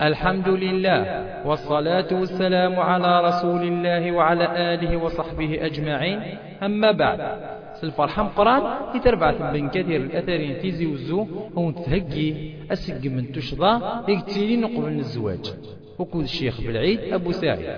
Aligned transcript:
الحمد 0.00 0.48
لله 0.48 1.02
والصلاة 1.46 2.06
والسلام 2.20 2.80
على 2.80 3.28
رسول 3.28 3.62
الله 3.62 4.12
وعلى 4.12 4.74
آله 4.74 4.96
وصحبه 4.96 5.66
أجمعين. 5.66 6.38
أما 6.62 6.92
بعد 6.92 7.20
الفرحة 7.82 8.22
مقران 8.22 8.62
يتربع 8.96 9.50
بين 9.52 9.68
كثير 9.68 10.00
الأثرين 10.00 10.62
تيزي 10.62 10.86
وزو 10.86 11.26
هون 11.56 11.74
تهجي 11.74 12.54
أسق 12.72 13.04
من 13.04 13.32
تشضى 13.32 13.72
يكتيلين 14.08 14.66
قبل 14.66 14.98
الزواج. 14.98 15.54
وكود 15.98 16.22
الشيخ 16.22 16.60
بالعيد 16.60 17.12
أبو 17.12 17.32
سعيد. 17.32 17.76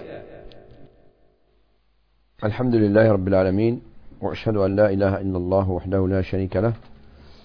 الحمد 2.44 2.74
لله 2.74 3.12
رب 3.12 3.28
العالمين 3.28 3.82
وأشهد 4.20 4.56
أن 4.56 4.76
لا 4.76 4.90
إله 4.90 5.20
إلا 5.20 5.38
الله 5.38 5.70
وحده 5.70 6.08
لا 6.08 6.22
شريك 6.22 6.56
له 6.56 6.72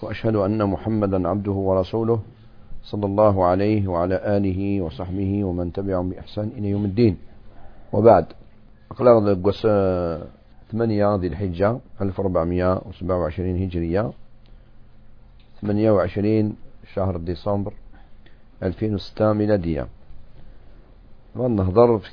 وأشهد 0.02 0.36
أن 0.36 0.64
محمدا 0.64 1.28
عبده 1.28 1.52
ورسوله 1.52 2.20
صلى 2.86 3.06
الله 3.06 3.46
عليه 3.46 3.88
وعلى 3.88 4.38
آله 4.38 4.82
وصحبه 4.82 5.44
ومن 5.44 5.74
تبعهم 5.74 6.10
بإحسان 6.10 6.48
إلى 6.58 6.70
يوم 6.70 6.86
الدين. 6.86 7.18
وبعد 7.94 8.26
أقلال 8.92 9.44
قص 9.44 9.62
ثمانية 10.72 11.16
ذي 11.16 11.28
الحجة 11.28 11.78
1427 12.02 13.64
هجرية 13.64 14.12
28 15.62 16.56
شهر 16.94 17.18
ديسمبر 17.18 17.74
2006 18.64 19.34
ميلادية. 19.34 19.88
ونهضر 21.36 22.00
في 22.00 22.10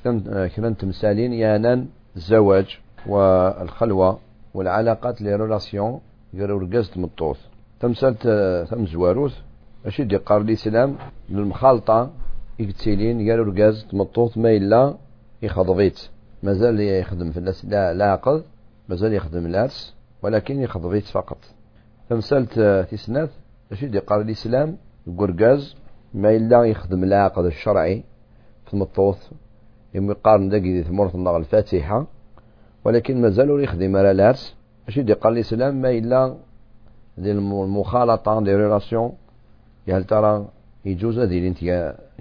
كلام 0.56 0.74
تمثالين 0.74 1.32
يانان 1.32 1.86
الزواج 2.16 2.78
والخلوة 3.06 4.18
والعلاقات 4.54 5.20
لي 5.22 5.36
ريلاسيون 5.36 6.00
يقولوا 6.34 6.60
رقزت 6.60 6.98
مطوث 6.98 7.40
تمثلت 7.80 8.22
ثم 8.70 8.86
زواروث. 8.86 9.34
ماشي 9.84 10.04
دي 10.04 10.16
قار 10.16 10.40
الإسلام 10.40 10.96
المخالطة 11.30 12.10
يكتسيلين 12.58 13.30
قالوا 13.30 13.44
رقاز 13.52 13.86
تمطوط 13.90 14.38
ما 14.38 14.50
إلا 14.50 14.94
يخضغيت 15.42 16.00
مازال 16.42 16.80
يخدم 16.80 17.30
في 17.30 17.36
الناس 17.38 17.64
لا 17.64 17.94
لا 17.94 18.12
عقد 18.12 18.42
مازال 18.88 19.12
يخدم 19.14 19.46
الناس 19.46 19.94
ولكن 20.22 20.60
يخضغيت 20.60 21.04
فقط. 21.04 21.38
فمسالت 22.10 22.60
تسنات 22.90 23.30
ماشي 23.70 23.86
دي 23.86 23.98
قار 23.98 24.20
الإسلام 24.20 24.76
قرقاز 25.18 25.76
ما 26.14 26.36
إلا 26.36 26.64
يخدم 26.64 27.04
العقد 27.04 27.44
الشرعي 27.44 28.04
في 28.66 28.74
المطوط 28.74 29.16
يوم 29.94 30.10
يقارن 30.10 30.48
داكي 30.48 30.82
ثمرة 30.82 31.10
الله 31.14 31.36
الفاتحة 31.36 32.06
ولكن 32.84 33.20
مازال 33.22 33.62
يخدم 33.64 33.96
على 33.96 34.10
العرس. 34.10 34.56
ماشي 34.86 35.02
دي 35.02 35.12
قال 35.12 35.32
الإسلام 35.32 35.80
ما 35.82 35.90
إلا 35.90 36.36
دي 37.18 37.32
المخالطة 37.32 38.40
دي 38.40 38.54
ريلاسيون 38.54 39.12
هل 39.88 40.04
ترى 40.04 40.48
يجوز 40.84 41.18
هذه 41.18 41.48
انت 41.48 41.64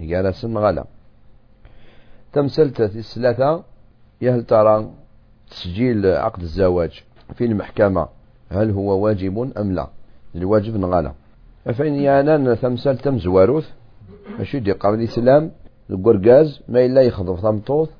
جالس 0.00 0.44
غلا. 0.44 0.84
تمثلت 2.32 2.80
الثلاثة 2.80 3.64
هل 4.22 4.44
ترى 4.44 4.90
تسجيل 5.50 6.06
عقد 6.06 6.42
الزواج 6.42 7.02
في 7.34 7.44
المحكمة 7.44 8.08
هل 8.50 8.70
هو 8.70 9.04
واجب 9.04 9.52
أم 9.58 9.72
لا؟ 9.72 9.88
الواجب 10.34 10.76
نغالا 10.76 11.12
فإن 11.64 11.94
يانا 11.94 12.54
تمثل 12.54 12.98
تم 12.98 13.18
زواروث 13.18 13.68
ماشي 14.38 14.60
دي 14.60 14.72
قبل 14.72 14.94
الإسلام 14.94 15.50
القرقاز 15.90 16.60
ما 16.68 16.84
إلا 16.84 17.02
يخضر 17.02 17.36
ثمطوث 17.36 17.90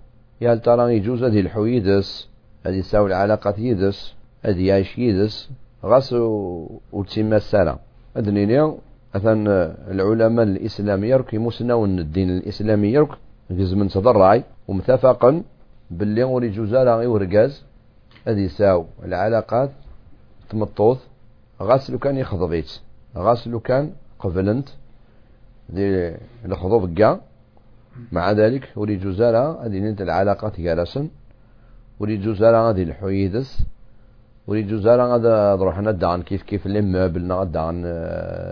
هل 0.42 0.60
ترى 0.60 0.96
يجوز 0.96 1.22
هذه 1.22 1.40
الحويدس 1.40 2.28
هذه 2.66 2.74
يساوي 2.74 3.06
العلاقة 3.06 3.54
يدس 3.58 4.14
هذه 4.42 4.66
يعيش 4.66 4.98
يدس 4.98 5.50
غاس 5.84 6.12
وتسمى 6.92 7.36
السلام. 7.36 7.78
أدنيني 8.16 8.72
أثن 9.14 9.48
العلماء 9.92 10.44
الإسلامية 10.46 11.08
يرك 11.08 11.34
يمسنون 11.34 11.98
الدين 11.98 12.30
الإسلامي 12.30 12.92
يرك 12.92 13.12
من 13.50 13.88
تضرعي. 13.88 14.44
ومتفقا 14.68 15.42
باللي 15.90 16.24
وري 16.24 16.48
جوزالا 16.48 16.94
ورقاز. 16.94 17.64
هذه 18.26 18.46
ساو 18.46 18.86
العلاقات. 19.04 19.70
تمطوط 20.50 20.98
غاسلو 21.62 21.98
كان 21.98 22.16
يخضبيت. 22.16 22.80
غاسلو 23.16 23.60
كان 23.60 23.92
قبلنت. 24.18 24.68
دي 25.68 26.16
الخضوب 26.44 26.98
كاع 26.98 27.20
مع 28.12 28.32
ذلك 28.32 28.72
وري 28.76 28.96
جوزالا 28.96 29.66
هذه 29.66 29.78
ننت 29.78 30.00
العلاقات 30.00 30.60
جالسن 30.60 31.08
وري 32.00 32.16
جوزالا 32.16 32.58
هذه 32.58 32.82
الحويدس. 32.82 33.64
ولي 34.46 34.62
جوزارا 34.62 35.06
غادا 35.06 35.56
نروح 35.56 35.78
ندا 35.78 36.06
عن 36.06 36.22
كيف 36.22 36.42
كيف 36.42 36.66
المابلنا 36.66 37.34
غادا 37.34 37.60
عن 37.60 37.82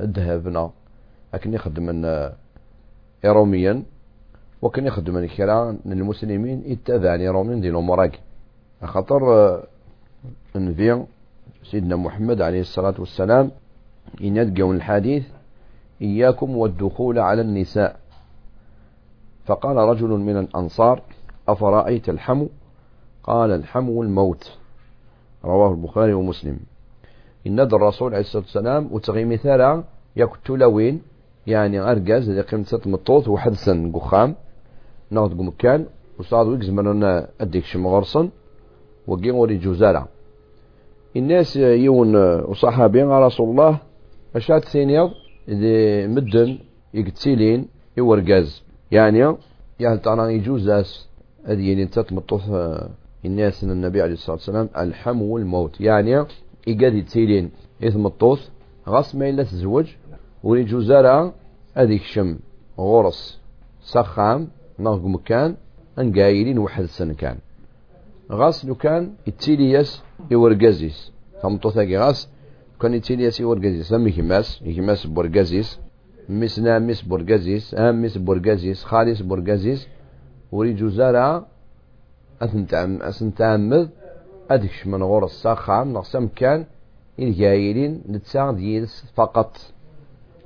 الذهبنا. 0.04 0.70
لكن 1.34 1.54
يخدم 1.54 1.86
يوميا 3.24 3.82
وكان 4.62 4.86
يخدم 4.86 5.26
كرا 5.26 5.76
المسلمين 5.86 6.62
يتبعني 6.66 7.24
يوميا 7.24 7.60
دي 7.60 7.68
الأمور 7.68 8.10
خاطر 8.84 9.22
النبي 10.56 11.04
سيدنا 11.62 11.96
محمد 11.96 12.42
عليه 12.42 12.60
الصلاة 12.60 12.94
والسلام 12.98 13.50
إن 14.24 14.36
الحديث 14.70 15.24
إياكم 16.02 16.56
والدخول 16.56 17.18
على 17.18 17.42
النساء. 17.42 17.96
فقال 19.46 19.76
رجل 19.76 20.08
من 20.08 20.36
الأنصار 20.36 21.02
أفرأيت 21.48 22.08
الحمو؟ 22.08 22.48
قال 23.22 23.50
الحمو 23.50 24.02
الموت. 24.02 24.58
رواه 25.44 25.70
البخاري 25.70 26.12
ومسلم. 26.12 26.58
إن 27.46 27.60
الرسول 27.60 28.08
عليه 28.14 28.20
الصلاة 28.20 28.42
والسلام 28.42 28.88
وتغي 28.92 29.24
مثالا 29.24 29.84
يقتل 30.16 30.64
وين 30.64 31.02
يعني 31.46 31.80
أرجاز 31.80 32.28
اللي 32.28 32.40
قيمة 32.40 32.64
ست 32.64 32.86
مطوط 32.86 33.28
وحدثا 33.28 33.92
قخام. 33.94 34.34
ناخد 35.10 35.40
مكان 35.40 35.86
وصاد 36.18 36.46
ويكز 36.46 36.70
مرنا 36.70 37.28
أديك 37.40 37.64
شمغرصن 37.64 38.28
وقيم 39.06 39.34
وري 39.36 39.56
جوزارة 39.56 40.08
الناس 41.16 41.56
يون 41.56 42.16
وصحابين 42.50 43.08
رسول 43.08 43.50
الله 43.50 43.78
أشات 44.36 44.64
ثانية 44.64 45.10
اللي 45.48 46.06
مدن 46.06 46.58
يقتلين 46.94 47.68
يورجاز 47.96 48.62
يعني 48.90 49.36
يعني 49.80 49.98
ترى 49.98 50.34
يجوز 50.34 50.70
هذه 51.44 51.68
يعني 51.68 51.86
تتمطوث 51.86 52.42
الناس 53.24 53.64
ان 53.64 53.70
النبي 53.70 54.02
عليه 54.02 54.12
الصلاة 54.12 54.36
والسلام 54.36 54.68
الحمو 54.76 55.38
الموت 55.38 55.80
يعني 55.80 56.26
إيقاد 56.68 56.94
يتسيلين 56.94 57.50
إثم 57.84 58.06
الطوث 58.06 58.48
غص 58.88 59.14
ما 59.14 59.28
إلا 59.28 59.42
تزوج 59.42 59.86
وريجو 60.42 60.80
زرع 60.80 61.32
هذيك 61.74 62.02
شم 62.02 62.38
غرس 62.78 63.40
سخام 63.80 64.48
نغق 64.78 65.04
مكان 65.04 65.56
أن 65.98 66.12
قايلين 66.12 66.58
واحد 66.58 66.82
السنة 66.82 67.14
كان. 67.14 67.38
غاس 68.32 68.64
لو 68.64 68.74
كان 68.74 69.12
يتسيليس 69.26 70.02
يورقزيس. 70.30 71.12
طوثاقي 71.62 71.96
غاس 71.96 72.28
كان 72.80 72.94
يتسيليس 72.94 73.40
يورقزيس. 73.40 73.92
أم 73.92 74.08
يكماس 74.08 74.62
يكماس 74.62 75.06
بورقزيس. 75.06 75.80
مسنا 76.28 76.78
مس 76.78 77.02
بورقزيس 77.02 77.74
أم 77.74 78.02
مس 78.02 78.18
بورقزيس 78.18 78.84
خالص 78.84 79.20
بورقزيس 79.22 79.88
وريجو 80.52 80.88
زرع 80.88 81.46
أثنتعم 82.42 83.02
أثنتعمد 83.02 83.90
أدكش 84.50 84.86
من 84.86 85.02
غور 85.02 85.24
الساخان 85.24 85.92
نقسم 85.92 86.28
كان 86.36 86.64
الجايلين 87.18 88.02
نتساعد 88.08 88.58
يلس 88.58 89.04
فقط. 89.14 89.56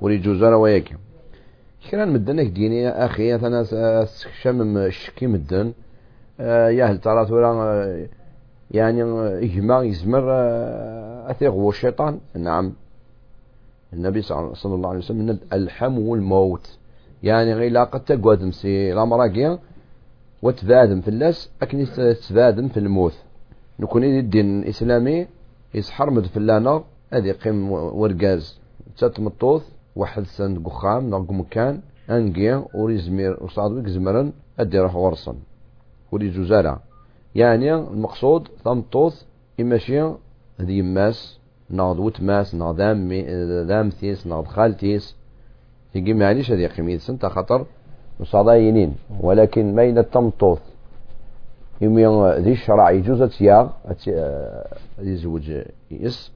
ولي 0.01 0.17
جوزانا 0.17 0.55
وياك. 0.55 0.97
كران 1.91 2.13
مدنك 2.13 2.47
ديني 2.47 2.89
أخي 2.89 3.35
أنا 3.35 3.65
شمم 4.41 4.77
الشكي 4.77 5.27
مدن. 5.27 5.73
آه 6.39 6.69
ياهل 6.69 6.97
ترى 6.97 7.25
تورا 7.25 8.07
يعني 8.71 9.03
إجماع 9.45 9.83
يزمر 9.83 10.23
آه 10.29 11.31
أثيغ 11.31 11.69
الشيطان؟ 11.69 12.19
نعم. 12.35 12.73
النبي 13.93 14.21
صلى 14.21 14.53
الله 14.65 14.89
عليه 14.89 14.99
وسلم 14.99 15.39
الحم 15.53 15.99
والموت. 15.99 16.77
يعني 17.23 17.53
غير 17.53 17.71
لا 17.71 17.83
قد 17.83 18.03
تقعد 18.05 18.43
مسي 18.43 18.91
لا 18.91 19.05
مراقيا 19.05 19.59
وتبادم 20.41 21.01
في 21.01 21.07
اللاس 21.07 21.49
أكن 21.61 21.85
تبادم 22.29 22.67
في 22.67 22.77
الموت. 22.77 23.13
نكون 23.79 24.03
الدين 24.03 24.63
الإسلامي 24.63 25.27
يسحرمد 25.73 26.25
في 26.25 26.37
اللانا 26.37 26.83
هذه 27.13 27.31
قيم 27.31 27.71
ورقاز. 27.71 28.59
تتمطوث 28.97 29.69
واحد 29.95 30.23
سند 30.23 30.65
قخام 30.65 31.09
نرق 31.09 31.31
مكان 31.31 31.81
أنقيا 32.09 32.65
وريزمير 32.73 33.43
وصادوك 33.43 33.87
زمرا 33.87 34.31
أدي 34.59 34.79
روح 34.79 34.95
ورصا 34.95 35.35
وري 36.11 36.29
جوزارة 36.29 36.81
يعني 37.35 37.75
المقصود 37.75 38.47
ثمطوث 38.63 39.23
إماشي 39.59 40.01
هذه 40.59 40.71
يماس 40.71 41.39
ناض 41.69 41.99
وتماس 41.99 42.55
ناض 42.55 42.75
دامثيس 43.67 44.27
ناض 44.27 44.45
خالتيس. 44.45 45.15
يجي 45.95 46.13
معليش 46.13 46.51
هذه 46.51 46.67
قيمة 46.67 46.97
سنتا 46.97 47.29
خطر 47.29 47.65
مصادينين 48.19 48.95
ولكن 49.21 49.75
ما 49.75 49.83
التمطوث 49.83 50.59
يمين 51.81 52.29
ذي 52.31 52.51
الشرع 52.51 52.91
يجوز 52.91 53.23
تياغ 53.23 53.69
يزوج 54.99 55.51
يس 55.91 56.31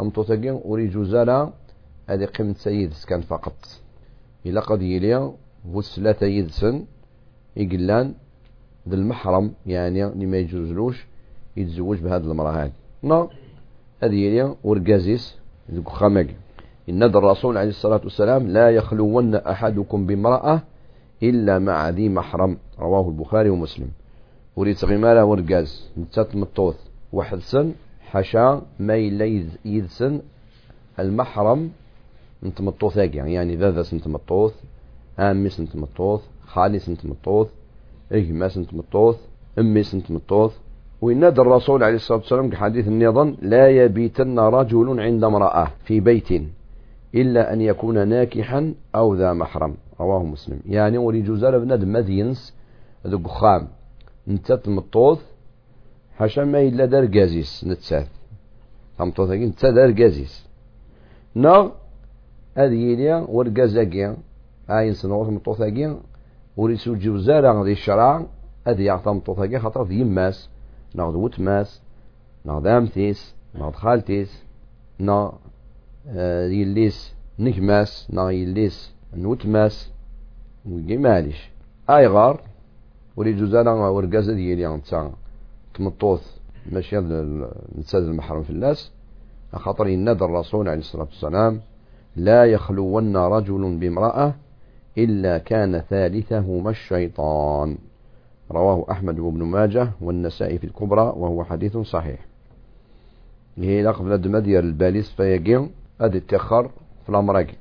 أمطوثقين 0.00 0.60
وري 0.64 0.86
جوزالا 0.86 1.50
هذه 2.08 2.24
قيمة 2.24 2.54
سيد 2.54 2.92
كان 3.08 3.20
فقط. 3.20 3.54
إلا 4.46 4.60
قد 4.60 4.82
يلي 4.82 5.32
والثلاثة 5.72 6.26
يدسن 6.26 6.84
يقلان 7.56 8.14
ذا 8.88 8.94
المحرم 8.94 9.52
يعني 9.66 10.06
اللي 10.06 10.26
ما 10.26 10.36
يجوزلوش 10.36 11.06
يتزوج 11.56 11.98
بهذه 11.98 12.22
المرأة 12.22 12.64
هذه. 12.64 12.72
نا 13.02 13.28
هذه 14.02 14.14
هي 14.14 14.54
ورقازيس 14.64 15.38
ذوك 15.70 16.02
إن 16.88 17.02
الرسول 17.02 17.58
عليه 17.58 17.68
الصلاة 17.68 18.00
والسلام 18.04 18.48
لا 18.48 18.70
يخلون 18.70 19.34
أحدكم 19.34 20.06
بامرأة 20.06 20.62
إلا 21.22 21.58
مع 21.58 21.88
ذي 21.88 22.08
محرم. 22.08 22.56
رواه 22.78 23.08
البخاري 23.08 23.50
ومسلم. 23.50 23.88
وريد 24.56 24.76
غمالة 24.84 25.24
ورقاز. 25.24 25.90
نتات 25.98 26.36
مطوث 26.36 26.76
واحد 27.12 27.38
سن 27.38 27.72
حشا 28.10 28.62
ما 28.80 28.96
يدسن 29.64 30.20
المحرم 30.98 31.70
انت 32.44 32.60
مطوث 32.60 32.96
يعني 32.96 33.56
ذا 33.56 33.82
سنت 33.82 34.08
مطوث 34.08 34.54
امي 35.18 35.48
سنت 35.48 35.76
مطوث 35.76 36.20
خالي 36.46 36.78
سنت 36.78 37.06
مطوث 37.06 37.48
أمي 39.58 39.82
سنت 39.82 40.10
مطوث 40.10 40.52
وينادى 41.00 41.40
الرسول 41.40 41.82
عليه 41.82 41.94
الصلاة 41.94 42.18
والسلام 42.18 42.50
كحديث 42.50 42.88
النظام 42.88 43.36
لا 43.42 43.68
يبيتن 43.68 44.38
رجل 44.38 45.00
عند 45.00 45.24
امرأة 45.24 45.68
في 45.84 46.00
بيت. 46.00 46.57
إلا 47.14 47.52
أن 47.52 47.60
يكون 47.60 48.08
ناكحا 48.08 48.74
أو 48.94 49.14
ذا 49.14 49.32
محرم. 49.32 49.74
رواه 50.00 50.24
مسلم. 50.24 50.60
يعني 50.66 50.98
ولي 50.98 51.22
جوزال 51.22 51.60
بنادم 51.60 51.92
مدينس 51.92 52.54
ذو 53.06 53.28
خام 53.28 53.68
نتات 54.28 54.68
المطوث 54.68 55.20
حاشا 56.16 56.40
ما 56.40 56.60
إلا 56.62 56.84
دار 56.84 57.06
قازيس 57.06 57.64
نتسات 57.64 58.08
المطوث 59.00 59.30
نتسات 59.30 59.74
دار 59.74 60.02
قازيس. 60.02 60.46
نغ 61.36 61.70
هذه 62.54 62.98
هي 62.98 63.26
ورقازاكيا 63.28 64.16
عين 64.68 64.92
سنوات 64.92 65.28
مطوثاكيا 65.28 66.00
وريسو 66.56 66.94
جوزال 66.94 67.64
ذي 67.64 67.72
الشرع 67.72 68.26
هذه 68.66 68.82
يعطى 68.82 69.10
مطوثاكيا 69.10 69.58
خاطر 69.58 69.84
في 69.84 69.94
يماس 70.00 70.50
نغ 70.94 71.16
وتماس 71.16 71.82
نغ 72.46 72.58
دامتيس 72.58 73.34
نغ 73.54 73.70
خالتيس. 73.70 74.44
نغ 75.00 75.32
يليس 76.16 77.14
نكماس 77.38 78.08
نغ 78.10 78.30
يليس 78.30 78.92
نوتماس 79.16 79.90
ويجي 80.66 80.96
معليش 80.96 81.50
ايغار 81.90 82.40
ولي 83.16 83.32
جوزانا 83.32 83.70
ورقازة 83.70 84.32
ديالي 84.32 84.76
نتا 84.76 85.12
تمطوث 85.74 86.38
ماشي 86.72 86.96
نتساد 87.78 88.02
المحرم 88.02 88.42
في 88.42 88.50
الناس. 88.50 88.92
خاطر 89.52 89.86
ينادى 89.86 90.24
الرسول 90.24 90.68
عليه 90.68 90.78
الصلاة 90.78 91.04
والسلام 91.04 91.60
لا 92.16 92.44
يخلون 92.44 93.16
رجل 93.16 93.76
بامرأة 93.76 94.34
إلا 94.98 95.38
كان 95.38 95.80
ثالثهما 95.80 96.70
الشيطان. 96.70 97.78
رواه 98.50 98.86
أحمد 98.90 99.14
بن 99.14 99.42
ماجه 99.42 99.90
والنسائي 100.00 100.58
في 100.58 100.64
الكبرى 100.64 101.02
وهو 101.16 101.44
حديث 101.44 101.76
صحيح. 101.76 102.26
هي 103.58 103.82
لقب 103.82 104.08
لد 104.08 104.28
مدير 104.28 104.64
الباليس 104.64 105.10
فيقين 105.10 105.70
هذا 106.00 106.16
التخر 106.16 106.70
في 107.02 107.08
الأمراك 107.08 107.54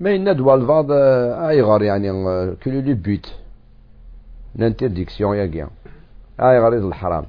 ما 0.00 0.10
يندوى 0.10 0.54
البعض 0.54 0.86
أيغر 0.90 1.82
يعني 1.82 2.08
كل 2.54 2.84
لي 2.84 2.94
بيت. 2.94 3.26
لانترديكسيون 4.54 5.36
ياكيا 5.36 5.68
أيغر 6.40 6.72
الحرام 6.72 7.24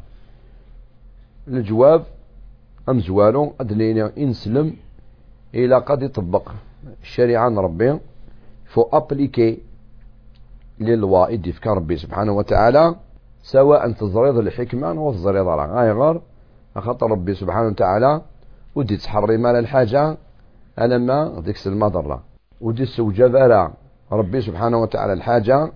الجواب 1.47 2.03
أم 2.89 2.99
زوالو 2.99 3.53
أدلينا 3.59 4.11
إنسلم 4.17 4.75
إلى 5.55 5.77
قد 5.77 6.01
يطبق. 6.01 6.51
الشريعة 7.01 7.49
ربي 7.49 7.99
فو 8.65 8.81
أبليكي 8.93 9.59
للوا 10.79 11.33
إدي 11.33 11.51
في 11.51 11.69
ربي 11.69 11.97
سبحانه 11.97 12.31
وتعالى 12.31 12.95
سواء 13.43 13.91
تزريض 13.91 14.37
الحكمة 14.37 14.87
أو 14.87 15.13
تزريض 15.13 15.47
راه 15.47 15.83
غير 15.83 16.21
خاطر 16.75 17.11
ربي 17.11 17.33
سبحانه 17.33 17.67
وتعالى 17.67 18.21
ودي 18.75 18.97
تحري 18.97 19.37
مال 19.37 19.55
الحاجة. 19.55 20.17
ألما 20.79 21.39
ديك 21.39 21.67
المضرة 21.67 22.23
ودي 22.61 22.85
سوجب 22.85 23.35
ربي 24.11 24.41
سبحانه 24.41 24.77
وتعالى 24.77 25.13
الحاجة. 25.13 25.71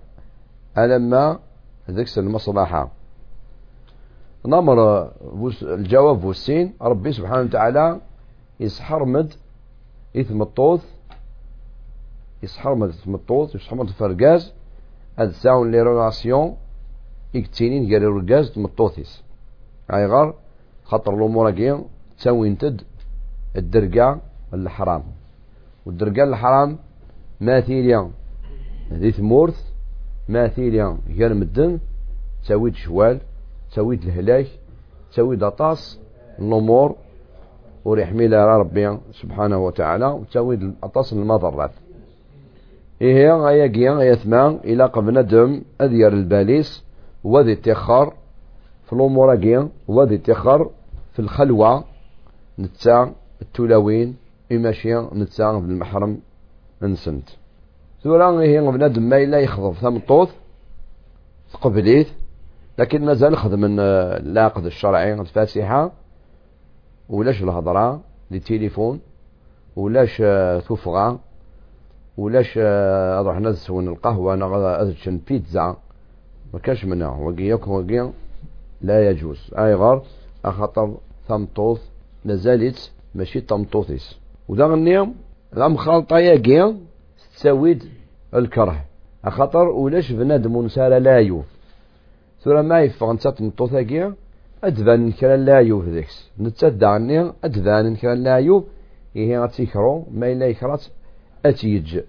ألما 0.78 1.38
ديك 1.88 2.18
المصلحة 2.18 2.90
نمر 4.46 5.10
الجواب 5.62 6.24
والسين 6.24 6.74
ربي 6.82 7.12
سبحانه 7.12 7.40
وتعالى 7.40 8.00
يسحرمد 8.60 9.34
إثم 10.16 10.42
الطوث. 10.42 10.84
يسحرمد 12.42 12.88
إثم 12.88 13.14
الطوث. 13.14 13.54
يسحرمد 13.54 13.88
الفرقاز 13.88 14.52
هاد 15.18 15.30
ساون 15.30 15.70
لي 15.70 15.82
رولاسيون 15.82 16.56
إكتينين 17.36 17.92
قال 17.92 18.04
الرقاز 18.04 18.50
تمطوثيس 18.50 19.22
غار. 19.90 20.34
خاطر 20.84 21.14
الأمور 21.14 21.50
كي 21.50 21.84
تساوين 22.18 22.58
تد. 22.58 22.82
الدرقة. 23.56 24.20
الحرام 24.54 25.02
والدرقة 25.86 26.24
الحرام 26.24 26.78
ما 27.40 27.60
ثيليا 27.60 28.10
ذي 28.92 29.12
ثمورث 29.12 29.70
ما 30.28 30.48
ثيليا 30.48 30.98
غير 31.08 31.34
مدن 31.34 31.78
تساويد 32.42 32.74
شوال 32.74 33.20
تساويد 33.70 34.02
الهلاك 34.02 34.46
تساويد 35.12 35.42
أطاس 35.42 36.00
الأمور 36.38 36.96
وريحمي 37.84 38.26
ربي 38.26 38.98
سبحانه 39.12 39.58
وتعالى 39.66 40.06
وتساويد 40.06 40.74
أطاس 40.82 41.12
المضرات. 41.12 41.70
إيه 43.02 43.32
غايا 43.32 43.66
كيا 43.66 43.92
غايا 43.92 44.14
ثمان 44.14 44.60
إلى 44.64 44.84
قبل 44.84 45.22
دم 45.22 45.62
أذير 45.80 46.12
الباليس 46.12 46.84
وذي 47.24 47.54
تخر 47.54 48.14
في 48.84 48.92
الأمور 48.92 49.36
كيا 49.36 49.68
وذي 49.88 50.18
تخر 50.18 50.70
في 51.12 51.18
الخلوة 51.18 51.84
نتا 52.58 53.14
التلاوين 53.42 54.16
إماشيا 54.52 55.10
نتا 55.12 55.52
بالمحرم 55.52 56.20
نسنت 56.82 57.28
ثورا 58.02 58.42
هي 58.42 58.60
بنادم 58.60 59.02
ما 59.02 59.16
إلا 59.22 59.40
يخضب. 59.40 59.74
ثم 59.74 59.98
طوث 59.98 60.30
قبليت 61.60 62.08
لكن 62.78 63.04
مازال 63.04 63.36
خدم 63.36 63.80
اللاقد 63.80 64.64
الشرعي 64.64 65.14
الفاتحة 65.14 65.92
ولاش 67.08 67.42
الهضرة 67.42 68.00
للتليفون؟ 68.30 69.00
ولاش 69.76 70.16
تفغى؟ 70.68 71.18
ولاش 72.18 72.58
أروح 72.58 73.40
نسون 73.40 73.88
القهوة 73.88 74.34
أنا 74.34 74.82
ازشن 74.82 75.20
بيتزا؟ 75.28 75.76
ما 76.52 76.58
كاش 76.58 76.84
منها. 76.84 77.08
وقياك 77.08 77.68
وقيا 77.68 78.12
لا 78.82 79.10
يجوز. 79.10 79.50
أي 79.58 79.74
غار 79.74 80.02
اخطر 80.44 80.96
ثمطوث 81.28 81.80
نزالت 82.26 82.92
ماشي 83.14 83.40
تمطوثيس 83.40 84.18
وذا 84.50 84.64
النيوم 84.64 85.14
الام 85.56 85.76
خالطة 85.76 86.18
يا 86.18 86.76
تساويد 87.34 87.84
الكره. 88.34 88.84
اخطر 89.24 89.68
ولاش 89.68 90.12
بنادم 90.12 90.64
نسال 90.64 91.02
لا 91.02 91.18
يوف. 91.18 91.44
ثم 92.42 92.64
ما 92.64 92.80
يفغ 92.80 93.12
نتا 93.12 93.30
تمطوثا 93.30 93.82
كيا 93.82 94.14
أدفان 94.64 95.12
كرا 95.12 95.36
لا 95.36 95.58
يوف 95.60 95.84
ذيكس. 95.84 96.30
نتا 96.40 96.86
عني 96.86 97.32
أدفان 97.44 97.96
كرا 97.96 98.14
لا 98.14 98.36
يوف. 98.36 98.64
إيه 99.16 99.38
غتيكرو 99.42 100.06
ما 100.18 100.32
إلا 100.32 100.46
يكرات 100.46 100.84
أتيج. 101.46 102.00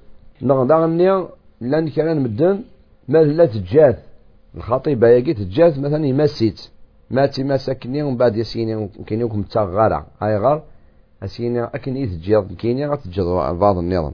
نغدا 0.41 0.75
غني 0.75 1.27
لأن 1.61 1.87
كان 1.89 2.19
مدن 2.23 2.61
ما 3.07 3.17
لا 3.17 3.45
تجاث. 3.45 3.97
الخطيبة 4.55 5.07
يجي 5.07 5.33
تجاث 5.33 5.79
مثلا 5.79 6.05
يمسيت. 6.05 6.59
ماتي 7.11 7.43
ما 7.43 7.57
ساكني 7.57 8.03
ومن 8.03 8.17
بعد 8.17 8.35
يسيني 8.37 8.89
كيني 9.07 9.23
وكم 9.23 9.41
تغارع 9.41 10.05
هاي 10.21 10.37
غار 10.37 10.70
أسيني 11.23 11.63
أكن 11.63 11.97
يتجاض 11.97 12.53
كيني 12.53 12.87
غتجاض 12.87 13.59
بعض 13.59 13.77
النظام. 13.77 14.13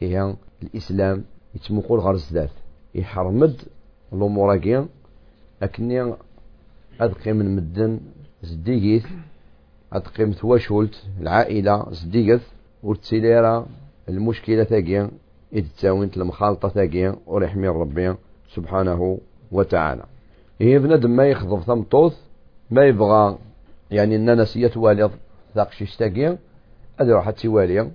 هي 0.00 0.34
الإسلام 0.62 1.24
يتمقول 1.54 2.00
غير 2.00 2.14
الزداد 2.14 2.50
يحرمد 2.94 3.62
الأمور 4.12 4.56
كي 4.56 4.86
أكني 5.62 6.14
أدقي 7.00 7.32
من 7.32 7.56
مدن 7.56 8.00
زديقيت 8.42 9.02
أدقي 9.92 10.24
متواشولت 10.24 10.94
العائلة 11.20 11.86
زديقت 11.90 12.40
ورتسيليرا 12.82 13.66
المشكلة 14.08 14.64
تاقيا 14.64 15.10
إذ 15.52 15.66
تساوينت 15.76 16.16
المخالطة 16.16 16.68
تاقيا 16.68 17.16
ورحمي 17.26 17.68
ربي 17.68 18.14
سبحانه 18.54 19.18
وتعالى. 19.52 20.02
هي 20.60 20.78
بنادم 20.78 21.10
ما 21.10 21.26
يخضب 21.26 21.60
ثمطوث 21.60 22.16
ما 22.70 22.84
يبغى 22.84 23.38
يعني 23.90 24.16
أن 24.16 24.40
نسية 24.40 24.72
تاقيا 25.54 26.38
هذا 27.00 27.14
راح 27.14 27.30
تيواليا 27.30 27.90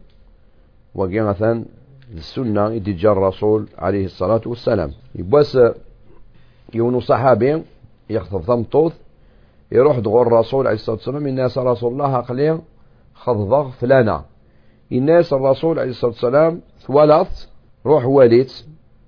وقيا 0.96 1.24
مثلا 1.24 1.66
السنة 2.14 2.68
إذ 2.68 2.96
جاء 2.96 3.12
الرسول 3.12 3.68
عليه 3.78 4.06
الصلاة 4.06 4.42
والسلام. 4.46 4.92
يبواس 5.16 5.58
يونو 6.74 7.00
صحابي 7.00 7.64
يخطب 8.10 8.42
ثمطوث 8.42 8.94
يروح 9.72 10.00
دغور 10.00 10.28
الرسول 10.28 10.68
عليه 10.68 10.76
الصلاة 10.76 10.96
والسلام 10.96 11.28
الناس 11.28 11.58
رسول 11.58 11.94
الله 11.94 12.16
أقليا 12.16 12.62
خضضغ 13.14 13.70
فلانا. 13.70 14.26
الناس 14.92 15.34
الرسول 15.34 15.80
عليه 15.80 15.90
الصلاة 15.90 16.12
والسلام 16.12 16.62
ثوالث 16.80 17.46
روح 17.86 18.06
واليت. 18.06 18.66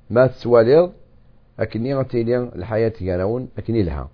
ما 0.09 0.27
تسواليض 0.27 0.91
أكني 1.59 1.95
غتيلي 1.95 2.37
الحياة 2.37 2.93
يراون 3.01 3.47
أكني 3.57 3.83
لها. 3.83 4.09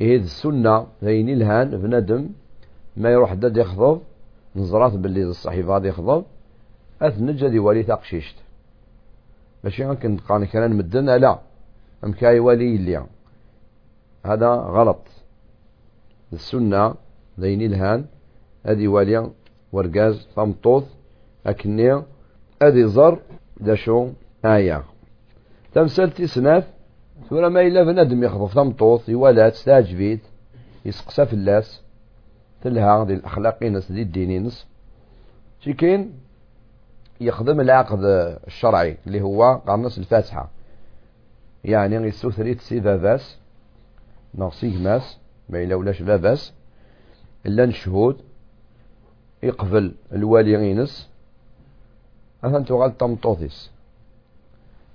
إيه 0.00 0.16
السنة 0.16 0.86
ذيني 1.04 1.32
الهان 1.32 1.70
بندم 1.70 2.28
ما 2.98 3.10
يروح 3.10 3.34
داد 3.34 3.56
يخضب 3.56 4.00
نزرات 4.56 4.92
باللي 4.92 5.22
الصحيفة 5.22 5.72
غادي 5.72 5.88
يخضب 5.88 6.24
أثنجا 7.02 7.48
دي 7.48 7.58
ولي 7.58 7.82
تقشيشت. 7.82 8.36
ماشي 9.64 9.84
غنكن 9.84 10.16
قاني 10.16 10.46
كان 10.46 10.76
مدن 10.76 11.10
لا 11.10 11.38
أم 12.04 12.12
كاي 12.12 12.40
ولي 12.40 12.76
اللي 12.76 13.04
هذا 14.26 14.48
غلط. 14.48 15.02
السنة 16.32 16.94
ذيني 17.40 17.66
الهان 17.66 18.04
أدي 18.66 18.88
ولي 18.88 19.30
ورقاز 19.72 20.28
طمطوط 20.36 20.84
أكني 21.46 22.02
أدي 22.62 22.86
زر 22.86 23.18
داشو 23.60 24.08
آية 24.44 24.84
تمثلتي 25.74 26.26
سناف 26.26 26.64
ثورة 27.30 27.48
ما 27.48 27.60
إلا 27.60 27.84
بنادم 27.84 28.24
يخطف 28.24 28.54
تمطوط 28.54 29.08
يولات 29.08 29.54
ستاجبيت 29.54 30.20
يسقسى 30.84 31.26
في 31.26 31.32
اللاس. 31.32 31.87
تلها 32.62 33.04
دي 33.04 33.14
الأخلاقي 33.14 33.70
نس 33.70 33.92
دي 33.92 34.02
الديني 34.02 34.38
نس 34.38 34.66
شي 35.60 35.72
كاين؟ 35.72 36.12
يخدم 37.20 37.60
العقد 37.60 37.98
الشرعي 38.46 38.96
اللي 39.06 39.20
هو 39.20 39.54
قرنص 39.66 39.98
الفاتحة. 39.98 40.50
يعني 41.64 41.96
يسوثري 41.96 42.54
تسي 42.54 42.80
باباس 42.80 43.38
نغسيك 44.34 44.80
ماس 44.80 45.18
ما 45.48 45.62
إلا 45.62 45.74
ولاش 45.74 46.02
باباس 46.02 46.52
إلا 47.46 47.66
نشهود 47.66 48.16
يقبل 49.42 49.94
الوالي 50.12 50.56
غينس 50.56 51.08
أثن 52.44 52.64
تغال 52.64 52.96
تمطوثيس 52.98 53.70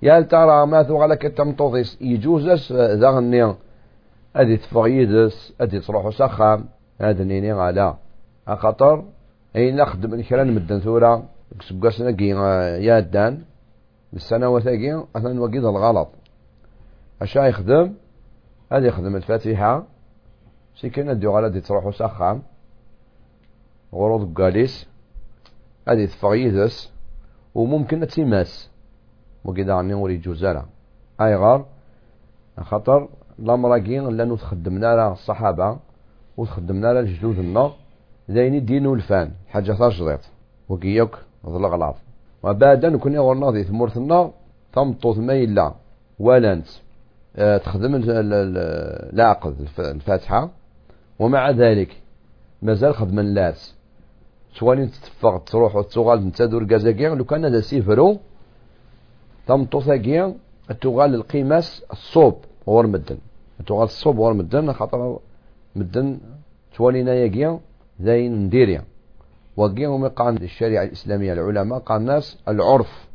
يا 0.02 0.20
ترى 0.20 0.66
ما 0.66 0.82
ثغلك 0.82 1.22
تمطوثيس 1.22 1.98
يجوزس 2.00 2.72
ذا 2.72 3.10
غني 3.10 3.54
أدي 4.36 4.56
تفغيدس 4.56 5.52
أدي 5.60 5.80
تروحو 5.80 6.10
سخام 6.10 6.64
هذا 7.00 7.24
نيني 7.24 7.50
على 7.50 7.96
خاطر 8.46 9.04
أين 9.56 9.76
نخدم 9.76 10.14
الكران 10.14 10.54
مدن 10.54 10.80
ثورة 10.80 11.28
كسبقاسنا 11.58 12.10
كي 12.10 12.28
يا 12.86 13.00
دان 13.00 13.42
السنوات 14.14 14.68
كي 14.68 15.04
أثن 15.16 15.38
وقيد 15.38 15.64
الغلط. 15.64 16.08
أشا 17.22 17.40
يخدم؟ 17.40 17.94
هذا 18.72 18.86
يخدم 18.86 19.16
الفاتحة. 19.16 19.86
سي 20.74 20.90
كان 20.90 21.10
نديو 21.10 21.36
على 21.36 21.50
دي 21.50 21.60
تروحو 21.60 21.90
سخام 21.90 22.42
غروض 23.94 24.34
قاليس. 24.40 24.88
هذه 25.88 26.06
تفغيدس 26.06 26.92
وممكن 27.54 28.06
تيماس. 28.06 28.70
وكذا 29.44 29.74
عني 29.74 29.94
وري 29.94 30.16
جوزالا 30.16 30.64
أي 31.20 31.36
غار. 31.36 31.66
خاطر 32.60 33.08
لامراكين 33.38 34.08
لانو 34.08 34.36
تخدمنا 34.36 34.96
لها 34.96 35.12
الصحابة 35.12 35.78
وتخدمنا 36.36 36.92
لها 36.92 37.02
جدودنا 37.02 37.72
دايني 38.28 38.60
دينو 38.60 38.94
الفان 38.94 39.30
حاجة 39.48 39.72
تجريط 39.72 40.20
وكيوك 40.68 41.18
ظل 41.46 41.66
غلاط 41.66 41.96
وبعد 42.42 42.86
نكون 42.86 43.18
غورنا 43.18 43.50
ذي 43.50 43.64
ثمورثنا 43.64 44.30
تمطوط 44.72 45.18
ما 45.18 45.34
إلا. 45.34 45.74
ولانت 46.18 46.66
آه 47.36 47.56
تخدم 47.56 48.02
العقد 49.14 49.54
الفاتحة. 49.78 50.50
ومع 51.18 51.50
ذلك 51.50 51.96
مازال 52.62 52.94
خدم 52.94 53.18
اللاس 53.18 53.74
سوالين 54.54 54.90
تتفق 54.90 55.44
تروح 55.44 55.76
وتغال 55.76 56.26
نتادور 56.26 56.64
كازاكيا 56.64 57.14
لو 57.14 57.24
كان 57.24 57.44
هذا 57.44 57.60
سيفرو 57.60 58.18
تمطوثاكيا 59.46 60.34
تغال 60.80 61.14
القيماس 61.14 61.84
الصوب 61.92 62.36
ور 62.66 62.86
مدن. 62.86 63.18
تغال 63.66 63.82
الصوب 63.82 64.18
ور 64.18 64.32
مدن 64.34 64.72
خاطر 64.72 65.18
مدن 65.76 66.18
توالينا 66.76 67.14
ياكيا 67.14 67.60
زين 68.00 68.44
نديريا. 68.44 68.84
وكيا 69.56 69.88
هما 69.88 70.12
عند 70.18 70.42
الشريعة 70.42 70.84
الإسلامية 70.84 71.32
العلماء 71.32 71.78
قال 71.78 72.00
الناس 72.00 72.38
العرف. 72.48 73.08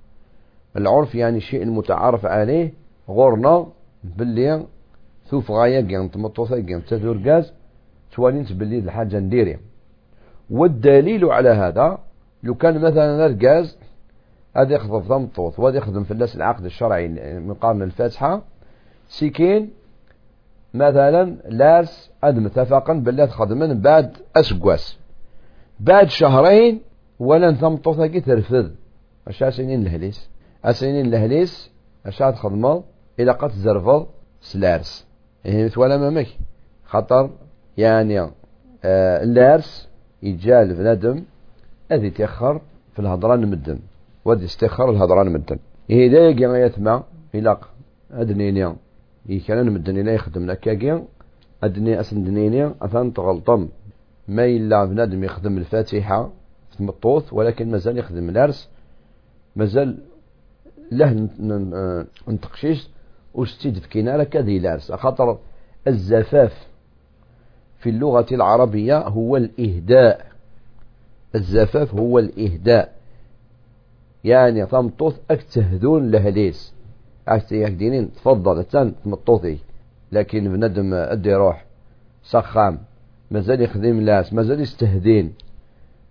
العرف 0.78 1.16
يعني 1.16 1.40
شيء 1.40 1.66
متعارف 1.66 2.26
عليه 2.26 2.74
غورنا 3.10 3.68
باللي 4.04 4.66
ثوف 5.28 5.52
غاية 5.52 5.82
كيان 5.82 6.12
تمطوثا 6.12 6.60
كيان 6.60 6.86
تدور 6.86 7.18
غاز 7.26 7.54
توالين 8.12 8.44
باللي 8.44 8.80
الحاجة 8.80 9.20
نديريا. 9.20 9.60
والدليل 10.50 11.26
على 11.26 11.50
هذا 11.50 11.98
لو 12.44 12.56
كان 12.56 12.82
مثلا 12.82 13.26
الغاز 13.26 13.78
هذا 14.56 14.76
يخدم 14.76 15.28
في 15.28 15.62
وهذا 15.62 15.78
يخدم 15.78 16.04
في 16.04 16.12
الناس 16.12 16.36
العقد 16.36 16.66
الشرعي 16.66 17.08
من 17.40 17.54
قرن 17.54 17.82
الفاتحة 17.82 18.42
سيكين 19.08 19.70
مثلا 20.74 21.38
لارس 21.50 22.12
أد 22.24 22.40
متفقا 22.40 22.94
بالله 22.94 23.26
تخدمن 23.26 23.82
بعد 23.82 24.18
أسقواس. 24.36 24.98
بعد 25.80 26.10
شهرين 26.10 26.82
ولا 27.20 27.54
ثمطوطة 27.54 28.08
كي 28.08 28.22
ترفض 28.22 28.72
أشا 29.28 29.50
سنين 29.50 29.82
الهليس 29.82 30.30
أسنين 30.66 31.06
الهليس 31.06 31.72
أشا 32.06 32.32
تخدم 32.32 32.82
إلى 33.20 33.32
قد 33.32 33.52
زرفض 33.52 34.08
سلارس. 34.42 35.08
يعني 35.46 35.72
ولا 35.78 35.98
مامك 35.98 36.28
خطر 36.86 37.30
يعني 37.78 38.20
آه 38.20 39.24
اللارس 39.24 39.90
يجال 40.24 40.74
بنادم 40.74 41.24
أذي 41.92 42.10
تيخر 42.10 42.62
في 42.94 43.00
الهضران 43.00 43.48
مدن 43.48 43.80
ودي 44.26 44.46
استخر 44.46 44.90
الهضران 44.90 45.30
مدن 45.34 45.60
إيه 45.90 46.10
دا 46.12 46.20
يجي 46.20 46.44
يتما 46.44 47.04
إلاق 47.36 47.70
أدنينيا 48.12 48.76
يكان 49.30 49.72
مدن 49.72 49.98
إلا 49.98 50.14
يخدم 50.14 50.46
لكاكيا 50.46 51.06
أدني 51.64 52.00
أسن 52.00 52.24
دنينيا 52.24 52.76
أثان 52.82 53.14
تغلطم. 53.14 53.70
ما 54.28 54.46
إلا 54.46 54.86
بنادم 54.86 55.24
يخدم 55.24 55.58
الفاتحة 55.58 56.32
في 56.72 56.80
المطوث 56.80 57.34
ولكن 57.34 57.72
مازال 57.72 57.98
يخدم 57.98 58.30
الأرس. 58.30 58.70
مازال 59.56 59.98
له 60.92 61.30
نتقشيش 62.28 62.90
وستيد 63.34 63.80
في 63.80 63.90
كنارة 63.90 64.24
كذي 64.24 64.58
الأرس. 64.58 64.92
خاطر 64.92 65.38
الزفاف 65.88 66.68
في 67.80 67.90
اللغة 67.90 68.26
العربية 68.32 68.98
هو 69.08 69.38
الإهداء. 69.38 70.26
الزفاف 71.36 71.96
هو 71.96 72.20
الإهداء. 72.20 72.96
يعني 74.24 74.66
تمطوط 74.66 75.16
أكتهدون 75.32 76.12
لهليس 76.12 76.74
أكتهدين 77.30 78.14
تفضل 78.14 78.64
تان 78.64 78.94
تمطوطي 79.04 79.58
لكن 80.12 80.54
بندم 80.54 80.94
أدي 80.94 81.34
روح 81.34 81.66
سخام 82.24 82.80
مازال 83.32 83.62
يخدم 83.62 84.00
لاس 84.02 84.34
مازال 84.34 84.62
يستهدين. 84.62 85.34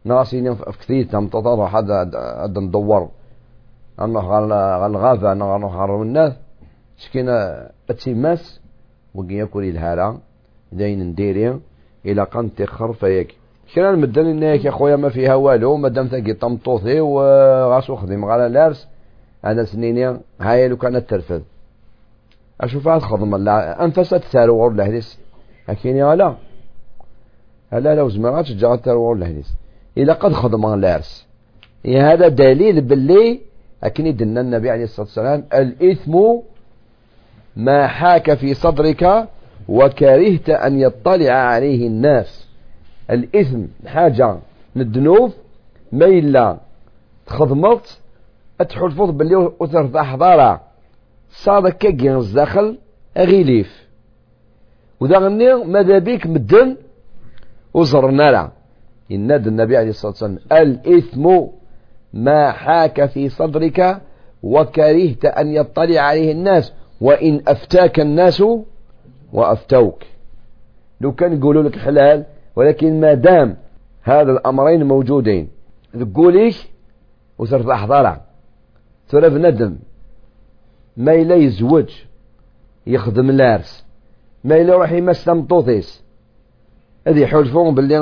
ناصين 0.04 0.54
في 0.54 0.78
كثير 0.80 1.04
تمطوط 1.04 1.46
روح 1.46 1.76
هذا 1.76 2.10
هذا 2.44 2.60
ندور 2.60 3.08
أنا 4.00 4.20
غالغافة 4.20 5.32
أنا 5.32 5.44
غنخرج 5.44 6.00
الناس 6.00 6.32
شكينا 6.96 7.68
أتسماس 7.90 8.60
وقيا 9.14 9.36
يأكل 9.36 9.64
الهالة 9.64 10.18
داين 10.72 11.02
نديري 11.02 11.60
إلى 12.06 12.22
قان 12.22 12.54
تخر 12.54 12.92
فياك 12.92 13.34
كنا 13.74 13.90
المدن 13.90 14.26
انك 14.26 14.64
يا 14.64 14.70
خويا 14.70 14.96
ما 14.96 15.08
فيها 15.08 15.34
والو 15.34 15.76
مادام 15.76 16.08
تاكي 16.08 16.32
طمطوطي 16.32 17.00
وغاسو 17.00 17.96
خدم 17.96 18.24
على 18.24 18.48
لارس. 18.48 18.88
أنا 19.50 19.64
سنيني 19.64 20.20
هاي 20.40 20.68
لو 20.68 20.76
كانت 20.76 21.10
ترفض. 21.10 21.42
أشوف 22.60 22.88
هاد 22.88 23.02
خدم 23.02 23.36
لا 23.36 23.84
أنفست 23.84 24.22
تارور 24.32 24.72
لهديس 24.72 25.18
يا 25.84 26.14
لا 26.14 26.34
هلا 27.72 27.94
لو 27.94 28.08
زمرات 28.08 28.44
جا 28.44 28.76
تارور 28.76 29.14
لهديس 29.14 29.54
إلى 29.98 30.12
قد 30.12 30.32
خدم 30.32 30.74
لارس. 30.74 31.26
هذا 31.86 32.28
دليل 32.28 32.80
باللي 32.80 33.40
أكني 33.84 34.12
دنا 34.12 34.40
النبي 34.40 34.70
عليه 34.70 34.84
الصلاة 34.84 35.06
والسلام 35.06 35.44
الإثم 35.54 36.14
ما 37.56 37.86
حاك 37.86 38.34
في 38.34 38.54
صدرك 38.54 39.28
وكرهت 39.68 40.50
أن 40.50 40.80
يطلع 40.80 41.32
عليه 41.32 41.86
الناس. 41.86 42.48
الإثم 43.10 43.62
حاجة. 43.86 44.38
من 44.74 44.82
الذنوب 44.82 45.32
ما 45.92 46.06
إلا 46.06 46.58
تخدمت 47.26 48.00
أتحلفظ 48.60 49.10
باللي 49.10 49.36
وترضى 49.36 50.02
حضارة 50.02 50.60
صادق 51.30 51.68
كاكي 51.68 52.14
الزاخل 52.14 52.78
أغيليف. 53.16 53.88
وذا 55.00 55.18
غني 55.18 55.54
ماذا 55.54 55.98
بيك 55.98 56.26
مدن 56.26 56.76
وزرنا 57.74 58.30
لا 58.30 58.50
يناد 59.10 59.46
النبي 59.46 59.76
عليه 59.76 59.90
الصلاة 59.90 60.12
والسلام 60.12 60.38
الإثم 60.52 61.40
ما 62.12 62.50
حاك 62.50 63.06
في 63.06 63.28
صدرك 63.28 64.00
وكرهت 64.42 65.24
أن 65.24 65.48
يطلع 65.48 66.00
عليه 66.00 66.32
الناس 66.32 66.72
وإن 67.00 67.42
أفتاك 67.48 68.00
الناس 68.00 68.42
وأفتوك. 69.32 70.02
لو 71.00 71.12
كان 71.12 71.38
يقولوا 71.38 71.62
لك 71.62 71.78
حلال 71.78 72.24
ولكن 72.56 73.00
ما 73.00 73.14
دام 73.14 73.56
هذا 74.02 74.32
الأمرين 74.32 74.84
موجودين. 74.84 75.48
تقوليش 76.00 76.68
وصرت 77.38 77.66
أحضرها 77.66 78.27
ترى 79.08 79.30
بندم 79.30 79.78
ما 80.96 81.14
إلا 81.14 81.34
يزوج 81.34 81.90
يخدم 82.86 83.30
لارس. 83.30 83.84
ما 84.44 84.56
إلا 84.56 84.74
يروح 84.74 84.92
يمس 84.92 85.24
تمطوطيس 85.24 86.04
هذه 87.06 87.20
يحلفون 87.20 87.74
باللي 87.74 87.94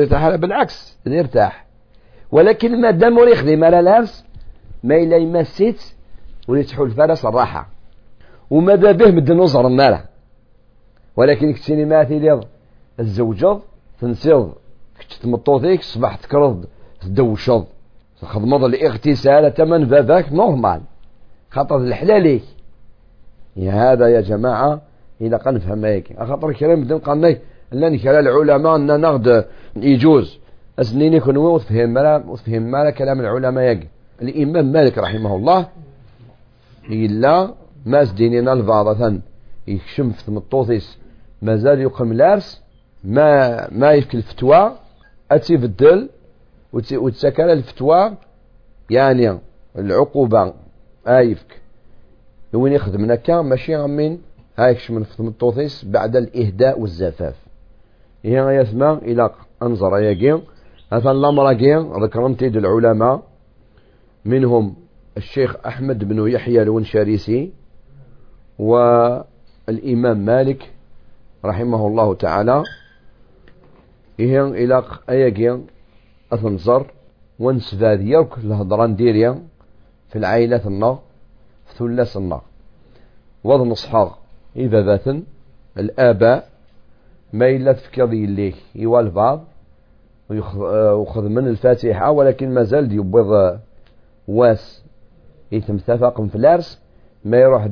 يرتاح 0.00 0.34
بالعكس 0.34 0.98
يرتاح. 1.06 1.66
ولكن 2.32 2.80
ما 2.80 2.90
دام 2.90 3.18
يخدم 3.18 3.64
على 3.64 3.82
لارس 3.82 4.24
ما 4.84 4.96
إلا 4.96 5.16
يمسيت 5.16 5.82
وليتحول 6.48 6.90
فرس 6.90 7.24
الراحة 7.24 7.68
وما 8.50 8.74
به 8.74 9.10
مدن 9.10 9.40
وزر 9.40 9.68
ماله؟ 9.68 10.04
ولكن 11.16 11.52
كتيني 11.52 11.84
ما 11.84 12.04
تيليض 12.04 12.44
الزوجض 13.00 13.62
تنسيض 14.00 14.54
تمطوطيك 15.22 15.82
صبح 15.82 16.16
تكرض 16.16 16.66
تدوشض 17.00 17.66
خدمض 18.22 18.64
الاغتسال 18.64 19.54
تمن 19.54 19.84
باباك 19.84 20.32
نورمال. 20.32 20.80
خاطر 21.50 21.76
الحلاليك. 21.76 22.42
يا 23.56 23.72
هذا 23.72 24.08
يا 24.08 24.20
جماعة 24.20 24.82
إذا 25.20 25.36
قد 25.36 25.54
نفهم 25.54 25.84
هيك 25.84 26.22
خاطر 26.22 26.52
كلام 26.52 26.84
بدن 26.84 26.98
قالنا 26.98 27.36
لأن 27.72 27.98
كلام 27.98 28.26
العلماء 28.26 28.76
أن 28.76 29.00
نغد 29.00 29.44
يجوز. 29.76 30.38
أسنين 30.78 31.12
يكون 31.12 31.36
وتفهم 31.36 31.88
مالا 31.88 32.24
وتفهم 32.28 32.62
مالا 32.62 32.90
كلام 32.90 33.20
العلماء 33.20 33.64
يك 33.64 33.88
الإمام 34.22 34.72
مالك 34.72 34.98
رحمه 34.98 35.36
الله 35.36 35.68
إلا 36.90 37.54
ما 37.86 38.04
سدينينا 38.04 38.52
الفاضة 38.52 39.20
يكشم 39.68 40.10
في 40.10 40.30
مطوطيس 40.30 40.98
مازال 41.42 41.80
يقم 41.80 42.12
لارس 42.12 42.62
ما 43.04 43.68
ما 43.72 43.92
يفك 43.92 44.14
الفتوى. 44.14 44.72
أتي 45.30 45.54
الدل. 45.54 46.08
وتسكر 46.74 47.52
الفتوى 47.52 48.16
يعني 48.90 49.38
العقوبة. 49.78 50.54
آيفك 51.08 51.60
وين 52.52 52.72
يخدم؟ 52.72 53.10
هكا 53.10 53.42
ماشي 53.42 53.76
غمين 53.76 54.22
هايكش 54.58 54.90
من 54.90 55.02
فتم 55.02 55.28
الطوطيس 55.28 55.84
بعد 55.84 56.16
الإهداء 56.16 56.80
والزفاف. 56.80 57.36
هي 58.24 58.56
يسمى 58.56 58.92
إلى 59.02 59.30
أنظر 59.62 59.98
يقين 59.98 60.42
هذا 60.92 61.10
الأمر 61.10 61.52
يقين 61.52 62.02
ذكرمت 62.02 62.42
العلماء. 62.42 63.22
منهم 64.24 64.76
الشيخ 65.16 65.56
أحمد 65.66 66.04
بن 66.04 66.28
يحيى 66.28 66.62
الونشاريسي 66.62 67.52
والإمام 68.58 70.18
مالك 70.24 70.70
رحمه 71.44 71.86
الله 71.86 72.14
تعالى. 72.14 72.62
إيه 74.20 74.46
إلى 74.46 74.84
أيقين 75.10 75.66
أثنزر 76.34 76.90
ونسفاد 77.38 78.00
يرك 78.00 78.38
الهضران 78.38 78.96
ديريا 78.96 79.42
في 80.08 80.18
العائلة 80.18 80.66
النار 80.66 80.98
في 81.66 81.74
ثلاث 81.78 82.16
النار 82.16 82.42
وضن 83.44 83.70
أصحاب 83.70 84.10
إذا 84.56 84.82
ذاتن 84.82 85.22
الآباء 85.78 86.48
ما 87.32 87.48
إلا 87.48 87.72
تفكر 87.72 88.06
ليك 88.06 88.56
يوال 88.74 89.10
بعض 89.10 89.44
ويأخذ 90.30 91.28
من 91.28 91.48
الفاتحة 91.48 92.10
ولكن 92.10 92.54
ما 92.54 92.62
زال 92.62 92.92
يبيض 92.92 93.58
واس. 94.28 94.84
يتم 95.52 95.74
اتفاق 95.74 96.22
في 96.22 96.34
الارس 96.34 96.80
ما 97.24 97.36
يروح 97.36 97.68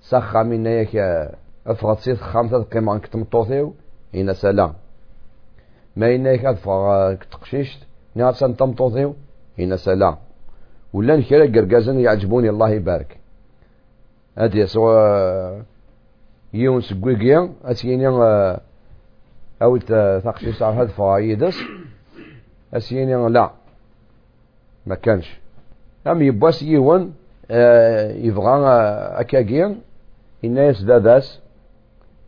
سخا 0.00 0.42
من 0.42 0.66
ياك 0.66 0.96
افغط 1.66 1.98
سيت 1.98 2.16
خامسة 2.16 2.62
قيمة 2.62 2.98
كتم 2.98 3.22
الطوثيو 3.22 3.74
هنا 4.14 4.32
سلام. 4.32 4.72
ما 5.96 6.14
إنا 6.14 6.30
يك 6.30 6.44
أدفع 6.44 7.14
تقشيشت 7.14 7.78
سن 8.32 8.52
طوثيو 8.52 9.14
هنا 9.58 9.76
سلام. 9.76 10.16
ولا 10.92 11.16
نكرا 11.16 11.46
قرقازن 11.46 12.00
يعجبوني 12.00 12.48
الله 12.50 12.70
يبارك. 12.70 13.18
هادي 14.38 14.66
سوا 14.66 15.62
يون 16.54 16.80
سكويكيا 16.80 17.52
أسيني 17.64 18.08
أو 19.62 19.76
تقشيش 20.24 20.62
على 20.62 20.76
هاد 20.76 20.88
فايدس 20.88 21.58
أسيني 22.74 23.28
لا 23.28 23.50
ما 24.86 24.94
كانش. 24.94 25.40
أم 26.06 26.22
يبواس 26.22 26.62
يون 26.62 27.14
آه 27.50 28.12
يبغى 28.12 28.50
أكاكيا. 29.20 29.76
الناس 30.44 30.82
داداس. 30.82 31.40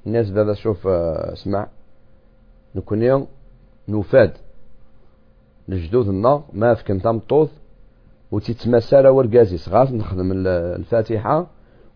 الناس 0.06 0.30
داداس 0.30 0.56
شوف 0.56 0.86
آه 0.86 1.32
اسمع. 1.32 1.66
نكون 2.74 3.26
نفاد. 3.88 4.32
لجدود 5.68 6.08
النار 6.08 6.44
ما 6.52 6.74
فكن 6.74 7.02
تمطوط 7.02 7.50
وتتمثل 8.30 9.06
ورقازي 9.06 9.56
صغار 9.56 9.92
نخدم 9.92 10.32
الفاتحة 10.46 11.46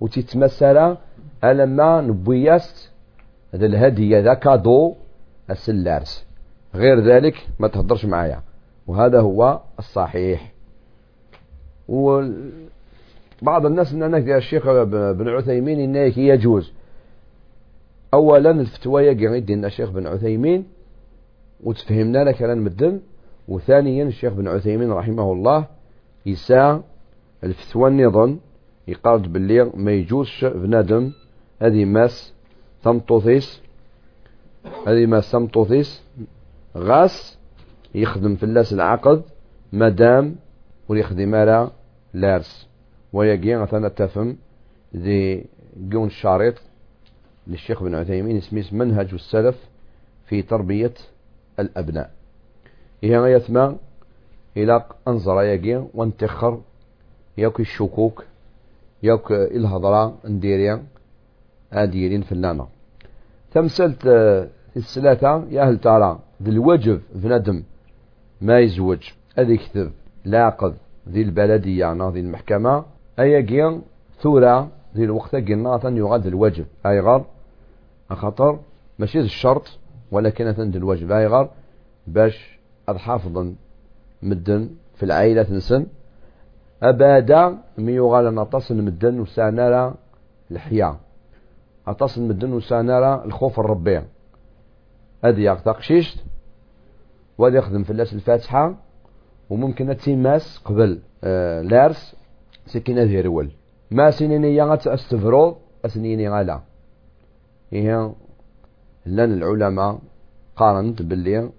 وتتمثل 0.01 0.97
ألما 1.45 2.01
نبوياست. 2.01 2.91
هذا 3.55 3.67
الهدية 3.67 4.21
ذا 4.21 4.35
كادو 4.35 4.95
السلارس. 5.51 6.27
غير 6.75 7.01
ذلك 7.01 7.49
ما 7.59 7.69
تهدرش 7.69 8.05
معايا. 8.05 8.43
وهذا 8.87 9.21
هو 9.21 9.61
الصحيح. 9.79 10.53
وبعض 11.89 13.67
الناس 13.67 13.93
إن 13.93 14.29
يا 14.29 14.37
الشيخ 14.37 14.65
بن 14.83 15.29
عثيمين 15.29 15.81
انه 15.81 16.19
يجوز 16.19 16.73
اولا 18.15 18.51
الفتوى 18.51 19.03
يقعد 19.03 19.51
الشيخ 19.51 19.91
بن 19.91 20.07
عثيمين 20.07 20.65
وتفهمنا 21.65 22.25
لك 22.25 22.35
كلام 22.35 22.65
مدن 22.65 23.01
وثانيا 23.49 24.05
الشيخ 24.05 24.33
بن 24.33 24.49
عثيمين 24.49 24.93
رحمه 24.93 25.33
الله 25.33 25.67
يسا 26.27 26.83
الفتوى 27.45 27.89
النظام 27.89 28.41
يقارد 28.89 29.33
باللي 29.33 29.71
ما 29.75 29.93
يجوزش 29.93 30.45
بنادم 30.45 31.13
هذه 31.63 31.85
ماس 31.85 32.35
تمطوثيس 32.83 33.63
هذه 34.87 35.07
ماس 35.07 35.31
تمطوثيس 35.31 36.03
غاس 36.77 37.39
يخدم 37.95 38.37
في 38.37 38.43
اللاس 38.43 38.73
العقد 38.73 39.23
مادام 39.73 40.37
ويخدم 40.89 41.35
على 41.35 41.71
لارس. 42.15 42.69
ويجي 43.13 43.57
مثلا 43.57 43.89
تفهم 43.89 44.37
ذي 44.97 45.45
جون 45.77 46.07
الشريط 46.07 46.55
للشيخ 47.47 47.83
بن 47.83 47.95
عثيمين 47.95 48.37
اسمه 48.37 48.65
منهج 48.73 49.15
السلف 49.15 49.69
في 50.27 50.43
تربية 50.43 50.95
الأبناء. 51.59 52.11
هي 53.03 53.33
يثمى 53.33 53.77
إلى 54.57 54.85
أنظر 55.09 55.43
يجي 55.43 55.77
وانتخر 55.95 56.61
ياك 57.39 57.61
الشكوك 57.61 58.25
ياك 59.03 59.33
الهضرة 59.33 60.19
نديريا 60.25 60.83
أديرين 61.73 62.23
فلانا 62.23 62.67
تمثلت 63.53 64.07
الثلاثة 64.77 65.45
يا 65.51 65.63
هل 65.63 65.79
ترى 65.79 66.19
ذي 66.43 66.51
الوجب 66.51 67.01
بندم 67.15 67.63
ما 68.41 68.59
يزوج. 68.59 69.11
أذي 69.39 69.57
كتب 69.57 69.91
لاقض 70.25 70.75
ذي 71.09 71.23
البلدية 71.23 71.93
أنا 71.93 72.11
ذي 72.11 72.21
المحكمة. 72.21 72.85
أي 73.21 73.43
جيان 73.43 73.83
ثورة 74.21 74.71
ذي 74.97 75.05
الوقت 75.05 75.35
قلنا 75.35 75.81
يغاد 75.85 76.27
الواجب 76.27 76.67
أي 76.87 77.01
غر 77.01 77.25
خطر 78.11 78.59
ماشي 78.99 79.21
الشرط. 79.21 79.79
ولكن 80.11 80.49
ذي 80.49 80.79
الواجب 80.79 81.13
أي 81.13 81.27
غر 81.27 81.51
باش 82.07 82.59
أضحافظا 82.89 83.55
مدن 84.23 84.71
في 84.95 85.03
العائلة 85.03 85.43
تنسن 85.43 85.87
أبادا 86.83 87.59
ميوغال 87.79 88.35
نتصل 88.35 88.83
مدن 88.83 89.21
وسانارا 89.21 89.95
الحياة. 90.51 90.97
أتصل 91.87 92.23
مدن 92.23 92.53
وسانارا 92.53 93.25
الخوف 93.25 93.61
الربيع 93.61 94.03
هذه 95.25 95.41
يقتقشيشت 95.41 96.25
وهذا 97.39 97.59
يخدم 97.59 97.83
في 97.83 97.91
الناس 97.91 98.13
الفاتحة 98.13 98.75
وممكن 99.51 99.97
تيماس 99.97 100.59
قبل 100.65 101.01
آه 101.25 101.63
لارس 101.63 102.17
سكينة 102.67 103.05
ديرول 103.05 103.51
ما 103.91 104.11
سنيني 104.11 104.55
يا 104.55 104.75
أستفرو 104.75 105.57
أسنيني 105.85 106.29
غالا. 106.29 106.61
هي 107.71 108.11
لأن 109.17 109.33
العلماء 109.33 109.99
قارنت 110.57 111.03
باللي 111.03 111.51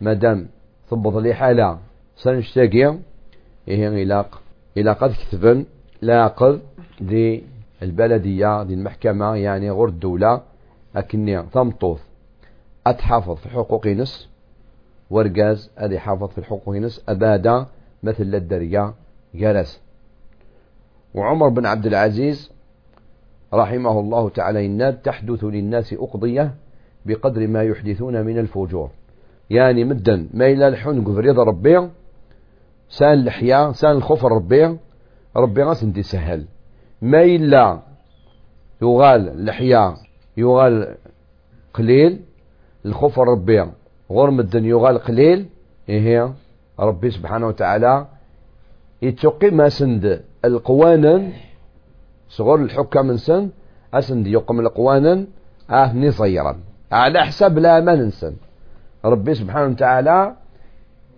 مادام 0.00 0.48
ثبط 0.90 1.14
لي 1.16 1.34
حالة 1.34 1.78
سنشتاقي 2.16 2.98
هي 3.66 4.02
إلاق 4.02 4.40
إلا 4.76 4.92
قد 4.92 5.10
كتبن 5.12 5.64
لاقض 6.02 6.60
دي 7.00 7.42
البلدية 7.82 8.62
دي 8.62 8.74
المحكمة 8.74 9.34
يعني 9.36 9.70
غور 9.70 9.88
الدولة 9.88 10.42
أكني 10.96 11.42
ثمطوث 11.42 12.00
أتحافظ 12.86 13.36
في 13.36 13.48
حقوق 13.48 13.86
نس 13.86 14.28
ورقاز 15.10 15.70
أدي 15.78 15.98
حافظ 15.98 16.28
في 16.28 16.38
الحقوق 16.38 16.76
نس 16.76 17.04
أبادا 17.08 17.66
مثل 18.02 18.34
الدريا 18.34 18.94
جلس 19.34 19.80
وعمر 21.14 21.48
بن 21.48 21.66
عبد 21.66 21.86
العزيز 21.86 22.50
رحمه 23.54 24.00
الله 24.00 24.28
تعالى 24.28 24.66
إن 24.66 25.02
تحدث 25.02 25.44
للناس 25.44 25.92
أقضية 25.92 26.54
بقدر 27.06 27.46
ما 27.46 27.62
يحدثون 27.62 28.22
من 28.26 28.38
الفجور. 28.38 28.90
يعني 29.50 29.84
مدا 29.84 30.28
ما 30.34 30.46
إلى 30.46 30.68
الحن 30.68 31.04
قفريض 31.04 31.40
ربيع 31.40 31.88
سان 32.88 33.12
الحياة 33.12 33.72
سان 33.72 33.90
الخوف 33.90 34.26
الربيع 34.26 34.76
ربي 35.36 35.62
غاس 35.62 35.82
انت 35.82 36.00
سهل. 36.00 36.46
ما 37.02 37.22
إلا 37.22 37.82
يغال 38.82 39.44
لحيا 39.44 39.96
يغال 40.36 40.96
قليل 41.74 42.20
الخوف 42.86 43.18
ربي. 43.18 43.66
غرم 44.10 44.40
الدنيا 44.40 44.70
يغال 44.70 44.98
قليل 44.98 45.46
إيه 45.88 46.34
ربي 46.80 47.10
سبحانه 47.10 47.46
وتعالى 47.46 48.06
يتقي 49.02 49.50
ما 49.50 49.68
سند 49.68 50.24
القوانا 50.44 51.32
صغور 52.28 52.60
الحكام 52.62 53.16
سن 53.16 53.50
أسند 53.94 54.26
يقم 54.26 54.60
القوانا 54.60 55.26
أهني 55.70 56.10
صيرا 56.10 56.60
على 56.92 57.26
حساب 57.26 57.58
لا 57.58 57.80
ما 57.80 57.94
ننسن 57.94 58.32
ربي 59.04 59.34
سبحانه 59.34 59.66
وتعالى 59.66 60.36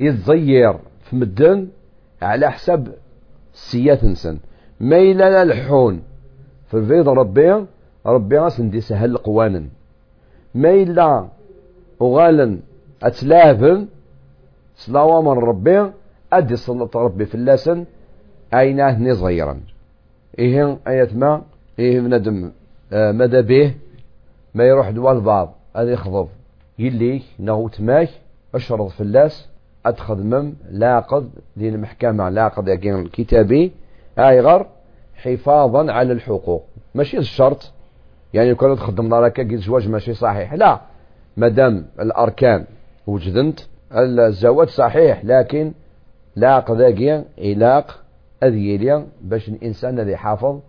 يتزير 0.01 0.79
في 1.03 1.17
مدن 1.17 1.69
على 2.23 2.51
حساب 2.51 2.95
السيات 3.55 4.05
نسن 4.05 4.39
ما 4.81 4.97
إلا 4.99 5.43
الحون. 5.43 6.03
في 6.67 6.75
الفيض 6.75 7.09
ربي 7.09 7.65
ربي 8.07 8.39
غاسن 8.39 8.81
سهل 8.81 9.11
القوانا 9.11 9.65
ما 10.55 10.71
إلا 10.71 11.29
وغالا 12.01 12.59
أتلافن 13.03 13.87
سلاوة 14.77 15.23
من 15.23 15.39
ربي 15.43 15.91
أدي 16.33 16.57
صلاة 16.57 16.91
ربي 16.95 17.27
في 17.27 17.35
اللسن 17.35 17.85
أيناه 18.55 19.03
نصيرا 19.03 19.61
إيه 20.39 20.79
آيات 20.89 21.17
ما 21.17 21.43
إيه 21.79 22.01
بندم 22.01 22.53
آه 22.93 23.13
مدى 23.13 23.43
به 23.43 23.75
ما 24.55 24.65
يروح 24.65 24.91
دوال 24.91 25.21
بعض 25.21 25.54
هذا 25.77 25.93
يخضب. 25.93 26.29
يلي 26.79 27.23
نغو 27.41 27.69
تماك 27.69 28.09
أشرط 28.55 28.91
في 28.91 29.01
اللاس 29.01 29.49
أتخدمم 29.87 30.55
لاقض 30.71 31.31
دين 31.57 31.75
المحكمة 31.75 32.29
لاقض 32.29 32.69
يكين 32.69 32.95
الكتابي 32.95 33.73
أيغر 34.19 34.67
حفاظا 35.15 35.93
على 35.93 36.13
الحقوق. 36.13 36.65
ماشي 36.95 37.19
الشرط. 37.19 37.73
يعني 38.35 38.55
كون 38.55 38.77
تخدم 38.77 39.15
راك 39.15 39.41
قلت 39.41 39.55
زواج 39.55 39.89
ماشي 39.89 40.15
صحيح. 40.15 40.55
لا 40.55 40.81
مادام 41.37 41.87
الأركان 42.01 42.65
وجدنت 43.07 43.61
الزواج 43.93 44.69
صحيح 44.69 45.25
لكن 45.25 45.73
لا 46.37 46.59
قضاقيا 46.59 47.25
إلاق 47.39 48.05
أذيليا 48.43 49.07
باش 49.23 49.49
الإنسان 49.49 49.99
الذي 49.99 50.17
حافظ 50.17 50.61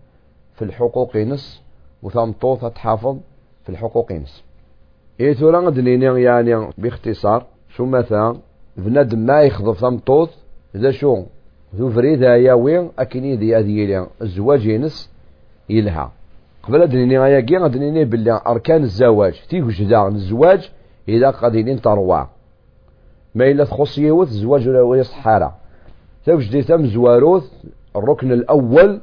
في 0.56 0.62
الحقوق 0.62 1.18
نس 1.18 1.62
وثمطوثة 2.04 2.70
تحافظ 2.70 3.18
في 3.64 3.70
الحقوق 3.70 4.12
نس 4.12 4.44
إيه 5.20 5.34
ثورا 5.34 5.70
دنيني 5.70 6.22
يعني 6.24 6.70
باختصار. 6.78 7.46
شو 7.70 7.86
مثلا؟ 7.86 8.38
بنادم 8.78 9.20
ما 9.20 9.42
يخضف 9.42 9.80
ثمطوث 9.80 10.30
ذا 10.78 10.92
شو؟ 10.92 11.24
ذو 11.76 11.90
فريدة 11.90 12.36
ياوي 12.36 12.90
أكيني 13.00 13.36
ذي 13.36 13.58
أذيليا 13.58 14.08
الزواج 14.22 14.66
ينس 14.66 15.12
يلها. 15.70 16.12
قبل 16.64 16.88
دنيني 16.88 17.20
غايا 17.20 17.60
غدنيني 17.60 18.06
باللي 18.06 18.42
أركان 18.48 18.84
الزواج. 18.84 19.42
تيجي 19.50 19.98
الزواج 19.98 20.72
إذا 21.10 21.30
قادرين 21.30 21.82
تروع 21.82 22.30
ما 23.36 23.52
إلا 23.52 23.64
تخص 23.64 23.98
يوث 23.98 24.28
الزواج 24.28 24.70
ولا 24.70 25.00
يصحارة 25.00 25.56
توجدي 26.26 26.62
ثم 26.62 26.86
زواروث 26.86 27.52
الركن 27.96 28.32
الأول 28.32 29.02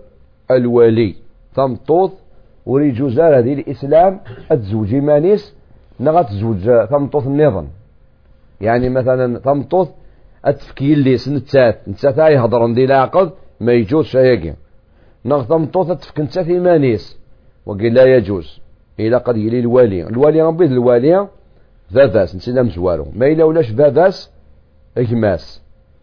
الولي. 0.51 1.15
ثم 1.55 1.75
طوث 1.75 2.13
وري 2.67 3.11
زار 3.11 3.39
هذه 3.39 3.53
الإسلام. 3.53 4.21
الزوج 4.53 4.95
مانيس 4.95 5.55
نغت 6.01 6.33
زوج 6.33 6.85
ثم 6.91 7.07
طوث 7.07 7.27
النظام 7.27 7.69
يعني 8.61 8.89
مثلا 8.89 9.39
ثم 9.39 9.63
طوث 9.63 9.89
أتفكي 10.45 10.93
اللي 10.93 11.17
سنتات 11.17 11.89
نتات 11.89 12.19
يهضرن 12.19 12.75
دي 12.75 12.87
لاقض 12.87 13.33
ما 13.61 13.73
يجوز 13.73 14.05
شيء 14.05 14.55
نغ 15.25 15.43
ثم 15.43 15.65
طوث 15.65 15.91
أتفك 15.91 16.21
نتات 16.21 16.49
مانيس 16.49 17.19
وقيل 17.67 17.95
لا 17.95 18.17
يجوز. 18.17 18.61
إلى 19.01 19.17
قد 19.17 19.37
يلي 19.37 19.59
الوالي. 19.59 20.09
الوالي 20.09 20.43
ربي 20.43 20.65
الوالي 20.65 21.29
ذاذاس 21.93 22.37
نسينا 22.37 22.63
مزوالو. 22.63 23.07
ما 23.15 23.27
إلا 23.27 23.45
ولاش 23.45 23.71
ذاذاس 23.71 24.31
إكماس. 24.99 25.63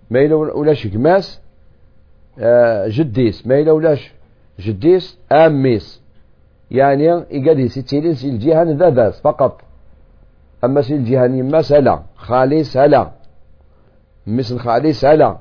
ما 0.10 0.20
إلا 0.26 0.36
ولاش 0.36 0.86
إكماس 0.86 1.42
آه 2.40 2.88
جديس. 2.88 3.48
ما 3.48 3.60
إلا 3.60 3.72
ولاش 3.72 4.14
جديس 4.60 5.20
آميس. 5.32 6.02
يعني 6.72 7.06
يقال 7.32 7.72
ستيلين 7.72 8.14
سي 8.14 8.30
الجهان 8.30 8.78
ذاذاس 8.78 9.22
فقط. 9.22 9.62
أما 10.64 10.82
سي 10.82 10.96
الجهان 10.96 11.36
يما 11.36 11.62
سلا 11.62 12.00
خالي 12.16 12.64
سلا. 12.64 13.12
مثل 14.28 14.60
خالي 14.60 14.94
سلا. 14.94 15.38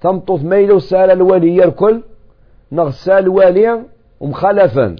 تمطط 0.00 0.40
ميلو 0.40 0.78
سال 0.78 1.10
الولي 1.10 1.56
يركل 1.56 2.02
نغسال 2.72 3.28
والي 3.28 3.82
ومخالفا 4.20 4.96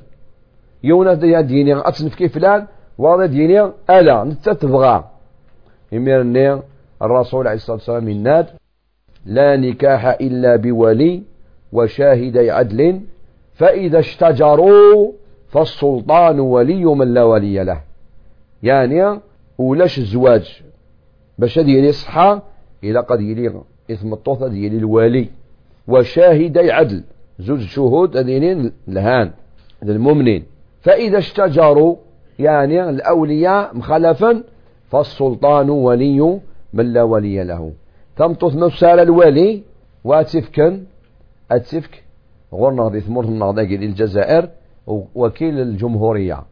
يونا 0.84 1.14
ديني 1.40 1.78
أتصنف 1.78 2.14
كيف 2.14 2.34
فلان 2.34 2.66
واضح 2.98 3.24
ديني 3.24 3.70
ألا 3.90 4.24
نتتبغى 4.24 5.04
يمير 5.92 6.62
الرسول 7.02 7.46
عليه 7.46 7.56
الصلاة 7.56 7.76
والسلام 7.76 8.08
الناد 8.08 8.46
لا 9.26 9.56
نكاح 9.56 10.06
إلا 10.06 10.56
بولي 10.56 11.22
وشاهدي 11.72 12.50
عدل 12.50 13.00
فإذا 13.54 13.98
اشتجروا 13.98 15.12
فالسلطان 15.48 16.40
ولي 16.40 16.84
من 16.84 17.14
لا 17.14 17.22
ولي 17.22 17.64
له. 17.64 17.80
يعني 18.62 19.20
ولاش 19.58 19.98
الزواج 19.98 20.62
باش 21.38 21.58
ديالي 21.58 21.92
صحة 21.92 22.42
إلى 22.84 23.00
قد 23.00 23.20
يلي 23.20 23.62
إثم 23.90 24.12
الطوثة 24.12 24.48
ديالي 24.48 24.76
الوالي. 24.78 25.28
وشاهدي 25.88 26.72
عدل 26.72 27.04
زوج 27.38 27.60
شهود 27.60 28.16
هذين 28.16 28.72
الهان 28.88 29.30
للمؤمنين 29.82 30.44
فإذا 30.80 31.18
اشتجروا 31.18 31.96
يعني 32.38 32.88
الأولياء 32.90 33.76
مخلفا 33.76 34.42
فالسلطان 34.90 35.70
ولي 35.70 36.40
من 36.72 36.92
لا 36.92 37.02
ولي 37.02 37.44
له. 37.44 37.72
تمطث 38.16 38.54
مسال 38.54 39.00
الولي 39.00 39.62
واتفكن 40.04 40.84
اتفك 41.50 42.04
غورنا 42.52 42.82
غادي 42.82 43.00
ثمور 43.00 43.24
النهضة 43.24 43.62
الجزائر 43.62 44.48
وكيل 45.14 45.60
الجمهورية. 45.60 46.42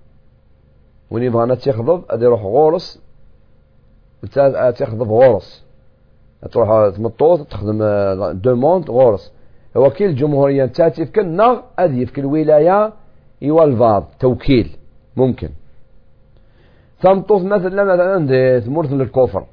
وين 1.12 1.22
يبغى 1.22 1.57
تيخضب 1.57 2.03
غادي 2.11 2.25
يروح 2.25 2.42
غورس. 2.42 3.03
تيخضب 4.79 5.09
غورس. 5.09 5.64
تروح 6.53 6.68
تمطوط 6.96 7.40
تخدم 7.40 7.79
دوموند 8.33 8.90
غورس. 8.90 9.33
وكيل 9.75 10.11
الجمهورية 10.11 10.64
نتا 10.64 10.88
تفكن 10.88 11.37
نغ 11.37 11.61
أدي 11.79 12.07
في 12.07 12.20
الولاية 12.20 12.92
يوالفاض 13.42 14.05
توكيل 14.20 14.77
ممكن. 15.16 15.51
تمطوط 17.01 17.42
مثلا 17.42 17.85
مثلا 17.85 18.27
دي 18.27 18.61
ثمورث 18.61 18.92
للكفر 18.92 19.44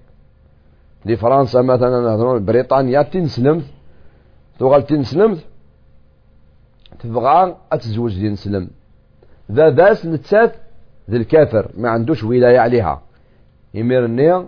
دي 1.06 1.15
فرنسا 1.15 1.62
مثلا 1.62 2.38
بريطانيا 2.38 3.02
تنسلمت 3.02 3.63
تغال 4.60 4.86
تنسلمت 4.86 5.45
تبغى 7.00 7.56
أتزوج 7.72 8.19
دي 8.19 8.30
نسلم 8.30 8.69
ذا 9.52 9.69
باس 9.69 10.06
نتسات 10.06 10.52
ذي 10.56 10.69
الكافر 11.15 11.72
ما 11.78 11.89
عندوش 11.89 12.24
ولاية 12.24 12.60
عليها. 12.60 13.02
يمير 13.74 14.06
النيا 14.06 14.45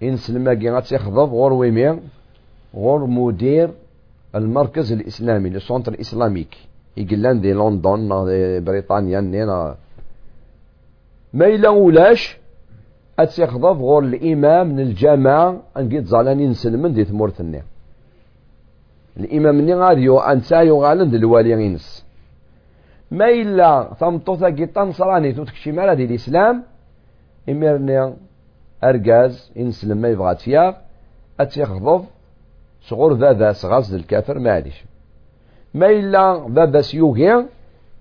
ينسلم 0.00 0.52
كي 0.52 0.70
غتيخضب 0.70 1.30
غور 1.30 1.52
ويمير 1.52 1.98
غور 2.74 3.06
مدير 3.06 3.70
المركز 4.34 4.92
الإسلامي 4.92 5.50
لو 5.50 5.58
سونتر 5.58 6.00
إسلاميك. 6.00 6.56
يقلان 6.96 7.40
دي 7.40 7.52
لندن 7.52 8.08
بريطانيا 8.64 9.20
نينا 9.20 9.76
ما 11.34 11.46
إلا 11.46 11.68
ولاش 11.68 12.38
أتيخضب 13.18 13.78
غور 13.78 14.04
الإمام 14.04 14.68
من 14.68 14.80
الجامعة 14.80 15.62
أنقيت 15.76 16.04
زالاني 16.06 16.46
نسلمن 16.46 16.92
دي 16.92 17.04
ثمورث 17.04 17.40
النيا 17.40 17.64
الإمام 19.16 19.60
ني 19.60 19.74
غادي 19.74 20.10
أنسا 20.10 20.62
يغالن 20.62 21.14
الوالي 21.14 21.50
ينس 21.50 22.03
ما 23.18 23.28
إلا 23.42 23.70
ثمطوثا 24.00 24.50
كي 24.50 24.66
تنصراني 24.66 25.32
توتكشي 25.32 25.72
مالا 25.72 25.94
دي 25.94 26.04
الإسلام 26.04 26.62
إميرني 27.48 28.14
أرقاز 28.84 29.52
إنسلم 29.62 29.98
ما 30.02 30.08
يبغى 30.08 30.34
تياغ 30.34 30.74
أتيخضب 31.40 32.04
صغور 32.88 33.12
ذا 33.40 33.52
سغاز 33.52 33.94
الكافر 33.94 34.38
ما 34.38 34.50
عادش 34.52 34.84
ما 35.74 35.86
إلا 35.90 36.22
بابا 36.56 36.80
سيوغي 36.80 37.46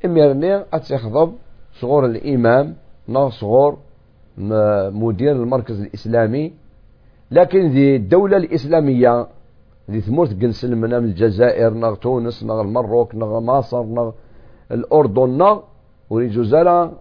إميرني 0.05 0.51
أتيخضب 0.73 1.29
صغور 1.79 2.05
الإمام 2.05 2.75
نا 3.07 3.29
صغور 3.29 3.77
مدير 5.01 5.31
المركز 5.31 5.81
الإسلامي. 5.81 6.53
لكن 7.31 7.67
ذي 7.67 7.95
الدولة 7.95 8.37
الإسلامية 8.37 9.27
ذي 9.91 10.01
ثمورت 10.01 10.41
قنسل 10.41 10.75
من 10.75 10.93
الجزائر 10.93 11.73
نغ 11.73 11.95
تونس 11.95 12.43
نغ 12.43 12.61
المروك 12.61 13.15
نغ 13.15 13.39
مصر 13.39 13.83
نغ 13.83 14.11
الأردن 14.73 15.29
نغ 15.37 15.59
وريجو 16.09 16.43
زالا 16.43 16.91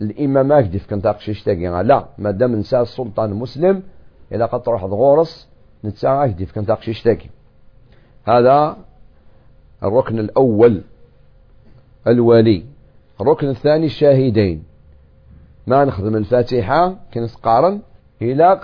الإمامات 0.00 0.64
دي 0.64 0.78
فكنت 0.78 1.06
أقشيش 1.06 1.42
تاقي 1.42 1.82
لا 1.82 2.06
ما 2.18 2.30
دام 2.30 2.56
نساء 2.56 2.82
السلطان 2.82 3.30
مسلم 3.34 3.82
إلا 4.32 4.46
قد 4.46 4.62
تروح 4.62 4.84
غورس 4.84 5.48
نتساعة 5.84 6.26
دي 6.26 6.46
فكنت 6.46 6.70
أقشيش 6.70 7.02
تاقي 7.02 7.26
هذا 8.24 8.76
الركن 9.82 10.18
الأول 10.18 10.82
الولي. 12.06 12.64
الركن 13.20 13.48
الثاني 13.48 13.86
الشاهدين. 13.86 14.62
ما 15.66 15.84
نخدم 15.84 16.16
الفاتحة 16.16 16.96
كنتقارن 17.14 17.80
إلى 18.22 18.60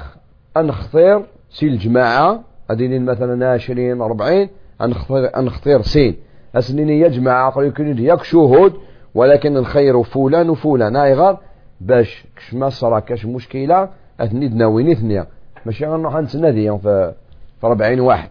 أنختار 0.56 1.26
سي 1.50 1.66
الجماعة 1.66 2.40
أدينين 2.70 3.04
مثلا 3.04 3.52
عشرين 3.52 4.00
أربعين 4.00 4.48
أنختار, 4.80 5.30
أنختار 5.36 5.82
سين. 5.82 6.16
أسنيني 6.56 7.00
يا 7.00 7.08
جماعة 7.08 7.62
يكون 7.62 7.98
ياك 7.98 8.22
شهود 8.22 8.72
ولكن 9.14 9.56
الخير 9.56 10.02
فلان 10.02 10.50
وفلان. 10.50 10.96
هاي 10.96 11.14
غير 11.14 11.36
باش 11.80 12.24
كش 12.36 12.54
ما 12.54 12.68
صرا 12.68 13.00
كاش 13.00 13.26
مشكلة 13.26 13.88
أثني 14.20 14.48
دناويني 14.48 14.94
ثنيا 14.94 15.26
ماشي 15.66 15.86
غنروح 15.86 16.16
نتنادي 16.16 16.78
في 16.78 17.14
في 17.60 17.66
40 17.66 18.00
واحد. 18.00 18.30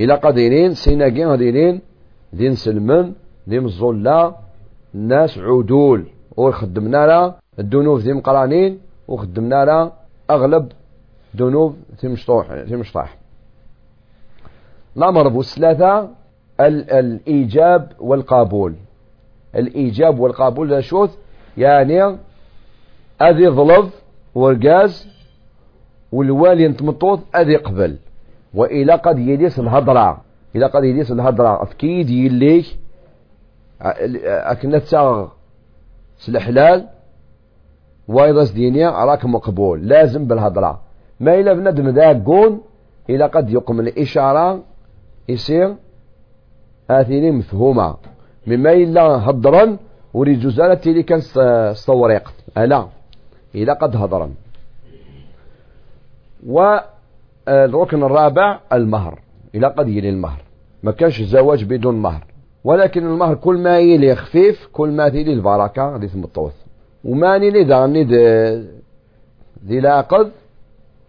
إلا 0.00 0.14
قادرين 0.14 0.74
سيناكي 0.74 1.24
غاديين 1.24 1.80
دين 2.32 2.54
سلمن 2.54 3.12
دين 3.46 3.64
الظلة 3.64 4.34
الناس 4.94 5.38
عدول. 5.38 6.06
وخدمنا 6.36 7.06
لها 7.06 7.40
الذنوب 7.58 7.98
ذي 7.98 8.12
مقرانين 8.12 8.78
وخدمنا 9.08 9.64
لها 9.64 9.92
أغلب 10.30 10.72
ذنوب 11.36 11.76
في 11.96 12.08
مشطوح 12.08 12.46
في 12.46 12.76
مشطاح. 12.76 13.16
الأمر 14.96 15.42
ثلاثة 15.42 16.08
الإيجاب 16.60 17.92
والقبول 18.00 18.74
الإيجاب 19.56 20.18
والقبول 20.18 20.70
لا 20.70 20.80
شوث 20.80 21.16
يعني 21.56 22.16
أذي 23.22 23.48
ظلظ 23.48 23.88
ورقاز 24.34 25.08
والوالي 26.12 26.68
نتمطوط 26.68 27.20
أذي 27.36 27.56
قبل 27.56 27.96
وإلى 28.54 28.92
قد 28.92 29.18
يليس 29.18 29.58
الهضرة 29.58 30.20
إلى 30.56 30.66
قد 30.66 30.84
يليس 30.84 31.10
الهضرة 31.10 31.62
أفكيد 31.62 32.10
يليك 32.10 32.66
أكنت 33.80 34.82
ساغ 34.82 35.28
سلحلال 36.18 36.86
وأيضا 38.08 38.44
دينيا 38.44 38.90
راك 38.90 39.24
مقبول. 39.24 39.88
لازم 39.88 40.26
بالهضرة 40.26 40.80
ما 41.20 41.34
إلا 41.34 41.52
بندم 41.52 41.88
ذاك 41.88 42.24
قون 42.24 42.60
إلى 43.10 43.26
قد 43.26 43.50
يقم 43.50 43.80
الإشارة 43.80 44.62
يصير 45.28 45.74
آثيني 46.90 47.30
مفهومة 47.30 47.96
مما 48.46 48.72
إلا 48.72 49.02
هضرا 49.02 49.76
وريد 50.14 50.40
جزالة 50.40 50.80
اللي 50.86 51.02
كان 51.02 51.20
صوريق 51.74 52.32
ألا 52.58 52.86
إلى 53.54 53.72
قد 53.72 53.96
هضرا. 53.96 54.30
والركن 56.46 58.02
الرابع 58.02 58.60
المهر. 58.72 59.20
إلى 59.54 59.66
قد 59.66 59.88
يلي 59.88 60.08
المهر. 60.08 60.42
ما 60.82 60.92
كانش 60.92 61.20
الزواج 61.20 61.64
بدون 61.64 62.02
مهر. 62.02 62.24
ولكن 62.64 63.06
المهر 63.06 63.34
كل 63.34 63.58
ما 63.58 63.78
يلي 63.78 64.14
خفيف 64.14 64.68
كل 64.72 64.90
ما 64.90 65.08
تيلي 65.08 65.32
البركة 65.32 65.92
غادي 65.92 66.08
تمطوث 66.08 66.54
وماني 67.04 67.50
لي 67.50 67.64
دغني 67.64 68.04
ذي 69.64 69.78
العقد 69.78 70.30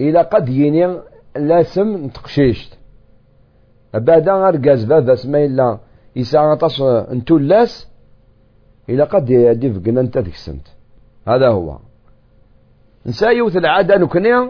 إلى 0.02 0.22
قد 0.22 0.50
يني 0.50 0.98
لاسم 1.36 2.06
نتقشيشت 2.06 2.77
بابا 3.94 5.16
سما 5.16 5.46
إلا 5.46 5.78
يسعى 6.16 6.52
غطاس 6.52 6.82
نتولاس 7.12 7.90
إلى 8.90 9.04
قد 9.04 9.30
يدي 9.30 9.74
فقنا 9.74 10.02
أنت 10.02 10.18
ذيك 10.18 10.34
السنت. 10.34 10.68
هذا 11.28 11.48
هو. 11.50 11.78
نسايوث 13.06 13.58
العادة 13.58 13.98
نكني 13.98 14.50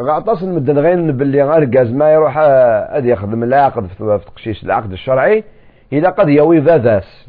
غاطاس 0.00 0.42
المدن 0.42 0.78
غير 0.78 1.10
باللي 1.10 1.42
غرقاز 1.42 1.90
ما 1.90 2.12
يروح 2.12 2.38
هذا 2.38 3.06
يخدم 3.06 3.42
العقد 3.42 3.86
في 3.86 4.20
تقشيش 4.26 4.64
العقد 4.64 4.92
الشرعي 4.92 5.44
إلى 5.92 6.08
قد 6.08 6.28
يوي 6.28 6.58
ذاذاس 6.58 7.26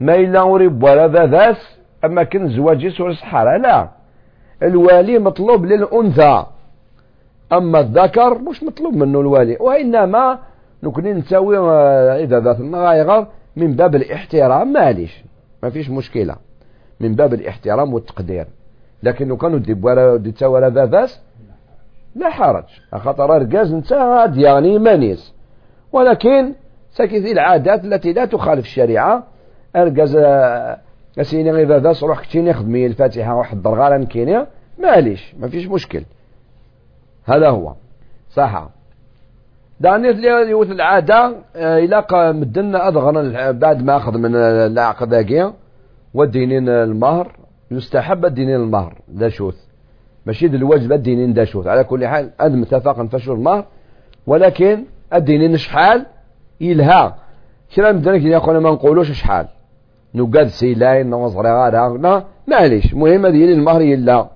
ما 0.00 0.14
إلا 0.14 0.40
أوريب 0.40 0.82
ولا 0.82 1.08
ذاذاس 1.08 1.78
أما 2.04 2.22
كان 2.22 2.48
زواجي 2.48 2.90
سور 2.90 3.10
الصحراء 3.10 3.58
لا. 3.58 3.88
الوالي 4.62 5.18
مطلوب 5.18 5.64
للأنثى. 5.64 6.46
أما 7.52 7.80
الذكر 7.80 8.38
مش 8.38 8.62
مطلوب 8.62 8.94
منه 8.94 9.20
الوالي 9.20 9.56
وإنما 9.60 10.38
نكون 10.84 11.04
نسوي 11.04 11.58
آه، 11.58 12.16
إذا 12.16 12.40
ذات 12.40 12.60
المغايغر 12.60 13.26
من 13.56 13.72
باب 13.72 13.94
الاحترام 13.94 14.72
معليش 14.72 15.24
ما 15.62 15.70
فيش 15.70 15.90
مشكلة. 15.90 16.36
من 17.00 17.14
باب 17.14 17.34
الاحترام 17.34 17.94
والتقدير. 17.94 18.46
لكن 19.02 19.28
لو 19.28 19.36
كانوا 19.36 19.58
دي 19.58 19.76
ولا 19.82 20.16
دي 20.16 20.44
ولا 20.46 20.68
ذا 20.70 21.08
لا 22.16 22.30
حرج. 22.30 22.64
خاطر 22.92 23.30
رجاز 23.30 23.72
انت 23.72 23.92
يعني 24.36 24.78
مانيس. 24.78 25.34
ولكن 25.92 26.52
ساكي 26.90 27.32
العادات 27.32 27.84
التي 27.84 28.12
لا 28.12 28.24
تخالف 28.24 28.64
الشريعة 28.64 29.24
آه، 29.76 30.78
اسيني 31.18 31.50
غير 31.50 31.78
ذا 31.78 31.94
روح 32.02 32.20
كتيني 32.20 32.52
خدمي 32.52 32.86
الفاتحة 32.86 33.36
وحضر 33.36 33.74
غالا 33.74 34.04
كينيا 34.04 34.46
معليش 34.78 35.34
ما 35.38 35.48
فيش 35.48 35.66
مشكل. 35.66 36.04
هذا 37.24 37.48
هو. 37.48 37.74
صح 38.30 38.68
داني 39.84 40.08
يوث 40.50 40.70
العادة 40.70 41.36
آه، 41.56 41.78
إلا 41.78 42.32
مدن 42.32 42.76
أضغن 42.76 43.52
بعد 43.52 43.82
ما 43.82 43.96
أخذ 43.96 44.18
من 44.18 44.36
العقد 44.36 45.08
ذاكي 45.14 45.52
والدينين 46.14 46.68
المهر 46.68 47.36
يستحب 47.70 48.24
الدينين 48.24 48.56
المهر 48.56 48.98
ذا 49.16 49.28
شوث. 49.28 49.56
ماشي 50.26 50.46
الواجب 50.46 50.92
الدينين 50.92 51.32
ذا 51.32 51.44
شوث. 51.44 51.66
على 51.66 51.84
كل 51.84 52.06
حال 52.06 52.30
أد 52.40 52.52
متفق 52.52 53.02
فشو 53.02 53.32
المهر 53.32 53.64
ولكن 54.26 54.84
الدينين 55.14 55.56
شحال؟ 55.56 56.06
يلها 56.60 57.16
كلا 57.76 57.92
مدن 57.92 58.26
يا 58.26 58.36
أخونا 58.36 58.60
ما 58.60 58.70
نقولوش 58.70 59.12
شحال. 59.12 59.46
نقاد 60.14 60.46
سيلاين 60.46 61.10
نوصغري 61.10 61.48
غادا 61.48 62.24
معليش. 62.48 62.94
مهم 62.94 63.26
ديال 63.26 63.50
المهر 63.52 63.82
يلا 63.82 64.28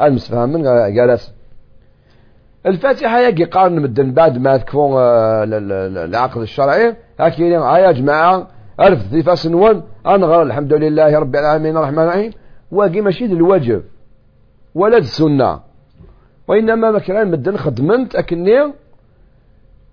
المسفهم 0.00 0.48
من 0.48 0.62
جالس 0.94 1.34
الفاتحة 2.66 3.20
يجي 3.20 3.44
قارن 3.44 3.82
مدن 3.82 4.12
بعد 4.12 4.38
ما 4.38 4.56
تكفون 4.56 4.92
آه، 4.96 5.44
العقد 6.04 6.40
الشرعي. 6.40 6.96
هكي 7.20 7.42
يا 7.50 7.92
جماعة 7.92 8.46
ألف 8.80 9.02
ثيفا 9.02 9.34
سنوان 9.34 9.82
أنغر 10.06 10.42
الحمد 10.42 10.72
لله 10.72 11.18
رب 11.18 11.36
العالمين 11.36 11.76
الرحمن 11.76 11.98
الرحيم 11.98 12.32
واقي 12.70 13.00
ماشي 13.00 13.24
الواجب 13.24 13.82
ولا 14.74 14.96
السنة. 14.96 15.60
وإنما 16.48 16.90
مكران 16.90 17.30
مدن 17.30 17.56
خدمنت 17.56 18.16
أكني 18.16 18.72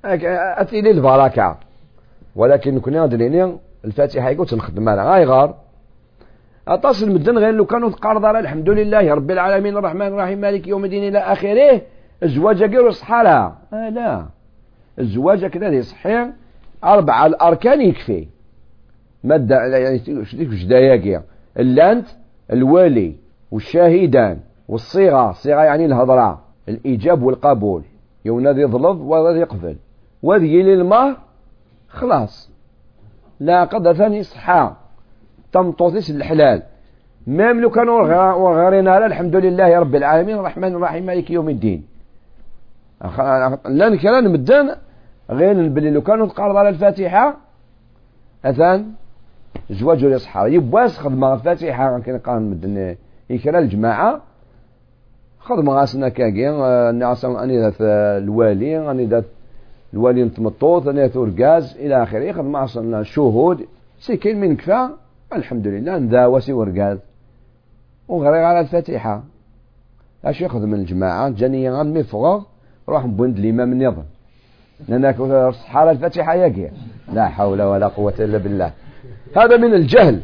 أثيلي 0.05 0.91
البركة. 0.91 1.57
ولكن 2.35 2.79
كنا 2.79 3.05
دليني 3.05 3.57
الفاتحة 3.85 4.29
يقول 4.29 4.47
تنخدم 4.47 4.89
على 4.89 5.03
غايغار 5.09 5.55
أتصل 6.67 7.11
مدن 7.11 7.37
غير 7.37 7.53
لو 7.53 7.65
كانوا 7.65 7.89
تقارض 7.89 8.25
على 8.25 8.39
الحمد 8.39 8.69
لله 8.69 9.13
رب 9.13 9.31
العالمين 9.31 9.77
الرحمن 9.77 10.07
الرحيم 10.07 10.39
مالك 10.39 10.67
يوم 10.67 10.85
الدين 10.85 11.07
إلى 11.07 11.19
آخره. 11.19 11.81
الزواج 12.23 12.63
غير 12.63 12.87
يصحى 12.87 13.23
لها 13.23 13.57
آه 13.73 13.89
لا. 13.89 14.25
الزواج 14.99 15.45
كذا 15.45 15.67
يصحي 15.67 16.31
أربعة 16.83 17.25
الأركان 17.25 17.81
يكفي. 17.81 18.27
مادة 19.23 19.55
يعني 19.55 20.25
شديك 20.25 20.49
داياكيا 20.69 21.23
اللانت 21.59 22.07
الوالي 22.51 23.15
والشاهدان 23.51 24.39
والصيغة. 24.67 25.29
الصيغة 25.29 25.61
يعني 25.61 25.85
الهضرة. 25.85 26.41
الإيجاب 26.69 27.23
والقبول. 27.23 27.83
يوم 28.25 28.47
ذي 28.47 28.65
ظلظ 28.65 29.01
وذي 29.01 29.39
يقبل. 29.39 29.75
وذي 30.23 30.63
للمهر 30.63 31.17
خلاص. 31.89 32.51
لا 33.39 33.63
قدر 33.63 33.93
ثاني 33.93 34.23
صحة. 34.23 34.77
تمطوطيس 35.51 36.09
الحلال. 36.09 36.63
ميم 37.27 37.61
لو 37.61 37.69
كانوا 37.69 39.05
الحمد 39.05 39.35
لله 39.35 39.79
رب 39.79 39.95
العالمين. 39.95 40.35
الرحمن 40.35 40.75
الرحيم 40.75 41.05
مالك 41.05 41.31
يوم 41.31 41.49
الدين. 41.49 41.90
لأن 43.65 43.97
كلام 43.97 44.33
مدان 44.33 44.75
غير 45.29 45.69
بلي 45.69 45.91
لو 45.91 46.01
كانوا 46.01 46.27
تقارض 46.27 46.55
على 46.55 46.69
الفاتحة 46.69 47.37
أثان 48.45 48.91
زواج 49.71 50.03
يصحى 50.03 50.53
يبواس 50.53 50.97
خدمة 50.97 51.33
الفاتحة. 51.33 51.99
كان 51.99 52.17
قال 52.17 52.41
مدن 52.41 52.95
يكرا 53.29 53.59
الجماعة. 53.59 54.21
خدمة 55.39 55.73
غاسنا 55.73 56.09
كاكي 56.09 56.49
الناس 56.49 57.25
أني 57.25 57.59
ذات 57.59 57.75
الوالي. 57.81 58.91
أني 58.91 59.05
ذات 59.05 59.25
الوالي 59.93 60.23
نتمطوط 60.23 60.87
أني 60.87 61.01
ذات 61.01 61.17
ورقاز 61.17 61.77
إلى 61.77 62.03
آخره. 62.03 62.31
خدمة 62.31 62.63
أصلا 62.63 63.03
شهود. 63.03 63.65
سيكين 63.99 64.39
من 64.39 64.55
كفا. 64.55 64.89
الحمد 65.33 65.67
لله. 65.67 65.97
نداوسي 65.97 66.53
ورقاز 66.53 66.97
وغريغ 68.07 68.43
على 68.43 68.59
الفاتحة. 68.59 69.23
أش 70.25 70.41
يخدم 70.41 70.73
الجماعة؟ 70.73 71.29
جاني 71.29 71.71
غنمي 71.71 72.03
فوق 72.03 72.51
روح 72.89 73.05
بوند 73.05 73.37
الإمام 73.37 73.71
النظام. 73.71 74.05
لأنك 74.87 75.19
الصحارى 75.19 75.91
الفاتحة 75.91 76.33
يقي 76.33 76.71
لا 77.13 77.27
حول 77.27 77.61
ولا 77.61 77.87
قوة 77.87 78.13
إلا 78.19 78.37
بالله. 78.37 78.71
هذا 79.35 79.57
من 79.57 79.73
الجهل. 79.73 80.21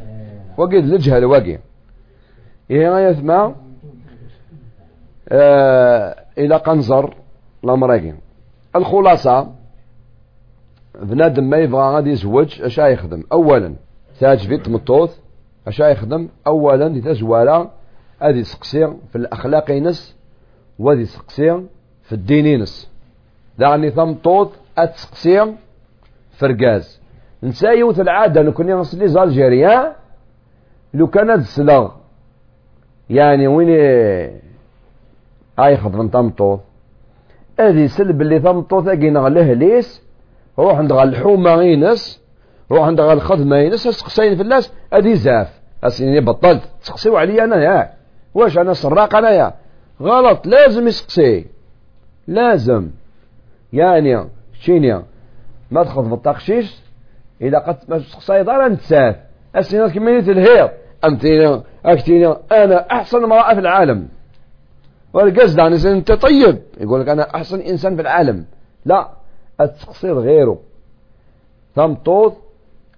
وقد 0.57 0.73
الجهل 0.73 1.25
وقي 1.25 1.59
إيه 2.71 3.09
يثمى 3.09 3.55
آه 5.29 6.15
إلى 6.37 6.55
قنزر 6.55 7.13
الأمرين 7.63 8.17
الخلاصة 8.75 9.51
بنادم 11.01 11.49
ما 11.49 11.57
يبغى 11.57 11.81
غادي 11.81 12.09
يزوج 12.09 12.61
اش 12.61 12.77
يخدم. 12.77 13.23
أولا 13.31 13.75
تاج 14.19 14.61
تمطوط 14.61 15.09
اش 15.67 15.79
يخدم. 15.79 16.29
اولا 16.47 16.87
دي 16.87 17.01
تزوالا 17.01 17.69
ادي 18.21 18.43
سقسي 18.43 18.93
في 19.11 19.15
الأخلاق 19.15 19.71
ينس 19.71 20.15
وادي 20.79 21.05
سقسي 21.05 21.63
في 22.07 22.13
الدين 22.13 22.45
ينس 22.45 22.91
يعني 23.59 23.91
تمطوط 23.91 24.51
اتسقسي 24.77 25.53
فرقاز. 26.31 27.01
نسا 27.43 27.69
يوث 27.69 27.99
العادة 27.99 28.41
نكوني 28.41 28.73
نصلي 28.73 29.07
زالجيريا 29.07 29.95
لو 30.93 31.07
كانت 31.07 31.41
سلغ 31.41 31.91
يعني 33.09 33.47
وين 33.47 33.69
اي 35.59 35.77
خدم 35.77 36.07
تمطوط 36.07 36.59
ادي 37.59 37.87
سلب 37.87 38.21
اللي 38.21 38.39
تمطوط 38.39 38.87
أكي 38.87 39.09
نغله 39.09 39.53
ليس 39.53 40.03
روح 40.59 40.77
عند 40.77 40.91
الحومة 40.91 41.55
غينس 41.55 42.21
روح 42.71 42.85
عند 42.87 42.99
الخدمة 42.99 43.55
غينس 43.55 43.87
سقسين 43.87 44.35
في 44.35 44.41
الناس 44.41 44.73
ادي 44.93 45.15
زاف. 45.15 45.57
أسيني 45.83 46.19
بطلت 46.19 46.61
تسقسيو 46.81 47.17
عليا 47.17 47.43
أنا 47.43 47.63
يا 47.63 47.93
واش 48.33 48.57
أنا 48.57 48.73
سراق 48.73 49.15
أنا 49.15 49.29
يا 49.29 49.53
غلط 50.01 50.47
لازم 50.47 50.87
يسقسي. 50.87 51.45
لازم. 52.27 52.89
يعني 53.73 54.29
شينيا 54.59 55.03
ما 55.71 55.83
تخذ 55.83 56.09
بالتقشيش 56.09 56.75
إذا 57.41 57.59
قد 57.59 57.77
ما 57.87 57.97
تسقسي 57.97 58.43
دار 58.43 58.67
نتساف 58.67 59.15
اسيني 59.55 59.89
كمية 59.89 60.19
الهير 60.19 60.71
أمتينا 61.05 61.63
أكتينا 61.85 62.39
أنا 62.51 62.91
أحسن 62.91 63.23
امرأة 63.23 63.53
في 63.53 63.59
العالم. 63.59 64.07
والقصد 65.13 65.59
عن 65.59 65.73
أنت 65.73 66.11
طيب. 66.11 66.61
يقول 66.79 67.01
لك 67.01 67.09
أنا 67.09 67.35
أحسن 67.35 67.59
إنسان 67.59 67.95
في 67.95 68.01
العالم. 68.01 68.45
لا 68.85 69.09
التقصير 69.61 70.19
غيره. 70.19 70.59
طوط 72.05 72.37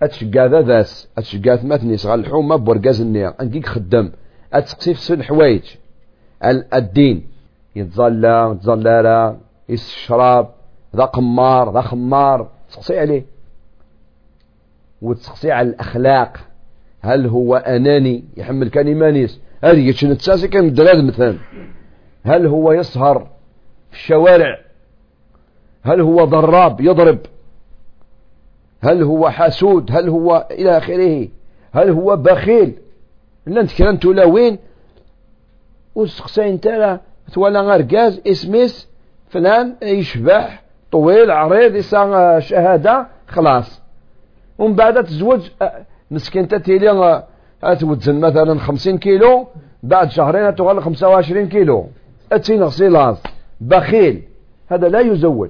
اتشقا 0.02 0.48
ذا 0.48 0.62
ذاس. 0.62 1.10
اتشقا 1.18 1.56
ثمثني 1.56 1.98
صغال 1.98 2.20
الحومة 2.20 2.56
بورقاز 2.56 3.02
النية 3.02 3.36
انكيك 3.42 3.66
خدم 3.66 4.12
اتسقسي 4.54 4.94
في 4.94 5.02
سن 5.02 5.24
حوايج. 5.24 5.64
الدين. 6.74 7.28
يتظلى 7.76 8.56
يتظلى 8.56 9.38
يشرب 9.70 10.50
ذا 10.96 11.06
قمار 11.06 11.74
ذا 11.74 11.82
خمار 11.82 12.48
تسقسي 12.70 13.00
عليه. 13.00 13.26
وتسقسي 15.02 15.52
على 15.52 15.70
الأخلاق. 15.70 16.38
هل 17.02 17.28
هو 17.28 17.56
أناني؟ 17.56 18.24
يحمل 18.38 18.70
كان 18.70 18.88
إيمانيس. 18.88 19.40
هذه 19.64 19.90
يتشن 19.90 20.12
التساسي 20.12 20.48
كان 20.48 20.66
الدلال 20.66 21.08
مثلا. 21.08 21.38
هل 22.24 22.48
هو 22.48 22.72
يسهر 22.72 23.28
في 23.92 23.98
الشوارع؟ 23.98 24.60
هل 25.84 26.02
هو 26.02 26.26
ضراب؟ 26.26 26.82
يضرب. 26.82 27.20
هل 28.82 29.04
هو 29.04 29.30
حاسود؟ 29.30 29.92
هل 29.92 30.10
هو 30.10 30.48
إلى 30.52 30.78
آخره؟ 30.78 31.28
هل 31.72 31.90
هو 31.90 32.16
بخيل؟ 32.16 32.74
لا 33.46 33.62
أنت 33.62 33.78
كلام 33.78 33.98
تولا 33.98 34.26
وين؟ 34.26 34.58
وسقسين 35.96 36.60
تالا 36.60 37.00
تولا 37.34 37.62
غير 37.62 37.96
غاز 37.96 38.22
إسميس 38.28 38.90
فلان 39.30 39.76
يشبح 39.82 40.64
طويل 40.92 41.32
عريض 41.32 41.76
يسا 41.76 42.40
شهادة 42.40 43.08
خلاص. 43.28 43.82
ومن 44.58 44.76
بعد 44.76 45.04
تزوج 45.04 45.50
مسكين 46.12 46.48
تتيلي 46.48 47.24
توزن 47.80 48.20
مثلا 48.20 48.60
خمسين 48.60 48.98
كيلو 48.98 49.48
بعد 49.84 50.12
شهرين 50.12 50.56
تغل 50.56 50.84
خمسة 50.84 51.10
وعشرين 51.10 51.50
كيلو. 51.50 51.88
اتسين 52.32 52.64
غسيلاس 52.64 53.24
بخيل. 53.62 54.22
هذا 54.68 54.88
لا 54.88 55.00
يزوج. 55.00 55.50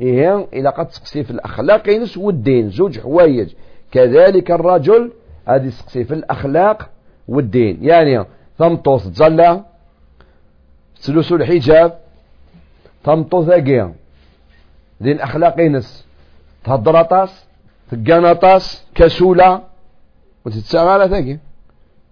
إيه 0.00 0.46
إلى 0.52 0.68
قد 0.68 0.86
تقسي 0.86 1.24
في 1.24 1.30
الأخلاق 1.30 1.88
ينس 1.88 2.16
والدين. 2.16 2.70
زوج 2.70 3.00
حوايج. 3.00 3.52
كذلك 3.92 4.50
الرجل 4.50 5.12
هذه 5.46 5.68
تقسي 5.68 6.04
في 6.04 6.14
الأخلاق 6.14 6.90
والدين. 7.28 7.78
يعني 7.82 8.24
ثمطوس 8.58 9.10
تزلى. 9.10 9.64
سلوس 10.98 11.32
الحجاب 11.32 11.98
ثمطو 13.04 13.44
ثقيا 13.44 13.94
دين 15.00 15.20
أخلاق 15.20 15.60
ينس. 15.60 16.06
تهضر 16.64 17.02
طاس 17.02 17.46
تقانا 17.90 18.32
طاس 18.32 18.86
كسولة. 18.94 19.62
وتتساغل 20.44 21.10
ثقي 21.10 21.38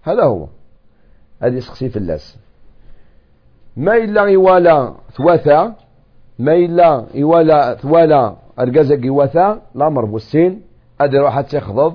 هذا 0.03 0.23
هو. 0.23 0.49
هذه 1.43 1.59
في 1.59 1.97
اللاس. 1.97 2.39
ما 3.77 3.97
إلا 3.97 4.23
يوالا 4.23 4.95
ثواثا 5.13 5.75
ما 6.39 6.55
إلا 6.55 7.07
يوالا 7.15 7.75
ثوالا 7.75 8.37
أرقازك 8.59 9.05
يواثا 9.05 9.63
الأمر 9.77 10.05
بوسين 10.05 10.63
أدي 11.01 11.19
روح 11.19 11.41
تخضب 11.41 11.95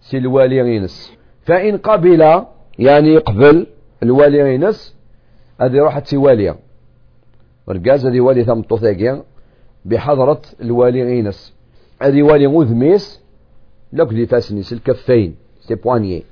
سي 0.00 0.18
الوالي 0.18 0.62
غينس 0.62 1.12
فإن 1.44 1.76
قبل 1.76 2.44
يعني 2.78 3.08
يقبل 3.08 3.66
الوالي 4.02 4.42
غينس 4.42 4.96
أدي 5.62 5.80
روح 5.80 5.98
تسواليا 5.98 6.56
ورقاز 7.66 8.06
أدي 8.06 8.20
والي 8.20 8.44
ثم 8.44 8.60
طوثاقيا 8.60 9.22
بحضرة 9.84 10.42
الوالي 10.62 11.02
غينس 11.02 11.54
أدي 12.02 12.22
والي 12.22 12.46
غذميس 12.46 13.22
لك 13.92 14.08
دي 14.08 14.26
فاسنيس 14.26 14.72
الكفين 14.72 15.34
سي 15.60 15.74
بوانيي. 15.74 16.24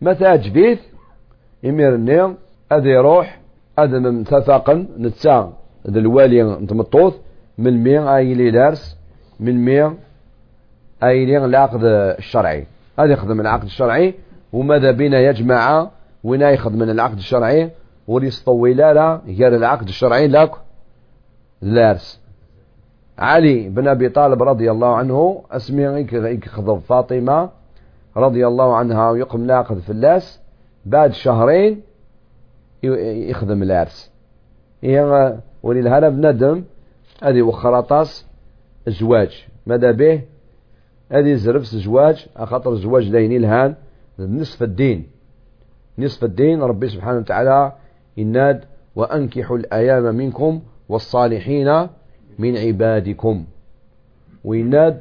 متى 0.00 0.36
جبيث 0.38 0.80
النيم 1.64 2.36
أدي 2.72 2.96
روح. 2.96 3.40
من 3.78 4.24
ثفاقا 4.24 4.86
نتساق 4.98 5.52
ذا 5.90 5.98
الوالي 5.98 6.42
نتمطوط 6.42 7.14
من 7.58 7.82
مين 7.82 8.02
آيلي 8.02 8.50
دارس. 8.50 8.96
من 9.40 9.64
مين 9.64 9.96
آيلي 11.02 11.44
العقد 11.44 11.80
الشرعي. 11.84 12.66
هذا 12.98 13.12
يخدم 13.12 13.40
العقد 13.40 13.64
الشرعي. 13.64 14.14
وماذا 14.52 14.90
بنا 14.90 15.20
يجمع؟ 15.20 15.90
وين 16.24 16.42
يخدم 16.42 16.78
من 16.78 16.90
العقد 16.90 17.16
الشرعي. 17.16 17.70
وليسطوي 18.08 18.74
لا 18.74 19.20
غير 19.26 19.56
العقد 19.56 19.88
الشرعي 19.88 20.28
لك 20.28 20.52
لارس. 21.62 22.20
علي 23.18 23.68
بن 23.68 23.88
أبي 23.88 24.08
طالب 24.08 24.42
رضي 24.42 24.70
الله 24.70 24.96
عنه 24.96 25.44
اسمي 25.50 25.82
يخضب 26.12 26.78
فاطمة 26.78 27.50
رضي 28.16 28.46
الله 28.46 28.76
عنها 28.76 29.10
ويقم 29.10 29.44
ناقد 29.44 29.78
في 29.78 29.90
اللاس 29.90 30.40
بعد 30.86 31.12
شهرين 31.12 31.82
يخدم 32.82 33.62
الارس 33.62 34.10
هي 34.82 35.38
وللهلا 35.62 36.08
بندم 36.08 36.64
هذه 37.22 37.42
وخراطاس 37.42 38.26
زواج. 38.88 39.46
ماذا 39.66 39.90
به؟ 39.90 40.22
هذه 41.12 41.34
زرف 41.34 41.62
زواج 41.62 42.26
أخطر 42.36 42.74
زواج 42.74 43.10
لين 43.10 43.32
الهان 43.32 43.74
نصف 44.18 44.62
الدين. 44.62 45.06
نصف 45.98 46.24
الدين 46.24 46.62
ربي 46.62 46.88
سبحانه 46.88 47.18
وتعالى 47.18 47.72
إناد 48.18 48.64
وأنكحوا 48.96 49.56
الأيام 49.56 50.14
منكم 50.14 50.60
والصالحين 50.88 51.88
من 52.38 52.56
عبادكم. 52.56 53.44
وإناد 54.44 55.00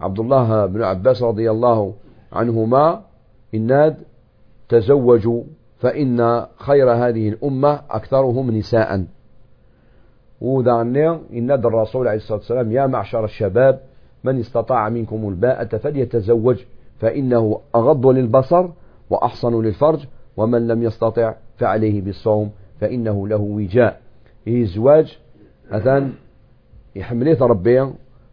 عبد 0.00 0.18
الله 0.18 0.66
بن 0.66 0.82
عباس 0.82 1.22
رضي 1.22 1.50
الله 1.50 1.94
عنهما 2.32 3.02
إناد 3.54 3.96
تزوجوا 4.68 5.42
فإن 5.78 6.46
خير 6.56 6.92
هذه 6.92 7.28
الأمة 7.28 7.80
أكثرهم 7.90 8.50
نساء. 8.50 9.06
وذا 10.40 10.82
إن 11.32 11.50
الرسول 11.66 12.08
عليه 12.08 12.16
الصلاة 12.16 12.38
والسلام 12.38 12.72
يا 12.72 12.86
معشر 12.86 13.24
الشباب 13.24 13.80
من 14.24 14.38
استطاع 14.38 14.88
منكم 14.88 15.28
الباءة 15.28 15.76
فليتزوج 15.76 16.64
فإنه 16.98 17.60
أغض 17.74 18.06
للبصر 18.06 18.68
وأحصن 19.10 19.62
للفرج 19.62 20.06
ومن 20.36 20.68
لم 20.68 20.82
يستطع 20.82 21.34
فعليه 21.58 22.00
بالصوم 22.00 22.50
فإنه 22.80 23.28
له 23.28 23.36
وجاء. 23.36 24.00
هي 24.46 24.64
زواج 24.64 25.18
أذن 25.72 26.12
يحمليه 26.96 27.38
ربي 27.40 27.90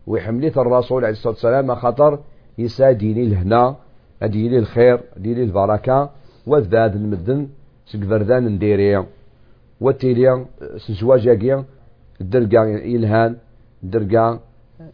ويحمليه 0.08 0.54
الرسول 0.58 1.06
عليه 1.06 1.14
الصلاة 1.14 1.34
والسلام 1.34 1.76
خطر 1.76 2.20
يسا 2.58 2.92
ديني 2.92 3.24
الهنا 3.24 3.76
ديني 4.24 4.60
الخير 4.60 5.00
ديني 5.18 5.44
البركة 5.44 6.10
والذاد 6.48 6.96
المدن 6.96 7.48
سكفردان 7.86 8.48
نديري. 8.48 9.06
وتيلي 9.82 10.46
سزواج 10.78 11.64
درقا 12.22 12.64
إلهان 12.64 13.36
درقا 13.84 14.40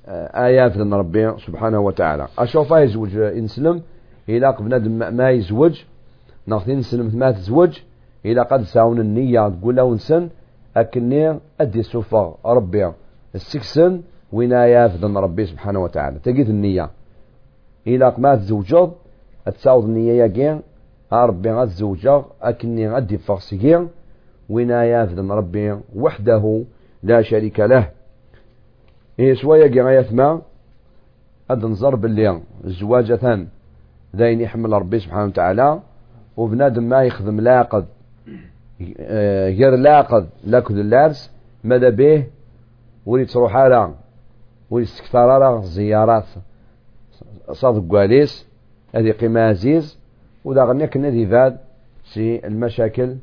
آه، 0.08 0.46
آيات 0.46 0.78
من 0.78 0.94
ربي 0.94 1.38
سبحانه 1.38 1.80
وتعالى. 1.80 2.28
أشوف 2.40 2.72
يزوج 2.72 3.18
إنسلم 3.18 3.82
إلى 4.30 4.56
بنادم 4.60 5.16
ما 5.16 5.30
يزوج 5.30 5.84
ناخذين 6.48 6.78
نسلم 6.78 7.20
ما 7.20 7.32
تزوج 7.32 7.80
إلى 8.26 8.42
قد 8.42 8.62
ساون 8.62 9.00
النية 9.00 9.50
تقول 9.50 9.76
له 9.76 9.94
نسن 9.94 10.30
أكني 10.78 11.40
أدي 11.62 11.84
سوفا 11.84 12.38
ربي. 12.46 12.92
السكسن 13.36 14.02
وين 14.32 14.54
آيات 14.54 15.04
من 15.04 15.18
ربي 15.18 15.46
سبحانه 15.46 15.80
وتعالى. 15.80 16.20
تجد 16.20 16.50
النية. 16.50 16.90
إلى 17.88 18.14
ما 18.18 18.36
تزوجض 18.36 18.92
تساوض 19.46 19.84
النية 19.84 20.14
يا 20.14 20.62
ربي 21.14 21.52
غتزوجه 21.52 22.24
أكني 22.42 22.90
غدي 22.90 23.18
فاغسكين 23.18 23.88
وين 24.50 24.72
آيات 24.72 25.12
من 25.12 25.32
ربي 25.32 25.78
وحده 25.96 26.64
لا 27.04 27.22
شريك 27.22 27.60
له. 27.60 27.90
إيه 29.20 29.34
شوية 29.34 29.82
قراية 29.82 30.08
ما 30.12 30.42
هاد 31.52 31.66
نزر 31.66 31.96
باللي 31.96 32.42
الزواج 32.66 33.16
ثان. 33.16 33.48
داين 34.14 34.42
يحمل 34.42 34.74
ربي 34.74 35.00
سبحانه 35.00 35.26
وتعالى 35.26 35.80
وبنادم 36.38 36.84
ما 36.84 37.04
يخدم 37.04 37.40
لاقد 37.40 37.86
غير 39.60 39.76
لاقد 39.76 40.30
لاكد 40.44 40.78
اللابس 40.78 41.32
ماذا 41.64 41.90
به؟ 41.90 42.26
ولي 43.06 43.26
تروح 43.26 43.56
على 43.56 43.94
ولي 44.70 44.86
تستكثر 44.86 45.30
على 45.30 45.62
زيارات 45.62 46.26
صادق 47.52 47.90
قواليس 47.90 48.48
هذه 48.96 49.12
قيمة 49.12 49.42
عزيز 49.42 50.00
ودا 50.46 50.64
غنيا 50.64 50.86
كنا 50.86 51.10
دي 51.10 51.28
فاد 51.28 51.58
سي 52.04 52.48
المشاكل 52.48 53.18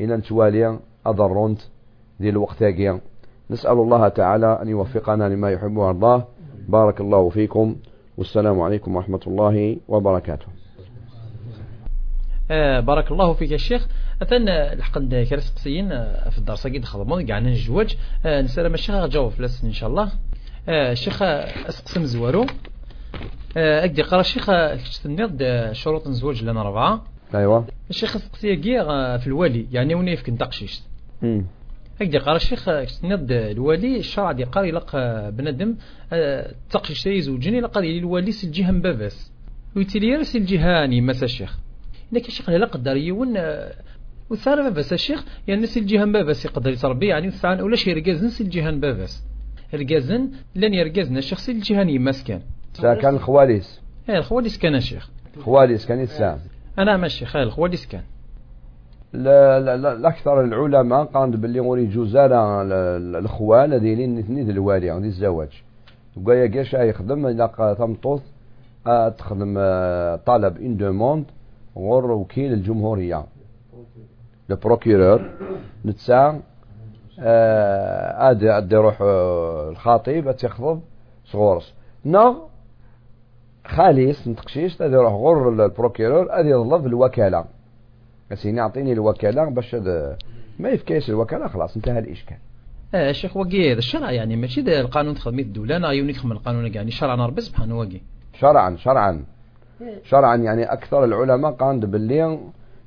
إلى 0.00 0.16
نتوالي 0.16 0.78
أضرونت 1.06 1.60
ديال 2.20 2.32
الوقت 2.32 2.62
هاكيا 2.62 3.00
نسأل 3.50 3.72
الله 3.72 4.08
تعالى 4.08 4.58
أن 4.62 4.68
يوفقنا 4.68 5.28
لما 5.28 5.50
يحب 5.50 5.76
ويرضاه. 5.76 6.26
بارك 6.68 7.00
الله 7.00 7.28
فيكم. 7.28 7.76
والسلام 8.18 8.60
عليكم 8.60 8.96
ورحمة 8.96 9.20
الله 9.26 9.76
وبركاته. 9.88 10.46
آه 12.50 12.80
بارك 12.80 13.10
الله 13.10 13.32
فيك 13.32 13.50
يا 13.50 13.56
شيخ. 13.56 13.88
أثن 14.22 14.48
الحق 14.48 14.98
كرس 14.98 15.50
قصيين 15.50 15.92
آه، 15.92 16.28
في 16.28 16.38
الدرس 16.38 16.66
قيد 16.66 16.84
خدمون 16.84 17.26
كاع 17.26 17.38
نجوج. 17.38 17.94
آه 18.26 18.40
نسأل 18.42 18.74
الشيخ 18.74 19.06
جاوب 19.06 19.32
فلاس 19.32 19.64
إن 19.64 19.72
شاء 19.72 19.90
الله. 19.90 20.12
آه 20.68 20.92
الشيخ 20.92 21.22
أسقسم 21.22 22.04
زوارو 22.04 22.46
أكدي 23.56 24.02
قرأ 24.02 24.20
الشيخ 24.20 24.50
تنيض 25.04 25.42
شروط 25.72 26.06
الزواج 26.06 26.44
لنا 26.44 26.60
أربعة 26.60 27.04
أيوة. 27.34 27.66
الشيخ 27.90 28.16
سقسي 28.16 28.56
كيا 28.56 28.82
آه، 28.82 29.16
في 29.16 29.26
الوالي 29.26 29.66
يعني 29.72 29.94
وني 29.94 30.12
يفك 30.12 30.30
نتقشيش 30.30 30.80
هكذا 32.00 32.18
قال 32.18 32.36
الشيخ 32.36 32.68
نض 33.04 33.32
الوالي 33.32 33.96
الشرع 33.98 34.32
دي 34.32 34.44
قال 34.44 34.64
يلق 34.64 34.96
بندم 35.30 35.76
آه، 36.12 36.54
تقش 36.70 36.92
شي 36.92 37.20
زوجين 37.20 37.60
لقى 37.60 37.98
الوالي 37.98 38.32
سي 38.32 38.46
الجهة 38.46 38.70
مبابس 38.70 39.32
ويتيلي 39.76 40.24
سي 40.24 40.38
الجهاني 40.38 41.00
مسا 41.00 41.24
الشيخ. 41.24 41.58
لكن 42.12 42.26
الشيخ 42.26 42.50
لا 42.50 42.66
قدر 42.66 42.96
يون 42.96 43.34
وثار 44.30 44.62
بابس 44.62 44.92
الشيخ 44.92 45.24
يعني 45.48 45.66
سي 45.66 45.80
الجهه 45.80 46.04
مبابس 46.04 46.44
يقدر 46.44 46.70
يتربي 46.70 47.06
يعني 47.06 47.28
وثان 47.28 47.60
ولا 47.60 47.76
شي 47.76 47.92
رجازن 47.92 48.28
سي 48.28 48.44
الجهه 48.44 48.70
مبابس 48.70 49.22
رجازن 49.74 50.30
لن 50.54 50.74
يرجازنا 50.74 51.18
الشيخ 51.18 51.38
سي 51.38 51.52
الجهاني 51.52 51.98
مسكن. 51.98 52.40
كان 52.82 53.14
الخواليس. 53.14 53.80
إيه 54.08 54.18
الخواليس 54.18 54.58
كان 54.58 54.74
الشيخ. 54.74 55.10
خواليس 55.40 55.86
كان 55.86 56.00
السام 56.00 56.38
أنا 56.78 56.96
ماشي 56.96 57.26
خير 57.26 57.42
الخواليس 57.42 57.86
كان. 57.86 58.02
الأكثر 59.14 60.44
العلماء 60.44 61.04
قالوا 61.04 61.36
باللي 61.36 61.60
غوري 61.60 61.86
جوزانا 61.86 62.62
الخوال 63.18 63.74
هذين 63.74 64.18
اثنين 64.18 64.50
الوالي 64.50 64.90
عندي 64.90 65.08
الزواج. 65.08 65.62
وقايا 66.16 66.46
كاش 66.46 66.74
يخدم 66.74 67.26
إلا 67.26 67.74
تمطوط 67.78 68.22
آه، 68.86 69.08
تخدم 69.08 69.54
طلب 70.26 70.56
une 70.56 70.76
demande 70.76 71.24
غور 71.76 72.10
وكيل 72.10 72.52
الجمهورية. 72.52 73.24
le 74.50 74.56
procureur 74.56 75.30
نتسا 75.84 76.42
ادي 78.28 78.50
ادي 78.50 78.76
روح 78.76 78.98
آه، 79.02 79.70
الخطيب 79.70 80.36
تخطب 80.36 80.80
صغورس 81.24 81.74
نا 82.04 82.36
خاليس 83.66 84.28
نتقشيش 84.28 84.82
ادي 84.82 84.96
روح 84.96 85.12
غور 85.12 85.48
ال 85.48 85.56
procureur 85.56 86.26
ادي 86.30 86.48
يظلف 86.48 86.86
الوكالة 86.86 87.44
سيني 88.34 88.60
اعطيني 88.60 88.92
الوكاله 88.92 89.50
باش 89.50 89.74
ما 90.58 90.68
يفكاش 90.68 91.10
الوكاله 91.10 91.48
خلاص 91.48 91.76
انتهى 91.76 91.98
الاشكال 91.98 92.36
آه 92.94 93.10
الشيخ 93.10 93.36
وقي 93.36 93.72
هذا 93.72 93.78
الشرع 93.78 94.10
يعني 94.10 94.36
ماشي 94.36 94.80
القانون 94.80 95.14
تخدمي 95.14 95.42
الدولة 95.42 95.76
أنا 95.76 95.90
يوني 95.90 96.12
تخدم 96.12 96.32
القانون 96.32 96.74
يعني 96.74 96.90
شرعا 96.90 97.26
ربي 97.26 97.40
سبحانه 97.40 97.78
وقي 97.78 98.00
شرعا 98.32 98.76
شرعا 98.76 99.24
شرعا 100.04 100.36
يعني 100.36 100.64
أكثر 100.64 101.04
العلماء 101.04 101.52
قاند 101.52 101.84
باللي 101.84 102.38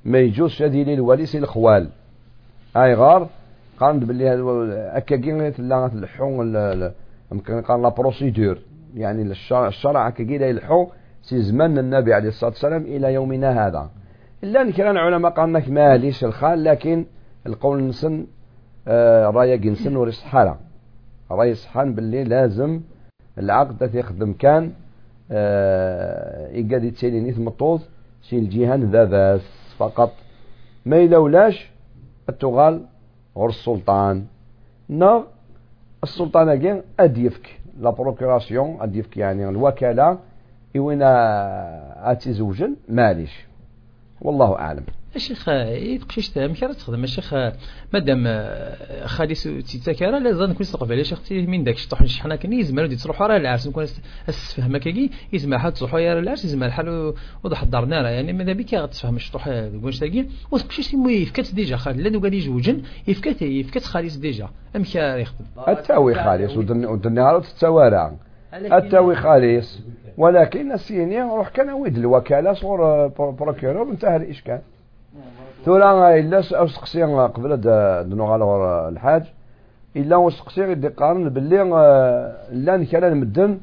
ما 0.06 0.20
يجوزش 0.20 0.62
هذه 0.62 0.84
للوليس 0.84 1.36
الخوال. 1.36 1.90
هاي 2.76 2.94
غار 2.94 3.30
قاند 3.80 4.04
باللي 4.04 4.30
هكا 4.94 5.16
كي 5.16 5.32
الحون 5.96 6.92
يمكن 7.32 7.62
قال 7.62 7.82
la 7.82 7.90
procédure 7.90 8.58
يعني 8.96 9.22
الشرع 9.52 10.08
هكا 10.08 10.24
كي 10.24 10.34
يلحو 10.34 10.88
سي 11.22 11.42
زمان 11.42 11.78
النبي 11.78 12.14
عليه 12.14 12.28
الصلاة 12.28 12.50
والسلام 12.50 12.82
إلى 12.82 13.14
يومنا 13.14 13.68
هذا. 13.68 13.90
أن 14.44 14.72
كان 14.72 14.92
العلماء 14.92 15.32
قال 15.32 15.54
لك 15.54 15.70
ماليش 15.70 16.24
الخال 16.24 16.64
لكن 16.64 17.06
القول 17.48 17.88
نسن 17.88 18.26
آه 18.88 19.30
رايا 19.30 19.56
جنسن 19.56 19.96
وريس 19.96 20.22
حالة. 20.22 20.56
راي 21.32 21.54
صحان 21.54 21.96
باللي 21.96 22.24
لازم 22.24 22.82
العقد 23.38 23.96
يخدم 23.96 24.34
كان 24.34 24.72
آه 25.32 26.48
يقعد 26.52 26.84
نيث 27.04 27.40
مطوط 27.40 27.82
سي 28.22 28.38
الجهان 28.40 28.92
ذا 28.92 29.04
بس 29.04 29.63
فقط. 29.78 30.12
ما 30.86 30.98
يلولاش 30.98 31.72
التغال 32.30 32.86
غور 33.38 33.50
السلطان. 33.50 34.26
نا 34.90 35.24
السلطان 36.04 36.50
أجين 36.50 36.82
أديفك 37.00 37.60
لا 37.80 37.90
بروكوراسيون 37.90 38.82
أديفك 38.82 39.18
يعني 39.18 39.50
الوكالة 39.50 40.18
إوينا 40.78 42.12
أتي 42.12 42.34
زوجن 42.34 42.76
ماليش. 42.90 43.46
والله 44.22 44.60
أعلم. 44.60 44.86
الشيخ 45.16 45.50
يتقشيش 45.50 46.30
تام 46.30 46.54
كرا 46.54 46.74
تخدم 46.74 47.04
الشيخ 47.04 47.34
مادام 47.94 48.24
آه، 48.28 49.06
خالي 49.06 49.36
تيتاكرا 49.36 50.20
لازم 50.20 50.44
نكون 50.44 50.62
استقبل 50.62 50.98
يا 50.98 51.04
شيخ 51.04 51.20
من 51.32 51.64
داك 51.64 51.76
الشطح 51.76 52.06
شحال 52.06 52.36
كان 52.36 52.54
يزمر 52.54 52.86
دي 52.86 52.96
تروح 52.96 53.22
راه 53.22 53.38
العرس 53.38 53.68
نكون 53.68 53.86
اسفهم 54.30 54.78
كي 54.78 55.10
يزمر 55.34 55.60
حال 55.60 55.74
تروح 55.74 55.94
يا 55.94 56.20
العرس 56.20 56.46
يزمر 56.46 56.70
حال 56.72 57.14
وضح 57.44 57.64
الدار 57.64 57.90
راه. 57.90 58.10
يعني 58.10 58.34
ماذا 58.34 58.54
بك؟ 58.54 58.74
غتفهم 58.74 59.16
الشطح 59.16 59.50
كونش 59.82 60.00
تاكي. 60.00 60.30
وتقشيش 60.52 60.96
مو 60.96 61.10
يفكات 61.10 61.56
ديجا 61.56 61.78
خالي 61.78 62.10
لا 62.10 62.20
قال 62.20 62.34
يجوجن 62.34 62.82
يفكات 63.08 63.42
يفكات 63.42 63.84
خالص 63.84 64.18
ديجا. 64.18 64.50
أم 64.76 64.84
كا 64.84 65.18
يخدم؟ 65.18 65.46
التاوي 65.68 66.16
خالص 66.16 66.58
ودنيا 66.58 67.38
التوارع 67.38 68.14
التاوي 68.54 69.16
خالص 69.16 69.80
ولكن 70.18 70.72
السيني 70.72 71.22
روح 71.22 71.50
كان 71.50 71.70
ويد 71.70 71.98
الوكالة 71.98 72.54
صور 72.54 73.08
بروكيرور 73.08 73.92
انتهى 73.92 74.16
الإشكال. 74.16 74.62
ثورا 75.66 76.16
إلا 76.20 76.42
سقسي 76.42 77.04
قبل 77.04 77.62
دنو 78.10 78.26
غالور 78.26 78.88
الحاج 78.90 79.24
إلا 79.96 80.30
سقسي 80.30 80.62
يدي 80.62 80.88
قارن 80.88 81.30
باللي 81.30 81.58
لأن 82.52 82.86
كان 82.86 83.04
المدن 83.04 83.58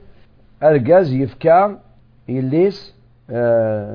أرقاز 0.63 1.13
يفكا 1.13 1.79
يليس 2.29 2.95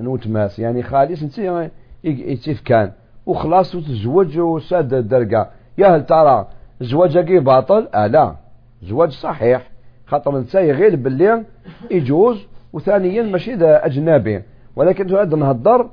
نوتماس 0.02 0.60
يعني 0.60 0.84
خالص 0.84 1.22
انت 1.22 1.70
يتفكان 2.04 2.92
وخلاص 3.26 3.76
وتزوج 3.76 4.40
وساد 4.40 4.94
الدرقة 4.94 5.50
يا 5.78 5.88
هل 5.88 6.06
ترى 6.06 6.48
زواجك 6.82 7.32
باطل؟ 7.32 7.88
آه 7.94 8.08
لا 8.08 8.36
زواج 8.84 9.12
صحيح 9.12 9.62
خاطر 10.06 10.38
انت 10.38 10.56
غير 10.56 10.96
باللي 10.96 11.44
يجوز 11.92 12.48
وثانيا 12.74 13.24
ماشي 13.24 13.54
اجنبي 13.66 14.42
ولكن 14.76 15.08
تعود 15.08 15.36
نهضر 15.36 15.90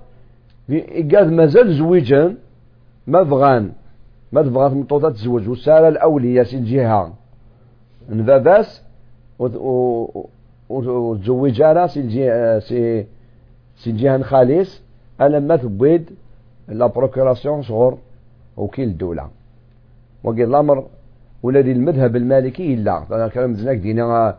قال 1.12 1.36
مازال 1.36 1.74
زويجا 1.74 2.34
ما 3.06 3.22
بغان 3.22 3.72
ما 4.32 4.42
بغات 4.42 4.72
مطوطة 4.72 5.10
تزوج. 5.10 5.48
وسال 5.48 5.84
الاولياء 5.84 6.44
سي 6.44 6.56
الجهة 6.56 7.12
نباباس 8.10 8.82
وتزوج 10.68 11.62
على 11.62 11.88
سي 11.88 12.00
الجهة 12.00 12.58
سي 12.58 13.06
سي 13.76 13.90
الجهة 13.90 14.22
خالص 14.22 14.82
ما 15.20 15.56
تبيد 15.56 16.10
لا 16.68 16.86
بروكوراسيون 16.86 17.62
صغر 17.62 17.98
وكيل 18.56 18.88
الدولة. 18.88 19.28
وقال 20.24 20.42
الأمر 20.42 20.86
ولدي 21.42 21.72
المذهب 21.72 22.16
المالكي 22.16 22.76
لا 22.76 23.04
أنا 23.10 23.28
كلام 23.28 23.54
زناك 23.54 23.76
دينا 23.76 24.36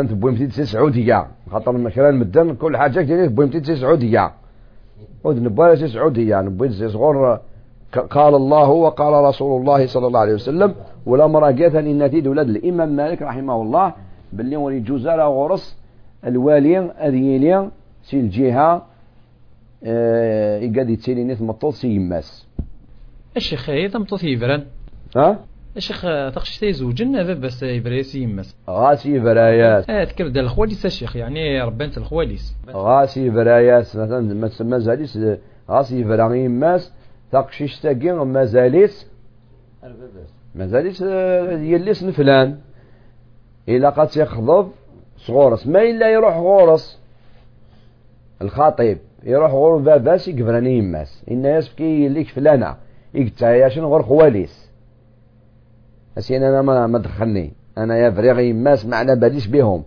انت 0.00 0.12
بويمتي 0.12 0.46
تسي 0.46 0.64
سعودية 0.64 1.26
خاطر 1.50 1.72
مثلا 1.72 2.10
مدن 2.10 2.54
كل 2.54 2.76
حاجة 2.76 3.00
كدير 3.00 3.28
بويمتي 3.28 3.60
تسي 3.60 3.76
سعودية 3.76 4.30
نبغى 5.26 5.76
تسي 5.76 5.88
سعودية 5.88 6.40
نبغى 6.40 6.68
تسي 6.68 6.88
صغور 6.88 7.40
قال 8.10 8.34
الله 8.34 8.68
وقال 8.70 9.24
رسول 9.24 9.60
الله 9.60 9.86
صلى 9.86 10.06
الله 10.06 10.20
عليه 10.20 10.34
وسلم 10.34 10.74
والامر 11.06 11.50
جاءت 11.50 11.74
إن 11.74 11.98
نتيد 12.02 12.26
ولد. 12.26 12.48
الإمام 12.48 12.96
مالك 12.96 13.22
رحمه 13.22 13.62
الله 13.62 13.94
باللي 14.32 14.56
ولي 14.56 14.80
جوزالا 14.80 15.24
غرس 15.24 15.78
الوالي 16.26 16.78
أذيلي 16.78 17.70
سي 18.02 18.20
الجهة 18.20 18.86
يقعد 20.66 20.90
يتسيلي 20.90 21.24
نيث 21.24 21.42
مطوط 21.42 21.74
سي 21.74 21.88
يماس 21.88 22.48
الشيخ 23.36 23.70
هذا 23.70 23.98
مطوط 23.98 24.24
يفرن 24.24 24.62
ها؟ 25.16 25.38
الشيخ 25.76 26.02
تقش 26.34 26.58
تيزوجن 26.58 27.16
هذا 27.16 27.34
بس 27.34 27.62
يبريس 27.62 28.14
يمس 28.14 28.56
غاسي 28.70 29.18
برايات 29.18 29.90
آه 29.90 30.04
تكر 30.04 30.28
دال 30.28 30.44
الخواليس 30.44 30.86
الشيخ 30.86 31.16
يعني 31.16 31.60
ربانت 31.62 31.98
الخواليس. 31.98 32.56
غاسي 32.70 33.30
برايات 33.30 33.96
مثلا 33.96 34.34
ما 34.34 34.48
تسمى 34.48 34.80
زاليس 34.80 35.18
غاسي 35.70 36.04
برا 36.04 36.34
يماس 36.34 36.92
تقشيش 37.32 37.80
تاقي 37.80 38.12
مازاليس. 38.12 39.06
مازاليس 40.54 41.00
يليس 41.02 42.04
نفلان 42.04 42.58
إلا 43.68 43.90
قد 43.90 44.16
يخضب 44.16 44.70
صغورس. 45.16 45.66
ما 45.66 45.82
إلا 45.82 46.12
يروح 46.12 46.36
غورس. 46.36 47.00
الخطيب 48.42 48.98
يروح 49.24 49.50
غور 49.50 49.78
باباس 49.78 50.28
يقبراني 50.28 50.78
يماس 50.78 51.24
إن 51.30 51.44
يسفكي 51.44 52.04
يليك 52.04 52.28
فلانا 52.28 52.76
يقتاياشن 53.14 53.82
غور 53.82 54.02
خواليس. 54.02 54.63
أسين 56.18 56.42
أنا 56.42 56.62
ما 56.62 56.86
ما 56.86 56.98
دخلني 56.98 57.52
أنا 57.78 57.96
يا 57.96 58.10
فريغ 58.10 58.38
يماس 58.38 58.86
معنا 58.86 59.14
باليش 59.14 59.46
بهم. 59.46 59.84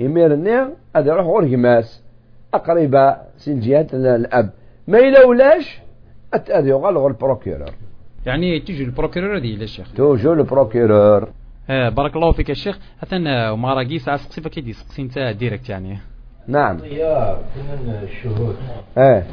يميرني 0.00 0.60
هذا 0.96 1.12
يروح 1.12 1.26
غور 1.26 1.44
يماس. 1.44 2.02
أقرب 2.54 3.16
سين 3.36 3.60
جهة 3.60 3.86
الأب 3.92 4.50
ما 4.88 4.98
إلا 4.98 5.24
ولاش 5.24 5.80
أتأذي 6.34 6.72
غور 6.72 7.08
البروكيرور. 7.08 7.70
يعني 8.26 8.60
تيجي 8.60 8.84
البروكيرور 8.84 9.38
هذه 9.38 9.54
الشيخ 9.54 9.92
توجو 9.96 10.32
البروكيرور. 10.32 11.28
آه 11.70 11.88
بارك 11.88 12.16
الله 12.16 12.32
فيك 12.32 12.50
الشيخ 12.50 12.78
أثنى 13.02 13.48
وما 13.48 13.74
راقي 13.74 13.98
ساعة 13.98 14.16
سقسي 14.16 14.40
فكيدي 14.40 14.72
سقسي 14.72 15.02
أنت 15.02 15.18
ديريكت 15.38 15.68
يعني. 15.68 15.98
نعم. 16.48 16.78
يا 16.84 17.38
كنا 17.54 18.02
الشهود. 18.02 18.56
إيه 18.98 19.26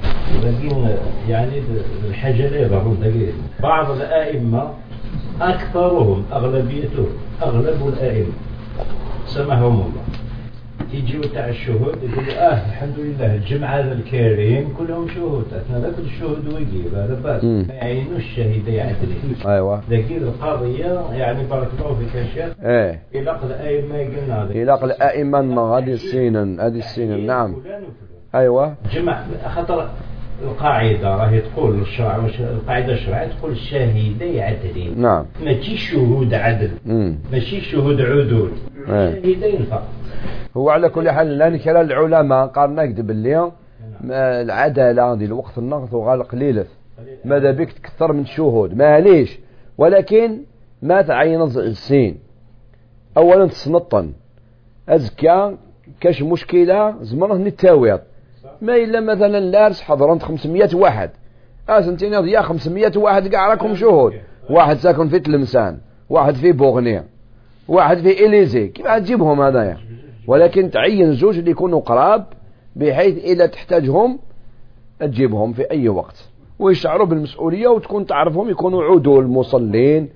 لكن 0.43 0.95
يعني 1.27 1.61
الحاجة 2.09 2.47
لا 2.47 2.61
يظهرون 2.61 3.33
بعض 3.59 3.91
الآئمة 3.91 4.73
أكثرهم 5.41 6.23
أغلبيتهم 6.33 7.07
أغلب 7.41 7.87
الآئمة. 7.87 8.33
سمحهم 9.27 9.73
الله. 9.73 10.03
يجيو 10.93 11.21
تاع 11.21 11.49
الشهود 11.49 11.97
يقولوا 12.03 12.51
آه 12.51 12.69
الحمد 12.69 12.93
لله 12.97 13.35
الجمعة 13.35 13.69
هذا 13.79 13.93
الكريم 13.93 14.73
كلهم 14.77 15.07
شهود. 15.07 15.45
إحنا 15.53 15.79
ذاك 15.79 15.93
الشهود 15.99 16.53
ويجيب 16.53 16.93
هذا 16.95 17.19
بس 17.25 17.43
مم. 17.43 17.65
ما 17.67 17.73
يعينوش 17.73 18.17
الشهيد 18.17 18.67
يعدلين 18.67 19.35
أيوه. 19.45 19.81
لكن 19.89 20.17
القضية 20.17 21.01
يعني 21.11 21.43
بارك 21.43 21.67
الله 21.79 21.95
فيك 21.95 22.15
يا 22.15 22.25
شيخ. 22.33 22.53
إيه. 22.63 23.01
إلى 23.15 23.39
الآئمة 23.43 23.97
قلنا 23.97 24.43
هذا. 24.43 24.51
إلى 24.51 24.73
الأئمة 24.83 25.77
هذه 25.77 25.93
السنن 25.93 26.59
هذه 26.59 26.77
السنن 26.77 27.25
نعم. 27.25 27.55
أيوه. 28.35 28.75
جمع 28.93 29.23
خاطر 29.55 29.89
القاعدة 30.43 31.15
راهي 31.15 31.41
تقول 31.41 31.81
الشرع 31.81 32.17
وش- 32.17 32.39
القاعدة 32.39 32.93
الشرعية 32.93 33.27
تقول 33.27 33.51
الشاهدي 33.51 34.41
عدلين 34.41 35.01
نعم. 35.01 35.25
ماشي 35.43 35.77
شهود 35.77 36.33
عدل. 36.33 36.71
ماشي 37.31 37.61
شهود 37.61 38.01
عدول. 38.01 38.51
إيه. 38.89 39.11
شاهدين 39.21 39.63
فقط. 39.71 39.87
هو 40.57 40.69
على 40.69 40.89
كل 40.89 41.09
حال 41.11 41.37
لأن 41.37 41.57
كلا 41.57 41.81
العلماء 41.81 42.47
قال 42.47 42.75
نكذب 42.75 43.11
اللي 43.11 43.51
ما 44.01 44.41
العدالة 44.41 45.15
دي 45.15 45.25
الوقت 45.25 45.57
النقص 45.57 45.93
وغال 45.93 46.23
قليلة 46.23 46.65
ماذا 47.25 47.51
بك 47.51 47.71
تكثر 47.71 48.13
من 48.13 48.19
الشهود 48.21 48.77
ما 48.77 48.99
ليش 48.99 49.39
ولكن 49.77 50.37
ما 50.81 51.01
تعين 51.01 51.41
السين 51.41 52.17
اولا 53.17 53.45
تصنطن 53.47 54.11
أزكى 54.89 55.57
كاش 56.01 56.21
مشكلة 56.23 56.95
زمره 57.01 57.33
نتاويض 57.35 57.99
ما 58.61 58.75
إلا 58.75 58.99
مثلا 58.99 59.39
لارس 59.39 59.81
حضرنت 59.81 60.23
500 60.23 60.69
واحد. 60.73 61.09
اسنتين 61.69 62.13
يا 62.13 62.41
500 62.41 62.91
واحد 62.95 63.27
كاع 63.27 63.49
راكم 63.49 63.75
شهود. 63.75 64.13
واحد 64.49 64.77
ساكن 64.77 65.07
في 65.07 65.19
تلمسان. 65.19 65.77
واحد 66.09 66.35
في 66.35 66.51
بوغنيا. 66.51 67.05
واحد 67.67 67.97
في 67.97 68.25
إليزي. 68.25 68.67
كيف 68.67 68.87
تجيبهم 68.87 69.41
هذايا؟ 69.41 69.77
ولكن 70.27 70.71
تعين 70.71 71.13
زوج 71.13 71.37
اللي 71.37 71.51
يكونوا 71.51 71.79
قراب 71.79 72.25
بحيث 72.75 73.23
إذا 73.23 73.45
تحتاجهم 73.45 74.19
تجيبهم 74.99 75.53
في 75.53 75.71
أي 75.71 75.89
وقت. 75.89 76.29
ويشعروا 76.59 77.05
بالمسؤولية 77.05 77.67
وتكون 77.67 78.05
تعرفهم 78.05 78.49
يكونوا 78.49 78.83
عدول 78.83 79.27
مصلين 79.27 80.09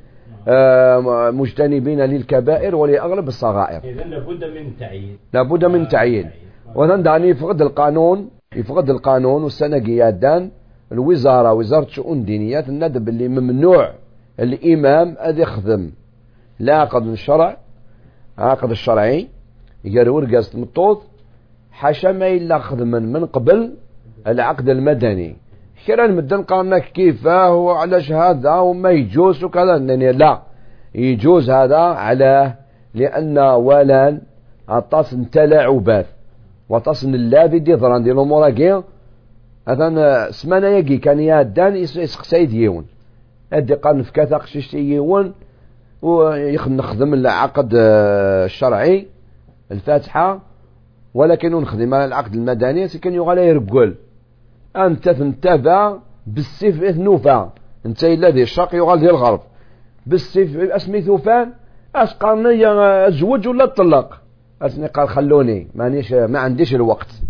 آه، 0.47 1.31
مجتنبين 1.31 2.01
للكبائر 2.01 2.75
ولأغلب 2.75 3.27
الصغائر. 3.27 3.83
إذا 3.83 4.03
لابد 4.03 4.43
من 4.43 4.77
تعيين. 4.79 5.17
لابد 5.33 5.65
من 5.65 5.87
تعيين. 5.87 6.29
وذن 6.77 7.03
داني 7.03 7.27
يفقد 7.29 7.61
القانون 7.61 8.29
يفقد 8.55 8.89
القانون 8.89 9.43
والسنة 9.43 9.79
قيادان 9.79 10.51
الوزارة 10.91 11.53
وزارة 11.53 11.87
شؤون 11.87 12.25
دينيات 12.25 12.69
الندب 12.69 13.09
اللي 13.09 13.27
ممنوع 13.27 13.93
الإمام 14.39 15.15
أذ 15.19 15.39
يخدم. 15.39 15.91
لا 16.59 16.75
عقد 16.75 17.07
الشرع 17.07 17.57
عقد 18.37 18.69
الشرعي 18.69 19.27
يقال 19.85 20.09
ورقة 20.09 20.43
مطوط 20.53 21.01
حاشا 21.71 22.11
ما 22.11 22.27
إلا 22.27 22.59
خدما 22.59 22.99
من 22.99 23.25
قبل 23.25 23.73
العقد 24.27 24.69
المدني. 24.69 25.35
كرا 25.87 26.41
قالنا 26.41 26.79
كيف 26.79 27.27
هو 27.27 27.71
علاش 27.71 28.11
هذا 28.11 28.55
وما 28.55 28.89
يجوز 28.89 29.43
وكذا؟ 29.43 29.77
لا 29.77 30.41
يجوز 30.95 31.49
هذا 31.49 31.77
على 31.77 32.53
لأن 32.93 33.37
ولا 33.37 34.21
عطاس 34.69 35.15
تلاعبات 35.31 36.05
وطاس 36.69 37.03
اللابي 37.03 37.59
دي 37.59 37.73
ضران 37.73 38.03
دي 38.03 38.11
الأمور 38.11 38.49
كي 38.49 38.81
أثن 39.67 39.95
سمانا 40.31 40.69
يجي 40.69 40.97
كان 40.97 41.19
يادان 41.19 41.75
يسقسي 41.75 42.45
ديون 42.45 42.85
أدي 43.53 43.73
قال 43.73 43.97
نفكاتا 43.97 44.37
قشيش 44.37 44.73
يون 44.73 45.33
ويخدم 46.01 47.13
العقد 47.13 47.73
آه، 47.75 48.45
الشرعي 48.45 49.07
الفاتحة 49.71 50.39
ولكن 51.13 51.51
نخدم 51.51 51.93
على 51.93 52.05
العقد 52.05 52.33
المدني 52.35 52.87
سكن 52.87 53.13
يغالي 53.13 53.47
يرقل. 53.47 53.95
أنت 54.75 55.09
تنتبع 55.09 55.97
بالسيف 56.27 56.97
نوفا. 56.97 57.53
أنت 57.85 58.03
إلا 58.03 58.29
ذي 58.29 58.41
الشرق 58.41 58.75
يغال 58.75 59.09
الغرب. 59.09 59.39
بالسيف 60.05 60.57
أسمي 60.57 61.01
ثوفان 61.01 61.53
اش 61.95 62.13
قالني 62.13 62.67
أزوج 63.07 63.47
ولا 63.47 63.63
اطلق 63.63 64.21
اسني 64.61 64.87
قال 64.87 65.09
خلوني 65.09 65.67
مانيش 65.75 66.13
ما 66.13 66.39
عنديش 66.39 66.75
الوقت. 66.75 67.21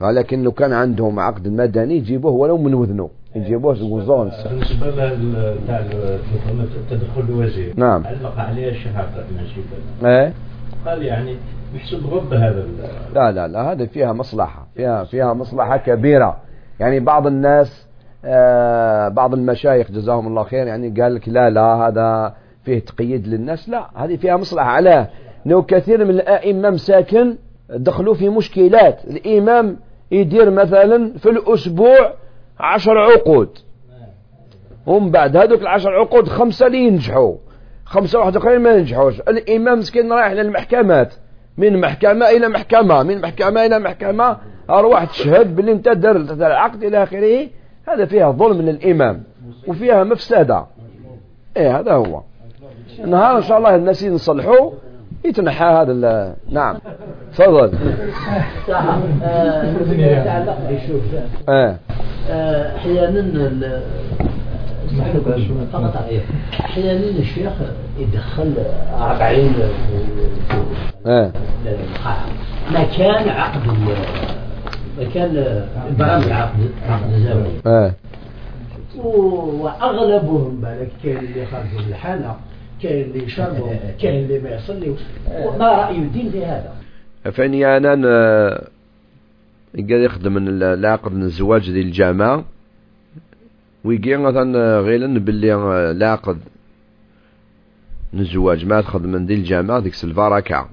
ولكن 0.00 0.42
لو 0.42 0.52
كان 0.52 0.72
عندهم 0.72 1.20
عقد 1.20 1.48
مدني 1.48 1.96
يجيبوه 1.96 2.32
ولو 2.32 2.58
من 2.58 2.74
وذنه 2.74 3.10
يجيبوه 3.36 3.82
وزون. 3.82 4.30
بالنسبة 4.50 4.86
لل- 4.86 5.56
تاع 5.66 5.78
التدخل 6.76 7.20
الوزير 7.28 7.72
نعم. 7.76 8.06
علق 8.06 8.38
عليها 8.38 8.72
شيبان 8.72 10.10
إيه؟ 10.10 10.32
قال 10.86 11.02
يعني 11.02 11.36
محسوب 11.74 12.00
غب 12.04 12.32
هذا 12.34 12.66
لا 13.14 13.32
لا 13.32 13.48
لا 13.48 13.72
هذا 13.72 13.86
فيها 13.86 14.12
مصلحة 14.12 14.66
فيها 14.74 15.04
فيها 15.04 15.32
مصلحة 15.34 15.76
كبيرة. 15.76 16.36
يعني 16.80 17.00
بعض 17.00 17.26
الناس 17.26 17.86
آه 18.24 19.08
بعض 19.08 19.34
المشايخ 19.34 19.90
جزاهم 19.90 20.26
الله 20.26 20.44
خير 20.44 20.66
يعني 20.66 21.00
قال 21.02 21.14
لك 21.14 21.28
لا 21.28 21.50
لا 21.50 21.62
هذا 21.74 22.34
فيه 22.64 22.78
تقييد 22.78 23.26
للناس. 23.26 23.68
لا 23.68 23.86
هذه 23.94 24.16
فيها 24.16 24.36
مصلحة. 24.36 24.66
علاه 24.70 25.08
انه 25.46 25.62
كثير 25.62 26.04
من 26.04 26.10
الأئمة 26.10 26.70
مساكن 26.70 27.36
دخلوا 27.70 28.14
في 28.14 28.28
مشكلات 28.28 29.04
الإمام 29.04 29.76
يدير 30.10 30.50
مثلا 30.50 31.12
في 31.18 31.30
الأسبوع 31.30 32.12
عشر 32.60 32.98
عقود. 32.98 33.58
ومن 34.86 35.10
بعد 35.10 35.36
هذوك 35.36 35.62
العشر 35.62 35.90
عقود 35.90 36.28
خمسة 36.28 36.66
اللي 36.66 36.78
ينجحوا. 36.78 37.34
خمسة 37.84 38.18
واحد 38.18 38.36
آخرين 38.36 38.60
ما 38.60 38.70
ينجحوش. 38.70 39.20
الإمام 39.20 39.78
مسكين 39.78 40.12
رايح 40.12 40.32
للمحكمات. 40.32 41.14
من 41.58 41.80
محكمة 41.80 42.28
إلى 42.28 42.48
محكمة 42.48 43.02
من 43.02 43.20
محكمة 43.20 43.66
إلى 43.66 43.78
محكمة. 43.78 44.36
أرواح 44.70 45.04
تشهد 45.04 45.56
باللي 45.56 45.72
أنت 45.72 45.88
هذا 45.88 46.46
العقد 46.46 46.84
إلى 46.84 47.02
آخره. 47.02 47.46
هذا 47.88 48.04
فيها 48.04 48.30
ظلم 48.30 48.62
للإمام 48.62 49.22
وفيها 49.68 50.04
مفسدة. 50.04 50.66
إيه 51.56 51.78
هذا 51.78 51.92
هو. 51.92 52.22
نهار 53.06 53.36
إن 53.36 53.42
شاء 53.42 53.58
الله 53.58 53.76
الناس 53.76 54.02
ينصلحوا. 54.02 54.70
يتنحى 55.24 55.64
هذا 55.64 55.92
ال- 55.92 56.34
نعم. 56.50 56.76
تفضل. 57.36 57.72
يتعلق 59.88 60.58
إيه. 61.48 61.76
أحيانا 62.76 63.20
فقط. 65.72 65.94
أحيانا 66.60 67.18
الشيخ 67.18 67.52
يدخل 67.98 68.54
40 69.00 69.54
إيه. 71.06 71.30
مكان 72.70 73.28
عقد 73.28 73.60
مكان 75.00 75.64
برامج 75.98 76.30
عقد 76.30 76.70
عقد 76.88 77.12
الزواج 77.12 77.46
إيه. 77.66 77.92
وأغلبهم 79.04 80.60
بالك 80.60 80.88
كاين 81.04 81.16
اللي 81.16 81.46
خرجوا 81.46 81.80
من 81.80 81.88
الحانه 81.88 82.34
كاين 82.84 83.04
اللي 83.04 83.24
يشربوا 83.24 83.74
كاين 84.00 84.24
اللي 84.24 84.38
ما 84.38 84.50
يصليوش. 84.50 85.00
ما 85.58 85.68
رأي 85.72 85.96
الدين 85.98 86.30
في 86.30 86.44
هذا؟ 86.44 86.72
فاني 87.32 87.76
أنا 87.76 87.90
قال 89.90 90.04
يخدم 90.04 90.36
ال- 90.36 90.62
العقد 90.62 91.12
الزواج 91.12 91.70
ديال 91.70 91.86
الجامعة. 91.86 92.44
ويجي 93.84 94.16
مثلا 94.16 94.80
غيلا 94.80 95.18
باللي 95.18 95.54
العقد 95.90 96.38
الزواج 98.14 98.66
ما 98.66 98.80
تخدم 98.80 99.08
من 99.12 99.26
ديال 99.26 99.38
الجامعة 99.38 99.80
ديك 99.80 99.94
البركة. 100.04 100.68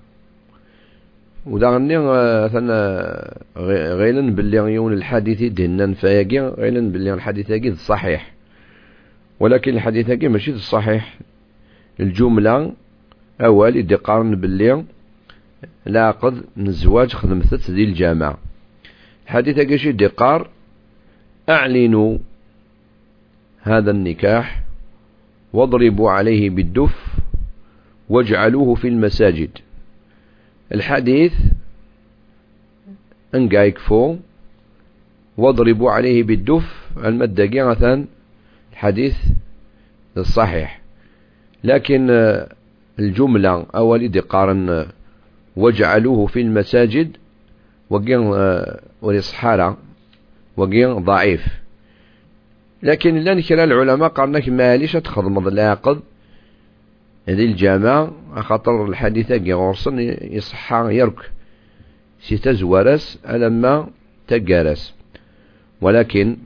ودا 1.45 1.69
غني 1.69 1.97
مثلا 1.97 2.73
غي- 3.57 3.93
غيلا 3.93 4.31
باللي 4.35 4.57
يون 4.57 4.93
الحديث 4.93 5.43
دهنا 5.53 5.85
نفايقي 5.85 6.39
غيلا 6.39 6.91
باللي 6.91 7.13
الحديث 7.13 7.51
هاكي 7.51 7.75
صحيح. 7.75 8.31
ولكن 9.39 9.73
الحديث 9.73 10.09
هاكي 10.09 10.27
ماشي 10.27 10.51
الصحيح 10.51 11.17
الجملة 12.01 12.73
أول 13.41 13.75
يدي 13.75 13.95
قارن 13.95 14.35
باللي 14.35 14.83
لاقض 15.85 16.43
من 16.57 16.67
الزواج 16.67 17.13
خدمت 17.13 17.53
ذي 17.71 17.83
الجامعة 17.83 18.37
حديث 19.25 19.59
قشي 19.59 19.91
دقار 19.91 20.49
أعلنوا 21.49 22.17
هذا 23.61 23.91
النكاح 23.91 24.63
واضربوا 25.53 26.11
عليه 26.11 26.49
بالدف 26.49 27.15
واجعلوه 28.09 28.75
في 28.75 28.87
المساجد. 28.87 29.49
الحديث 30.73 31.33
أنقايك 33.35 33.77
فو 33.77 34.17
واضربوا 35.37 35.91
عليه 35.91 36.23
بالدف. 36.23 36.89
مثلا 37.63 38.05
الحديث 38.71 39.15
الصحيح 40.17 40.80
لكن 41.63 42.07
الجملة 42.99 43.65
أولي 43.75 44.19
قارن 44.19 44.85
واجعلوه 45.55 46.25
في 46.25 46.41
المساجد 46.41 47.17
وقين 47.89 48.19
ورصحارة 49.01 49.77
وقين 50.57 50.93
ضعيف. 50.93 51.47
لكن 52.83 53.15
لأن 53.15 53.41
كلا 53.41 53.63
العلماء 53.63 54.09
قالنا 54.09 54.49
ماليش 54.49 54.91
تخضمض 54.91 55.47
لاقض 55.47 56.01
هذه 57.29 57.45
الجامعة 57.45 58.11
خاطر 58.35 58.85
الحديثة 58.85 59.37
كي 59.37 59.53
غرسن 59.53 59.99
يصحى 60.21 60.87
يرك. 60.95 61.31
سي 62.19 62.37
تزورس 62.37 63.19
ألما 63.29 63.89
تجارس. 64.27 64.93
ولكن 65.81 66.37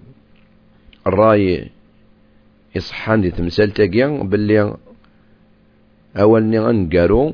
الرأي 1.07 1.69
يصحان 2.75 3.21
دي 3.21 3.31
تمثال 3.31 3.71
تاقيا 3.71 4.07
باللي 4.07 4.75
أولني 6.17 6.59
أنقارو 6.59 7.33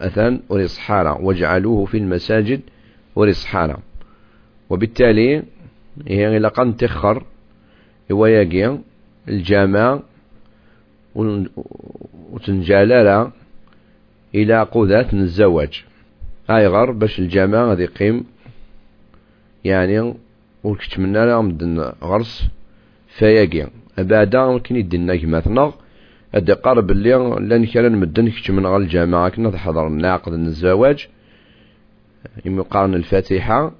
أثان 0.00 0.40
ورصحارا 0.48 1.12
واجعلوه 1.12 1.84
في 1.84 1.98
المساجد 1.98 2.60
ورصحارا 3.16 3.78
وبالتالي 4.70 5.42
هي 6.08 6.36
إلى 6.36 6.48
قن 6.48 6.76
تخر 6.76 7.24
يواياقيا 8.10 8.78
الجامع 9.28 10.00
وتنجالالا 12.32 13.30
إلى 14.34 14.62
قذات 14.62 15.14
الزواج. 15.14 15.84
هاي 16.50 16.66
غر 16.66 16.90
باش 16.90 17.18
الجامع 17.18 17.64
غادي 17.64 17.82
يقيم 17.82 18.24
يعني 19.64 20.14
وكتمنى 20.64 21.26
لها 21.26 21.40
مدن 21.40 21.80
غرس 22.02 22.48
فياقيا 23.08 23.70
أبادا 23.98 24.46
ممكن 24.46 24.76
يدنا 24.76 25.16
كماتنا 25.16 25.72
أدي 26.34 26.52
قارب 26.52 26.90
اللي 26.90 27.36
لأن 27.40 27.64
كان 27.66 27.92
مدن 27.96 28.28
كتمن 28.28 28.66
غال 28.66 28.82
الجامعة 28.82 29.28
كنا 29.28 29.50
تحضر 29.50 29.86
الناقد 29.86 30.32
الزواج 30.32 31.08
يقارن 32.44 32.94
الفاتحة 32.94 33.72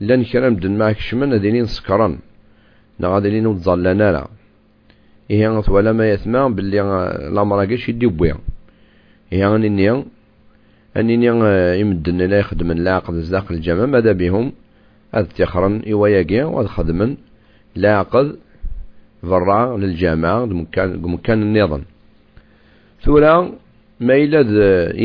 لأن 0.00 0.24
كان 0.24 0.52
مدن 0.52 0.78
معك 0.78 0.98
شمن 0.98 1.32
أدينين 1.32 1.64
سكران 1.64 2.18
نا 2.98 3.08
غادي 3.08 3.30
لين 3.30 3.46
وتظلنا 3.46 4.12
لا 4.12 4.28
إيه 5.30 5.62
ولا 5.68 5.92
ما 5.92 6.10
يثمع 6.10 6.48
باللي 6.48 6.80
الأمر 7.28 7.64
كاش 7.64 7.88
يدي 7.88 8.06
بويا. 8.06 8.36
إيه 9.32 9.56
أنني 9.56 10.04
أنني 10.96 11.26
يمدن 11.80 12.16
لا 12.16 12.38
يخدم 12.38 12.70
اللاقد 12.70 13.14
زاق 13.14 13.52
الجامع 13.52 13.86
ماذا 13.86 14.12
بهم؟ 14.12 14.52
هذا 15.14 15.28
تخرن 15.38 15.80
إيواياكي 15.80 16.42
وهذا 16.42 16.68
خدمن 16.68 17.16
لاقد 17.76 18.36
ضراء 19.24 19.76
للجامعة 19.76 20.44
مكان 20.44 21.42
النظام. 21.42 21.82
ثورا 23.02 23.52
ما 24.00 24.14
إلا 24.16 24.40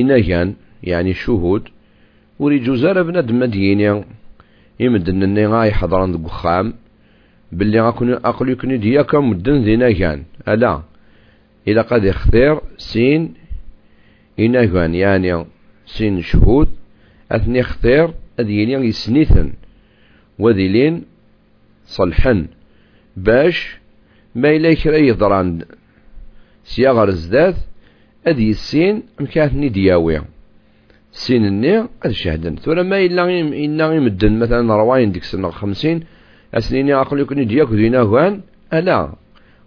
إناجان 0.01 0.53
يعني 0.83 1.13
شهود 1.13 1.63
وري 2.39 2.59
جوزار 2.59 3.03
بنادم 3.03 3.39
مدينة 3.39 4.03
يمدن 4.79 5.23
إني 5.23 5.45
غاي 5.47 5.71
حضران 5.71 6.11
دق 6.11 6.27
خام 6.27 6.73
باللي 7.51 7.79
غاكون 7.81 8.11
أقل 8.11 8.49
يكون 8.49 8.79
دياك 8.79 9.15
مدن 9.15 9.63
ذينا 9.63 9.91
كان 9.91 10.23
ألا 10.47 10.81
اذا 11.67 11.81
قد 11.81 12.03
يختار 12.03 12.61
سين 12.77 13.33
إنا 14.39 14.65
كان 14.65 14.95
يعني 14.95 15.45
سين 15.85 16.21
شهود 16.21 16.69
أثني 17.31 17.59
اختار 17.59 18.13
أذيني 18.39 18.73
يسنيثن 18.73 19.53
وذيلين 20.39 21.03
صلحن 21.85 22.47
باش 23.17 23.77
ما 24.35 24.55
إلا 24.55 24.73
كرا 24.73 24.97
يضران 24.97 25.61
سياغر 26.63 27.07
الزداد 27.07 27.55
أد 28.27 28.39
يسين 28.39 29.03
مكاتني 29.19 29.69
دياوي 29.69 30.21
سين 31.11 31.45
الني 31.45 31.87
أد 32.03 32.11
شهدن 32.11 32.55
ثم 32.55 32.85
ما 32.85 32.97
إلا 33.05 33.93
يمدن 33.95 34.39
مثلا 34.39 34.75
رواين 34.75 35.11
ديك 35.11 35.23
سنة 35.23 35.49
خمسين 35.49 36.03
أسنيني 36.53 36.93
أقول 36.93 37.19
يكون 37.19 37.47
دياك 37.47 37.67
دينا 37.67 37.99
هوان 37.99 38.41
ألا. 38.73 39.13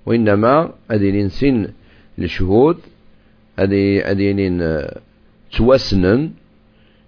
وإنما 0.07 0.73
أدينين 0.91 1.29
سين 1.29 1.69
لشهود 2.19 2.77
أدي 3.59 4.11
أدينين 4.11 4.85
توسنن. 5.53 6.31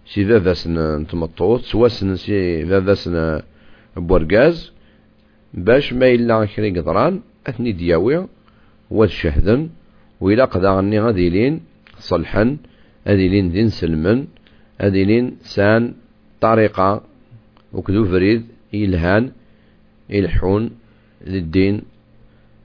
سي 0.06 0.24
فافاسن 0.24 1.06
تمطوط 1.06 1.60
توسنن 1.70 2.16
سي 2.16 2.66
فافاسن 2.66 3.40
بورغاز. 3.96 4.72
باش 5.54 5.92
ما 5.92 6.08
إلا 6.08 6.44
كري 6.44 6.70
قدران 6.78 7.20
أثني 7.46 7.72
دياوي 7.72 8.26
وشهدا 8.90 9.68
وإلا 10.20 10.44
قدا 10.44 10.70
غني 10.70 11.00
غاديلين 11.00 11.60
صلحا 11.98 12.56
أذيلين 13.06 13.50
دين 13.50 13.68
سلمن 13.68 14.26
أذيلين 14.80 15.36
سان 15.42 15.94
طريقة 16.40 17.02
وكذو 17.72 18.04
فريد 18.04 18.46
إلهان 18.74 19.30
يلحون 20.10 20.70
للدين 21.26 21.82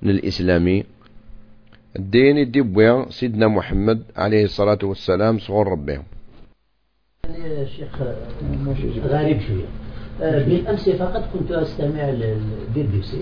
الإسلامي 0.04 0.84
الدين 2.00 2.38
الدبويا 2.38 3.10
سيدنا 3.10 3.48
محمد 3.48 4.04
عليه 4.16 4.44
الصلاة 4.44 4.80
والسلام 4.84 5.40
صغر 5.40 5.76
يا 7.26 7.66
شيخ 7.66 8.02
غريب 9.06 9.40
شوية. 9.42 9.70
بالأمس 10.20 10.90
فقط 10.90 11.30
كنت 11.34 11.52
أستمع 11.52 12.10
للبي 12.10 12.84
بي 12.84 13.02
سي 13.02 13.22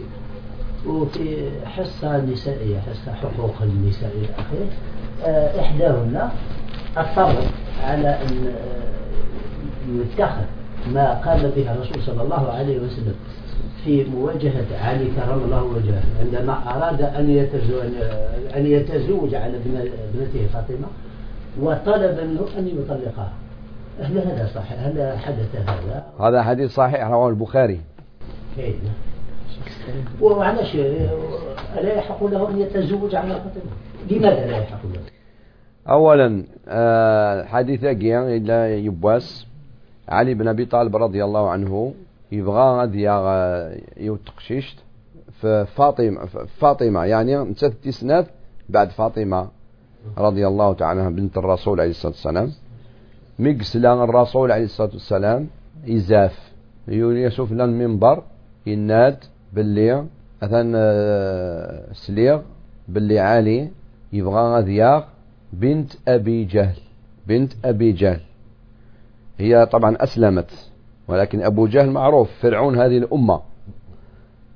وفي 0.88 1.50
حصة 1.66 2.18
نسائية 2.18 2.80
حصة 2.80 3.14
حقوق 3.14 3.56
النساء 3.62 4.12
إلى 4.12 4.28
آخره 4.38 4.68
آه، 5.26 5.62
إحداهن 5.62 6.30
أصرت 6.98 7.50
على 7.84 8.08
أن 8.08 8.48
آه، 8.48 10.02
يتخذ 10.02 10.46
ما 10.94 11.14
قام 11.14 11.52
به 11.56 11.72
الرسول 11.72 12.04
صلى 12.04 12.22
الله 12.24 12.52
عليه 12.52 12.80
وسلم 12.80 13.16
في 13.84 14.04
مواجهة 14.04 14.66
علي 14.82 15.06
كرم 15.06 15.42
الله 15.46 15.64
وجهه 15.64 16.04
عندما 16.20 16.76
أراد 16.76 17.02
أن 17.02 17.30
يتزوج 17.30 17.92
أن 18.56 18.66
يتزوج 18.66 19.36
على 19.36 19.58
ابنته 19.58 20.48
فاطمة 20.54 20.88
وطلب 21.62 22.20
منه 22.20 22.48
أن 22.58 22.68
يطلقها 22.68 23.32
هل 24.00 24.18
هذا 24.18 24.50
صحيح؟ 24.56 24.80
هل 24.80 25.18
حدث 25.18 25.56
هذا؟ 25.56 26.04
هذا 26.20 26.44
حديث 26.44 26.72
صحيح 26.72 27.08
رواه 27.08 27.30
البخاري. 27.30 27.82
وعلاش 30.22 30.76
لا 31.76 31.94
يحق 31.94 32.24
له 32.24 32.50
أن 32.50 32.60
يتزوج 32.60 33.16
على 33.16 33.34
فاطمة 33.34 33.72
لماذا 34.12 34.48
لا 34.48 34.58
يحق 34.58 34.86
له؟ 34.86 35.02
أولا 35.90 36.44
آه، 36.68 37.44
حديث 37.44 37.84
أجيان 37.84 38.24
إلا 38.36 38.78
يبواس. 38.78 39.48
علي 40.10 40.34
بن 40.34 40.48
أبي 40.48 40.66
طالب 40.66 40.96
رضي 40.96 41.24
الله 41.24 41.50
عنه 41.50 41.94
يبغى 42.32 42.62
غادي 42.62 43.04
يوتقشيشت 43.98 44.78
في 45.42 45.66
فاطمة 45.76 46.26
فاطمة 46.60 47.06
يعني 47.06 47.36
نسات 47.36 47.74
تسنات 47.84 48.28
بعد 48.70 48.90
فاطمة 48.90 49.48
رضي 50.18 50.48
الله 50.48 50.74
تعالى 50.74 51.02
عنها 51.02 51.12
بنت 51.12 51.38
الرسول 51.38 51.80
عليه 51.80 51.90
الصلاة 51.90 52.12
والسلام. 52.12 52.52
ميقسلا 53.40 54.04
الرسول 54.04 54.52
عليه 54.52 54.64
الصلاة 54.64 54.90
والسلام 54.94 55.48
إزاف. 55.90 56.52
يوسف 56.88 57.52
لنا 57.52 57.64
المنبر 57.66 58.24
يناد 58.66 59.18
باللي 59.54 60.06
أثن 60.44 60.74
آه، 60.76 61.94
سليغ 61.94 62.42
باللي 62.88 63.20
علي 63.20 63.70
يبغى 64.14 64.42
غذياغ 64.42 65.04
بنت 65.54 65.92
أبي 66.08 66.46
جهل 66.46 66.78
بنت 67.28 67.54
أبي 67.66 67.92
جهل. 67.92 68.20
هي 69.38 69.66
طبعا 69.66 69.96
أسلمت 70.00 70.72
ولكن 71.08 71.42
أبو 71.42 71.68
جهل 71.68 71.92
معروف 71.92 72.32
فرعون 72.42 72.80
هذه 72.80 72.98
الأمة. 72.98 73.42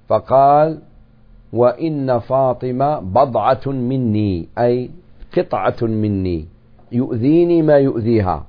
فقال 0.08 0.80
وإن 1.54 2.20
فاطمة 2.20 3.00
بضعة 3.00 3.68
مني 3.68 4.48
أي 4.58 4.89
قطعة 5.38 5.78
مني 5.82 6.45
يؤذيني 6.91 7.62
ما 7.62 7.78
يؤذيها 7.78 8.45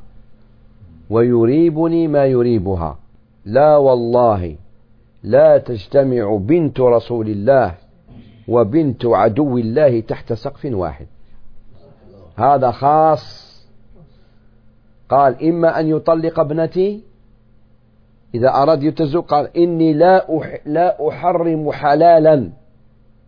ويريبني 1.10 2.08
ما 2.08 2.26
يريبها. 2.26 2.98
لا 3.44 3.76
والله. 3.76 4.56
لا 5.22 5.58
تجتمع 5.58 6.36
بنت 6.36 6.80
رسول 6.80 7.28
الله 7.28 7.74
وبنت 8.48 9.06
عدو 9.06 9.58
الله 9.58 10.00
تحت 10.00 10.32
سقف 10.32 10.64
واحد. 10.64 11.06
هذا 12.36 12.70
خاص. 12.70 13.48
قال 15.08 15.48
إما 15.48 15.80
أن 15.80 15.88
يطلق 15.88 16.40
ابنتي 16.40 17.00
إذا 18.34 18.48
أراد 18.48 18.82
يتزوج 18.82 19.24
قال 19.24 19.56
إني 19.56 19.92
لا 19.92 20.38
أح 20.38 20.58
لا 20.66 21.08
أحرم 21.08 21.72
حلالا. 21.72 22.50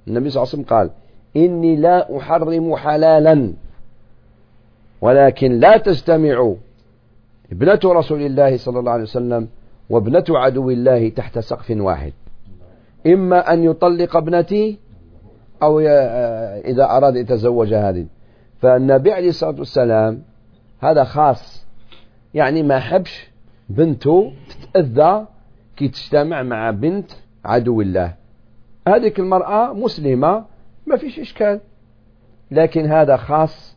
النبي 0.08 0.30
صلى 0.30 0.42
الله 0.42 0.52
عليه 0.52 0.62
وسلم 0.62 0.64
قال 0.64 0.90
إني 1.36 1.76
لا 1.76 2.16
أحرم 2.16 2.76
حلالا. 2.76 3.52
ولكن 5.00 5.52
لا 5.52 5.76
تجتمع 5.76 6.54
ابنة 7.52 7.80
رسول 7.84 8.22
الله 8.22 8.56
صلى 8.56 8.78
الله 8.78 8.92
عليه 8.92 9.02
وسلم 9.02 9.48
وابنة 9.90 10.24
عدو 10.28 10.70
الله 10.70 11.08
تحت 11.08 11.38
سقف 11.38 11.70
واحد. 11.70 12.12
إما 13.06 13.52
أن 13.52 13.64
يطلق 13.64 14.16
ابنتي 14.16 14.78
أو 15.62 15.80
إذا 16.64 16.84
أراد 16.84 17.16
يتزوج 17.16 17.74
هذه. 17.74 18.06
فالنبي 18.58 19.12
عليه 19.12 19.28
الصلاة 19.28 19.58
والسلام 19.58 20.22
هذا 20.80 21.04
خاص. 21.04 21.66
يعني 22.34 22.62
ما 22.62 22.78
حبش 22.78 23.30
بنته 23.68 24.32
تتأذى 24.48 25.26
كي 25.76 25.88
تجتمع 25.88 26.42
مع 26.42 26.70
بنت 26.70 27.10
عدو 27.44 27.80
الله. 27.80 28.14
هذه 28.88 29.12
المرأة 29.18 29.72
مسلمة 29.72 30.44
ما 30.86 30.96
فيش 30.96 31.18
إشكال. 31.18 31.60
لكن 32.50 32.86
هذا 32.86 33.16
خاص 33.16 33.76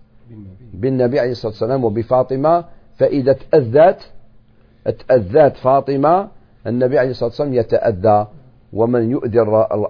بالنبي 0.73 1.19
عليه 1.19 1.31
الصلاة 1.31 1.51
والسلام 1.51 1.83
وبفاطمة 1.83 2.65
فإذا 2.95 3.33
تأذت 3.33 4.11
تأذت 4.83 5.57
فاطمة 5.57 6.27
النبي 6.67 6.99
عليه 6.99 7.09
الصلاة 7.09 7.29
والسلام 7.29 7.53
يتأذى 7.53 8.27
ومن 8.73 9.11
يؤذي 9.11 9.39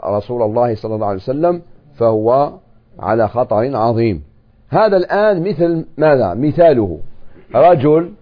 رسول 0.05 0.41
الله 0.41 0.75
صلى 0.75 0.95
الله 0.95 1.07
عليه 1.07 1.17
وسلم 1.17 1.61
فهو 1.95 2.53
على 2.99 3.27
خطر 3.27 3.75
عظيم. 3.75 4.23
هذا 4.69 4.97
الآن 4.97 5.49
مثل 5.49 5.85
ماذا؟ 5.97 6.33
مثاله. 6.33 6.99
رجل 7.55 8.13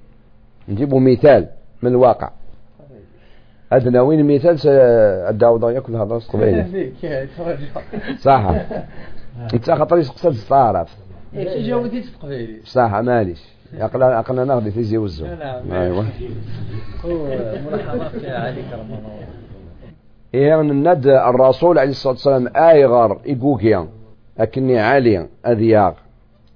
نجيب 0.70 0.96
مثال 0.96 1.48
من 1.82 1.92
الواقع. 1.92 2.30
أدنى 3.72 4.00
وين 4.00 4.36
مثال 4.36 4.58
الداود 5.30 5.64
يأكل 5.64 5.96
هذا 5.96 6.20
قبيل 6.34 6.94
صح 8.26 8.54
انت 9.54 9.72
خاطر 9.72 9.98
يسقسد 9.98 10.30
الصارف 10.30 10.98
صح 12.66 12.96
ماليش. 12.96 13.42
زي 14.82 14.98
وزو. 14.98 15.26
نعم 15.26 15.72
أيوه. 15.72 16.06
ملاحظات 17.06 18.26
علي 18.26 18.62
كرم 18.72 18.94
الله. 18.94 19.28
يعني 20.34 20.72
الند 20.72 21.08
الرسول 21.08 21.80
عليه 21.80 21.90
الصلاة 21.90 22.14
والسلام 22.14 22.48
آيغر 22.56 23.22
إيقوكيا 23.26 23.88
أكني 24.40 24.80
عالي 24.80 25.28
أذياغ. 25.46 25.94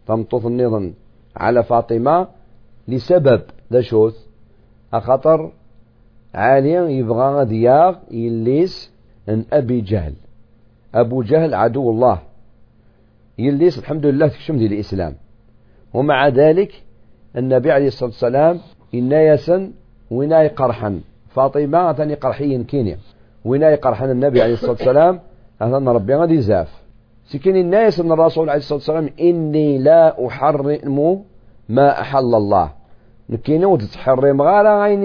تمطط 0.07 0.45
النظام 0.45 0.93
على 1.35 1.63
فاطمة 1.63 2.27
لسبب. 2.87 3.41
ذا 3.73 3.81
شوث 3.81 4.15
أخطر 4.93 5.51
عاليا 6.33 6.81
يبغى 6.81 7.45
دياغ 7.45 7.95
يليس 8.11 8.91
أن 9.29 9.45
أبي 9.53 9.81
جهل. 9.81 10.13
أبو 10.95 11.21
جهل 11.23 11.53
عدو 11.53 11.89
الله. 11.89 12.19
يليس 13.39 13.79
الحمد 13.79 14.05
لله 14.05 14.27
تكشم 14.27 14.57
دي 14.57 14.65
الإسلام. 14.65 15.13
ومع 15.93 16.27
ذلك 16.27 16.83
النبي 17.37 17.71
عليه 17.71 17.87
الصلاة 17.87 18.09
والسلام 18.09 18.59
إنايسا 18.93 19.71
ويناي 20.11 20.47
قرحا. 20.47 21.01
فاطمة 21.29 21.93
ثاني 21.93 22.13
قرحيا 22.13 22.63
كينيا. 22.67 22.97
ويناي 23.45 23.75
قرحا 23.75 24.05
النبي 24.11 24.41
عليه 24.41 24.53
الصلاة 24.53 24.71
والسلام 24.71 25.19
أهلا 25.61 25.91
ربي 25.91 26.15
غادي 26.15 26.41
زاف 26.41 26.83
سكن 27.25 27.55
الناس 27.55 27.99
من 27.99 28.11
الرسول 28.11 28.49
عليه 28.49 28.59
الصلاة 28.59 28.77
والسلام 28.77 29.09
إني 29.19 29.77
لا 29.77 30.27
أحرم 30.27 31.23
ما 31.69 32.01
أحل 32.01 32.35
الله. 32.35 32.71
نكينا 33.29 33.67
وتتحرم 33.67 34.41
غير 34.41 34.65
غاين 34.65 35.03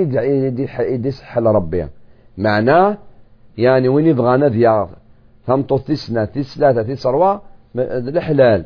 يدي 0.79 1.11
سحل 1.11 1.43
ربي 1.43 1.87
معناه 2.39 2.99
يعني 3.59 3.89
وين 3.89 4.07
يبغى 4.07 4.37
نديا 4.37 4.89
ثمطو 5.47 5.79
تسنة 5.79 6.25
تسلاثة 6.25 6.83
تسروة 6.83 7.43
الحلال 7.77 8.65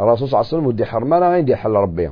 الرسول 0.00 0.28
صلى 0.28 0.40
الله 0.40 0.48
عليه 0.48 0.58
وسلم 0.58 0.66
ودي 0.66 0.84
غاين 0.84 1.40
يدي 1.40 1.56
حل 1.56 1.70
ربي 1.70 2.10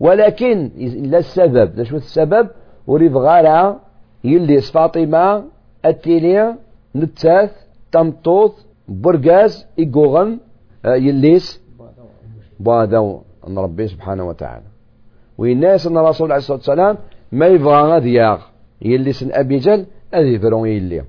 ولكن 0.00 0.70
لا 1.12 1.18
السبب 1.18 1.76
لا 1.76 1.84
شو 1.84 1.96
السبب؟ 1.96 2.48
وريف 2.86 3.16
غالا 3.16 3.76
يلي 4.24 4.60
فاطمة 4.60 5.44
التيليا 5.86 6.56
نتاث 6.96 7.50
تمطوط 7.92 8.54
برقاز 8.88 9.66
إيقوغن 9.78 10.38
آه، 10.84 10.94
يليس 10.94 11.62
بهذا 12.60 12.98
أن 13.48 13.58
ربي 13.58 13.88
سبحانه 13.88 14.24
وتعالى. 14.28 14.64
والناس 15.38 15.86
أن 15.86 15.96
الرسول 15.96 16.32
عليه 16.32 16.38
الصلاة 16.38 16.58
والسلام 16.58 16.98
ما 17.32 17.46
يبغى 17.46 17.82
غادياغ. 17.82 18.40
يليس 18.82 19.24
أبي 19.30 19.56
جل 19.56 19.86
أذي 20.14 20.38
فرون 20.38 20.68
يلي. 20.68 21.04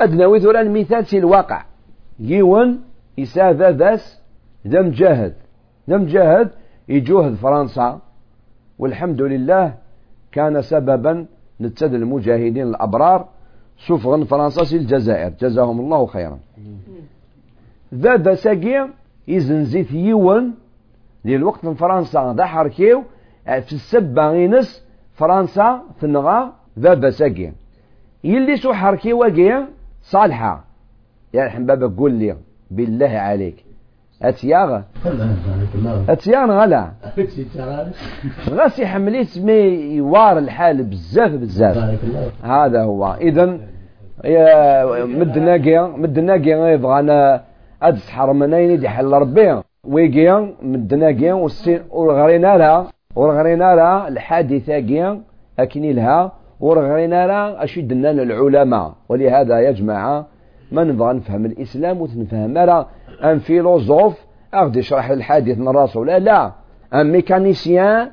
أدنى 0.00 0.40
ثورا 0.40 0.60
المثال 0.60 1.04
في 1.04 1.18
الواقع. 1.18 1.64
يون 2.20 2.80
يساذا 3.18 3.70
ذاس 3.70 4.20
لم 4.66 4.90
جاهد 4.90 5.34
لم 5.88 6.06
جاهد 6.06 6.48
يجوهد 6.88 7.34
فرنسا 7.34 8.00
والحمد 8.78 9.22
لله 9.22 9.74
كان 10.32 10.62
سببا 10.62 11.26
نتسد 11.60 11.94
المجاهدين 11.94 12.62
الأبرار 12.62 13.28
سفغا 13.86 14.24
فرنسا 14.24 14.64
في 14.64 14.76
الجزائر. 14.76 15.32
جزاهم 15.40 15.80
الله 15.80 16.06
خيرا. 16.06 16.38
ذا 17.94 18.16
بساقي 18.16 18.88
يزنزيت 19.28 19.92
يون 19.92 20.54
الوقت 21.26 21.64
من 21.64 21.74
فرنسا. 21.74 22.34
ذا 22.38 22.44
حركيو 22.44 23.02
في 23.44 23.72
السبة 23.72 24.28
غينس 24.28 24.84
فرنسا 25.14 25.82
تنغى 26.00 26.52
ذا 26.78 26.94
بساقي 26.94 27.52
يلي 28.24 28.56
سو 28.56 28.72
حركي 28.72 29.12
وقيا 29.12 29.68
صالحة. 30.02 30.64
يا 31.34 31.44
الحين 31.44 31.66
بابا 31.66 31.86
قول 31.98 32.12
لي 32.12 32.36
بالله 32.70 33.08
عليك. 33.28 33.65
اتياغ 34.22 34.80
اتياغ 36.08 36.50
غلا. 36.60 36.90
غاسي 38.50 38.86
حملي 38.86 39.24
سمي 39.24 39.52
يوار 39.96 40.38
الحال 40.38 40.82
بزاف 40.82 41.30
بزاف. 41.30 41.76
هذا 42.42 42.82
هو. 42.82 43.16
اذا 43.20 43.46
مد 45.04 45.38
ناقيا 45.38 45.82
مد 45.82 46.18
ناقيا 46.18 46.68
يبغى 46.68 47.00
أنا 47.00 47.42
ادس 47.82 48.10
حرمنين 48.10 48.70
يدي 48.70 48.88
حل 48.88 49.12
ربي. 49.12 49.60
ويقيا 49.84 50.54
مد 50.62 50.94
ناقيا 50.94 51.32
والسين 51.32 51.80
ورغرينا 51.90 52.56
لها 52.56 52.86
ورغرينا 53.16 53.74
لها 53.74 54.08
الحادثة 54.08 54.74
قيا 54.74 55.20
أكني 55.58 55.92
لها 55.92 56.32
ورغرينا 56.60 57.26
لها 57.26 57.64
اشد 57.64 57.92
لنا 57.92 58.22
العلماء 58.22 58.92
ولهذا 59.08 59.58
يا 59.58 59.70
جماعة 59.70 60.26
ما 60.72 60.84
نبغى 60.84 61.12
نفهم 61.12 61.46
الإسلام 61.46 62.00
ونفهم 62.00 62.54
لا. 62.54 62.86
ان 63.24 63.38
فيلوزوف 63.38 64.18
اغدي 64.54 64.78
يشرح 64.78 65.10
الحادث 65.10 65.58
من 65.58 65.68
راسه 65.68 66.00
لا 66.00 66.18
لا 66.18 66.52
ان 66.94 67.12
ميكانيسيان 67.12 68.10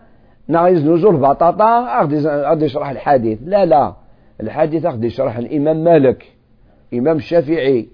ناقص 0.47 0.77
نزول 0.77 1.17
بطاطا 1.17 2.01
اغدي 2.01 2.65
يشرح 2.65 2.89
الحديث 2.89 3.39
لا 3.45 3.65
لا 3.65 3.93
الحديث 4.41 4.85
اغدي 4.85 5.07
يشرح 5.07 5.37
الامام 5.37 5.83
مالك 5.83 6.25
امام 6.93 7.17
الشافعي 7.17 7.87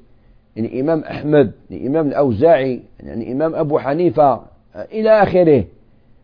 يعني 0.56 0.82
امام 0.82 1.00
احمد 1.04 1.52
الامام 1.72 2.08
الاوزاعي 2.08 2.82
يعني 3.00 3.32
امام 3.32 3.56
ابو 3.56 3.80
حنيفه 3.80 4.42
إلى 4.76 5.10
اخره 5.24 5.64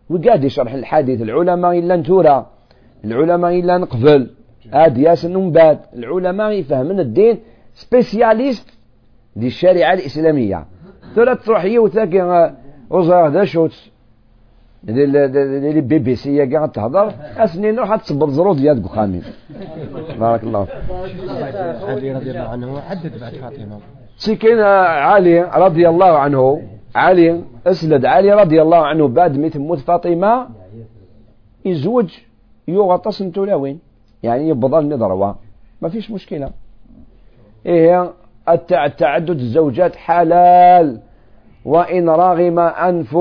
وقاعد 0.09 0.43
يشرح 0.43 0.73
الحديث 0.73 1.21
العلماء 1.21 1.79
الا 1.79 1.95
نتورا 1.95 2.49
العلماء 3.05 3.59
الا 3.59 3.77
نقفل 3.77 4.29
هاد 4.73 4.97
ياسن 4.97 5.35
من 5.35 5.51
بعد 5.51 5.79
العلماء 5.93 6.51
يفهمون 6.51 6.99
الدين 6.99 7.37
سبيسياليست 7.73 8.69
دي 9.35 9.47
الشريعه 9.47 9.93
الاسلاميه 9.93 10.65
ترى 11.15 11.35
تروح 11.35 11.63
يوثاك 11.63 12.13
وزارة 12.89 13.27
ذا 13.27 13.43
شوت. 13.43 13.91
اللي 14.89 15.81
بي 15.81 15.99
بي 15.99 16.15
سي 16.15 16.55
قاعد 16.55 16.71
تهضر 16.71 17.13
اسنين 17.37 17.79
روح 17.79 17.95
تصبر 17.95 18.29
زرود 18.29 18.57
ديال 18.57 18.89
خامين 18.89 19.23
بارك 20.19 20.43
الله 20.43 20.67
علي 21.87 22.13
رضي 22.13 22.31
الله 22.31 22.49
عنه 22.49 22.81
حدد 22.81 23.19
بعد 23.19 23.33
فاطمة. 23.33 23.79
سكين 24.17 24.59
علي 24.59 25.41
رضي 25.41 25.89
الله 25.89 26.17
عنه 26.17 26.61
علي 26.95 27.41
اسلد 27.67 28.05
علي 28.05 28.33
رضي 28.33 28.61
الله 28.61 28.85
عنه 28.85 29.07
بعد 29.07 29.37
ما 29.37 29.49
تموت 29.49 29.79
فاطمة 29.79 30.47
يزوج 31.65 32.09
يغطس 32.67 33.21
وين 33.37 33.79
يعني 34.23 34.49
يبضل 34.49 34.89
نضروا 34.89 35.33
ما 35.81 35.89
فيش 35.89 36.11
مشكلة. 36.11 36.49
إيه 37.65 38.13
التعدد 38.49 39.29
الزوجات 39.29 39.95
حلال. 39.95 41.01
وإن 41.65 42.09
رغم 42.09 42.59
أنف 42.59 43.17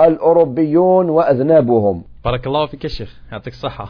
الأوروبيون 0.00 1.10
وأذنابهم. 1.10 2.02
بارك 2.24 2.46
الله 2.46 2.66
فيك 2.66 2.84
الشيخ 2.84 3.20
يعطيك 3.32 3.52
الصحة. 3.52 3.88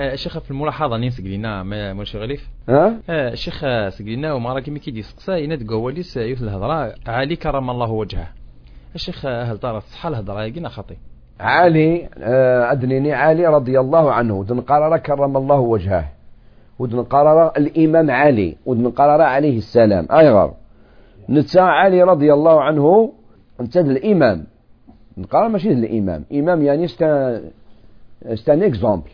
الشيخ 0.00 0.38
في 0.38 0.50
الملاحظة 0.50 0.96
نين 0.96 1.10
سقلينا 1.10 1.62
مولاي 1.62 2.12
غليف؟ 2.14 2.48
ها؟ 2.68 2.94
الشيخ 3.08 3.60
سقلينا 3.88 4.32
وما 4.32 4.52
راكي 4.52 4.70
مي 4.70 4.78
كيدي 4.78 5.02
سقسا 5.02 5.36
يناد 5.36 5.70
قواليس 5.70 6.16
يوث 6.16 6.42
الهضرة. 6.42 6.94
علي 7.06 7.36
كرم 7.36 7.70
الله 7.70 7.90
وجهه. 7.90 8.28
الشيخ 8.94 9.26
هل 9.26 9.58
ترى 9.58 9.80
صح 9.80 10.06
الهضرة 10.06 10.44
يقينا 10.44 10.68
خطي؟ 10.68 10.96
علي 11.40 12.08
آه، 12.18 12.72
أدنيني 12.72 13.12
علي 13.12 13.46
رضي 13.46 13.80
الله 13.80 14.12
عنه 14.12 14.34
ودن 14.34 14.60
قرر 14.60 14.96
كرم 14.96 15.36
الله 15.36 15.58
وجهه. 15.58 16.04
ودن 16.82 17.02
قرر 17.02 17.48
الإمام 17.56 18.10
علي 18.10 18.56
ودن 18.66 18.90
قرر 18.90 19.22
عليه 19.22 19.56
السلام. 19.56 20.06
أيغر 20.10 20.54
نتا 21.28 21.60
علي 21.60 22.02
رضي 22.02 22.32
الله 22.32 22.62
عنه 22.62 23.12
أنت 23.60 23.76
الإمام. 23.76 24.46
نقرر 25.18 25.48
ماشي 25.48 25.72
الإمام 25.72 26.24
إمام 26.32 26.62
يعني 26.62 26.86
ستا 26.86 27.40
ستا 28.34 28.66
اكزومبل 28.66 29.10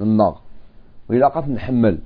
النار. 0.00 0.40
وإلا 1.10 1.44
نحمل 1.48 1.98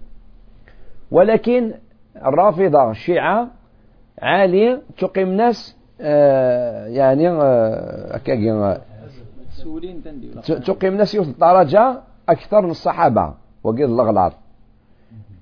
ولكن 1.11 1.75
الرافضة 2.17 2.91
الشيعة 2.91 3.49
عالية 4.23 4.83
تقيم 4.99 5.29
ناس 5.29 5.77
آه 6.01 6.87
يعني 6.87 7.29
آه 7.29 8.17
تقيم 10.67 10.95
ناس 10.95 11.15
يوصل 11.15 11.35
درجة 11.39 12.01
أكثر 12.29 12.61
من 12.61 12.71
الصحابة. 12.71 13.35
وقيل 13.65 13.85
الأغلاط 13.85 14.33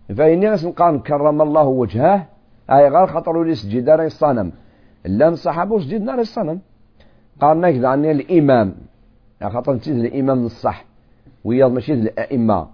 فإني 0.08 0.46
نقال 0.46 1.02
كرم 1.02 1.42
الله 1.42 1.66
وجهه. 1.66 2.26
أي 2.70 2.88
غير 2.88 3.06
خطر 3.06 3.42
لي 3.42 3.54
سجد 3.54 3.88
الصنم. 3.88 4.52
لا 5.04 5.28
الصحابة 5.28 5.78
سجد 5.80 6.02
نار 6.02 6.18
الصنم. 6.18 6.60
قال 7.40 7.60
نكذا 7.60 7.88
عني 7.88 8.10
الإمام. 8.10 8.74
خاطر 9.42 9.72
نتيجة 9.74 10.06
الإمام 10.06 10.44
الصح. 10.44 10.84
ويا 11.44 11.66
ماشي 11.66 11.92
الأئمة. 11.92 12.66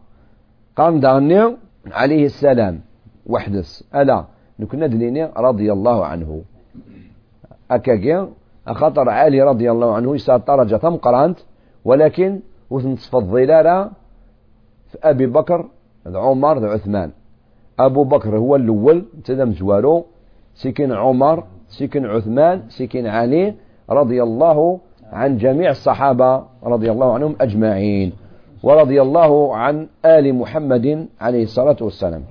قام 0.77 1.01
داني 1.01 1.57
عليه 1.93 2.25
السلام. 2.27 2.81
وحدث 3.27 3.83
ألا. 3.95 4.25
نكون 4.61 4.91
دليني 4.91 5.25
رضي 5.25 5.73
الله 5.73 6.07
عنه. 6.07 6.43
أكاكي. 7.71 8.29
خطر 8.67 9.09
علي 9.09 9.43
رضي 9.43 9.71
الله 9.71 9.95
عنه. 9.95 10.15
يسار 10.15 10.39
درجة 10.39 10.77
ثم 10.77 10.97
قرانت 10.97 11.39
ولكن 11.85 12.41
وتنصف 12.71 13.17
الظلالة. 13.17 13.91
في 14.89 14.99
أبي 15.03 15.27
بكر 15.27 15.69
عمر 16.07 16.69
عثمان. 16.69 17.11
أبو 17.87 18.05
بكر 18.05 18.39
هو 18.39 18.57
الأول 18.57 19.05
تدم 19.25 19.53
زوارو 19.53 20.05
سكن 20.55 20.93
عمر 20.93 21.45
سكن 21.69 22.07
عثمان 22.07 22.63
سكن 22.69 23.07
علي 23.07 23.55
رضي 23.91 24.23
الله 24.23 24.81
عن 25.13 25.37
جميع 25.37 25.71
الصحابة 25.71 26.45
رضي 26.65 26.91
الله 26.91 27.15
عنهم 27.15 27.37
أجمعين 27.41 28.13
ورضي 28.63 29.03
الله 29.03 29.57
عن 29.57 29.89
آل 30.05 30.35
محمد 30.35 31.09
عليه 31.21 31.43
الصلاة 31.43 31.77
والسلام. 31.81 32.25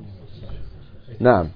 نعم 1.19 1.47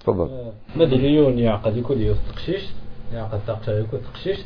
تفضل. 0.00 0.28
مدليون 0.76 1.38
يعقد 1.38 1.76
يكون 1.76 1.98
يقشيش 1.98 2.72
يعقد 3.14 3.40
تقشى 3.46 3.80
يكون 3.80 4.00
تقشيش 4.00 4.38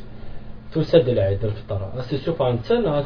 تسد 0.73 1.09
العيد 1.09 1.45
الفطرة 1.45 1.91
أسي 1.99 2.17
شوف 2.17 2.41
عن 2.41 2.57
سنة 2.57 3.03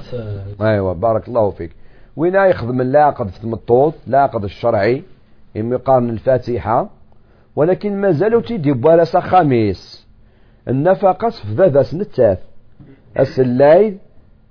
أيوة 0.61 0.93
بارك 0.93 1.27
الله 1.27 1.49
فيك. 1.49 1.71
وين 2.15 2.35
يخدم 2.35 2.81
اللاقد 2.81 3.27
في 3.27 3.43
المطوط؟ 3.43 3.93
لاقد 4.07 4.43
الشرعي. 4.43 5.03
إما 5.57 5.75
يقارن 5.75 6.09
الفاتحة 6.09 6.89
ولكن 7.55 8.01
ما 8.01 8.11
زالوا 8.11 8.41
تيدي 8.41 8.71
بوالا 8.71 9.03
خميس. 9.03 10.07
النفقة 10.67 11.29
في 11.29 11.53
ذا 11.53 11.81
سنتاف 11.81 12.39
السلايد 13.19 13.97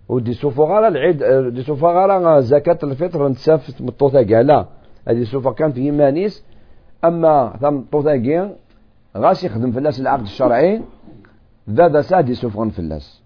ودي 0.09 0.33
سوفو 0.33 0.79
العيد 0.79 1.25
دي 1.55 1.63
سوفو 1.63 2.41
زكاة 2.41 2.79
الفطر 2.83 3.29
نتساف 3.29 3.81
مطوطة 3.81 4.21
لا 4.21 4.67
هذه 5.09 5.25
سوفو 5.25 5.53
كان 5.53 5.73
في 5.73 5.91
مانيس 5.91 6.45
أما 7.05 7.57
ثم 7.61 7.75
مطوطة 7.75 8.51
غاس 9.17 9.45
يخدم 9.45 9.73
فلاس 9.73 10.01
العقد 10.01 10.23
الشرعي. 10.23 10.83
ذا 11.71 12.01
سادي 12.01 12.35
سوفغن 12.35 12.71
فلاس 12.71 13.23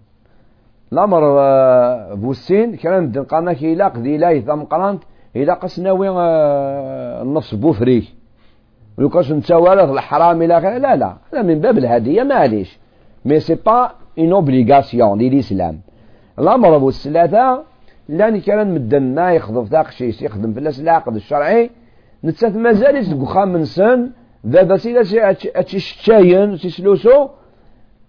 الأمر 0.93 1.39
آه، 1.39 2.13
بوسين 2.13 2.75
كان 2.75 3.23
قالنا 3.23 3.53
كي 3.53 3.75
لاق 3.75 3.97
ذي 3.97 4.17
لاي 4.17 4.41
ثم 4.41 4.63
قرانت 4.63 5.03
إلا 5.43 5.53
قسناوي 5.53 6.09
آه، 6.09 7.21
النص 7.21 7.55
بوفري. 7.55 8.03
ويقاش 8.97 9.31
نتوالد 9.31 9.89
الحرام 9.89 10.41
إلى 10.41 10.57
آخره 10.57 10.77
لا 10.77 10.95
لا. 10.95 11.17
هذا 11.33 11.41
من 11.41 11.59
باب 11.59 11.77
الهدية 11.77 12.23
معليش 12.23 12.77
مي 13.25 13.39
سي 13.39 13.55
با 13.55 13.91
اون 14.17 14.31
اوبليغاسيون 14.31 15.17
دي 15.17 15.27
الإسلام 15.27 15.79
الأمر 16.39 16.83
والثلاثة 16.83 17.63
لأن 18.09 18.39
كان 18.39 18.73
مدنا 18.73 19.31
يخضف 19.31 19.71
ذاك 19.71 19.87
الشيء 19.87 20.13
يخدم 20.25 20.53
في 20.53 20.79
العقد 20.81 21.15
الشرعي. 21.15 21.69
نتسات 22.23 22.55
مازال 22.55 22.95
يسقو 22.95 23.45
من 23.45 23.65
سن. 23.65 24.09
ذا 24.47 24.77
سيلا 24.77 25.31
اتشي 25.31 25.79
شتاين 25.79 26.57
سلوسو 26.57 27.27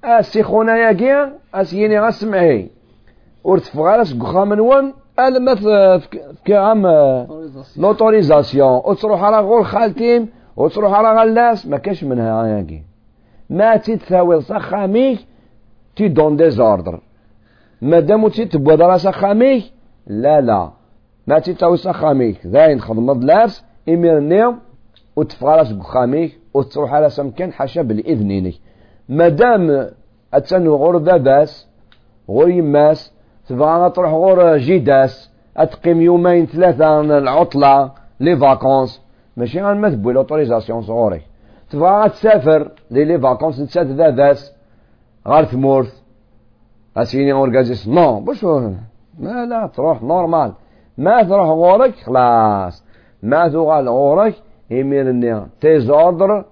السيخونا 0.04 0.76
ياكي 0.76 1.32
اسيني 1.54 2.00
غاسمعي 2.00 2.70
ورتفغ 3.44 3.86
على 3.86 4.04
سقو 4.04 4.44
من 4.44 4.60
ون 5.18 5.36
الما 5.36 5.54
في 6.44 6.54
عام 6.54 6.86
لوتوريزاسيون 7.76 8.82
وتروح 8.84 9.22
على 9.22 9.40
غور 9.40 9.64
خالتيم 9.64 10.28
وتروح 10.56 10.92
على 10.92 11.20
غلاس 11.20 11.66
ما 11.66 11.78
كاش 11.78 12.04
منها 12.04 12.46
ياكي. 12.46 12.82
ما 13.50 13.76
تتثاوي 13.76 14.40
صخاميك 14.40 15.18
تي 15.96 16.08
دون 16.08 16.36
ديزوردر 16.36 17.00
مادام 17.82 18.28
تي 18.28 18.44
تبوا 18.44 18.74
دراسة 18.74 19.10
خاميك 19.10 19.64
لا 20.06 20.40
لا. 20.40 20.70
ما 21.26 21.38
تتثاوي 21.38 21.76
صخاميك 21.76 22.46
ذاين 22.46 22.80
خدمة 22.80 23.14
دلاس 23.14 23.64
إمير 23.88 24.18
النيوم 24.18 24.58
وتفغرس 25.16 25.72
بخاميك 25.72 26.38
وتروح 26.54 26.92
على 26.94 27.10
سمكان 27.10 27.52
حاشا 27.52 27.82
بالإذنينك 27.82 28.54
مادام 29.08 29.90
أتسنو 30.34 30.76
غور 30.76 30.98
باباس 30.98 31.68
غور 32.28 32.50
يماس 32.50 33.12
تبغى 33.48 33.90
تروح 33.90 34.10
غور 34.12 34.56
جيداس 34.56 35.30
أتقيم 35.56 36.00
يومين 36.00 36.46
ثلاثة 36.46 37.00
العطلة 37.00 37.90
لي 38.20 38.36
فاكونس 38.36 39.02
ماشي 39.36 39.60
تبوي 39.60 40.12
لوتوريزاسيون 40.12 40.82
صغوري 40.82 41.20
تبغى 41.70 42.08
تسافر 42.08 42.70
لي 42.90 43.04
لي 43.04 43.18
فاكونس 43.18 43.60
نتسات 43.60 43.86
ذاذاس 43.86 44.52
غير 45.26 45.44
ثمورث 45.44 45.92
اسيني 46.96 47.32
اورغازيس 47.32 47.88
نو 47.88 48.20
باش 48.20 48.44
ما 49.18 49.46
لا 49.46 49.70
تروح 49.74 50.02
نورمال 50.02 50.52
ما 50.98 51.22
تروح 51.22 51.48
غورك 51.48 51.94
خلاص 51.94 52.84
ما 53.22 53.48
تغال 53.48 53.88
غورك 53.88 54.34
إمير 54.72 55.10
النيا 55.10 55.46
تيزوردر 55.60 56.44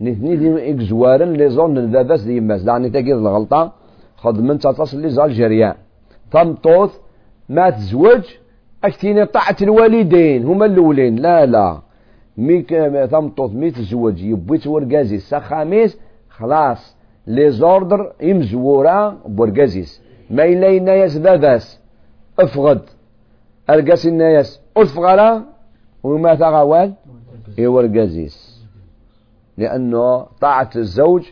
نثني 0.00 0.36
دي 0.36 0.70
إكزوارن 0.70 1.32
لي 1.32 1.48
زون 1.50 1.78
الباباس 1.78 2.22
دي 2.22 2.36
يماس 2.36 2.62
دعني 2.62 2.90
تاكيد 2.90 3.16
الغلطة 3.16 3.72
خدمن 4.16 4.58
تتصل 4.58 5.00
لي 5.00 5.10
زالجيريان 5.10 5.74
طوث 6.62 6.98
ما 7.48 7.70
تزوج 7.70 8.22
أكتيني 8.84 9.26
طاعة 9.26 9.56
الوالدين 9.62 10.44
هما 10.44 10.66
الأولين. 10.66 11.16
لا 11.16 11.46
لا. 11.46 11.78
ميك 12.36 12.74
طوث 13.36 13.52
مي 13.52 13.70
تزوج 13.70 14.22
يبويت 14.22 14.66
ورقازيس 14.66 15.34
خاميس 15.34 15.98
خلاص. 16.28 16.96
لي 17.26 17.50
زوردر 17.50 18.12
يمزورا 18.20 19.18
بورقازيس 19.26 20.02
ما 20.30 20.44
إلا 20.44 20.68
ينايس 20.68 21.18
باباس. 21.18 21.80
أفغد. 22.40 22.80
ألقاس 23.70 24.06
النايس 24.06 24.60
افغلا 24.76 25.42
وما 26.02 26.34
تغوال 26.34 26.92
ورقازيس 27.58 28.64
لأنه 29.58 30.26
طاعة 30.40 30.70
الزوج 30.76 31.26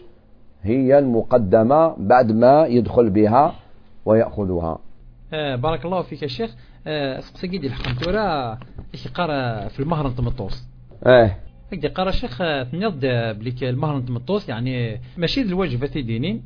هي 0.62 0.99
المقدمة 0.99 1.94
بعد 1.99 2.32
ما 2.32 2.66
يدخل 2.66 3.11
بها 3.11 3.55
ويأخذها. 4.07 4.78
آه 5.32 5.56
بارك 5.56 5.84
الله 5.84 6.02
فيك 6.02 6.22
يا 6.22 6.28
شيخ. 6.28 6.50
آه 6.86 7.20
سقسي 7.20 7.46
دي 7.46 7.70
تورا 8.00 8.58
إيش 8.94 9.08
قرأ 9.08 9.68
في 9.68 9.80
المهر 9.80 10.08
نتمطوس 10.08 10.68
آه 11.06 11.36
هكذا 11.72 11.88
قرأ 11.88 12.10
شيخ 12.10 12.38
تنيض 12.72 13.00
بليك 13.38 13.64
المهر 13.64 13.98
نتمطوس 13.98 14.48
يعني 14.48 15.00
ماشي 15.16 15.40
الواجبات 15.40 15.98
دينين. 15.98 16.42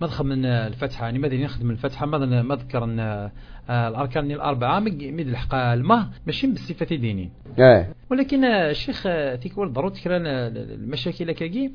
ما 0.00 0.22
من 0.22 0.44
الفتحة 0.44 1.04
يعني 1.04 1.18
ماذا 1.18 1.36
نخدم 1.36 1.70
الفتحة؟ 1.70 2.06
ماذا 2.06 2.42
ما 2.42 2.54
ذكر 2.54 2.84
أن 2.84 3.00
آه، 3.00 3.88
الأركان 3.88 4.30
الأربعة؟ 4.30 4.80
مد 4.80 5.02
الحق 5.02 5.54
المه 5.54 6.08
ماشي 6.26 6.46
بالصفة 6.46 6.86
دينين 6.96 7.30
إيه. 7.58 7.94
ولكن 8.10 8.44
الشيخ 8.44 9.02
تيكول 9.42 9.72
ضروري 9.72 9.94
تكرا 9.94 10.16
المشاكل 10.16 11.32
كاكي 11.32 11.72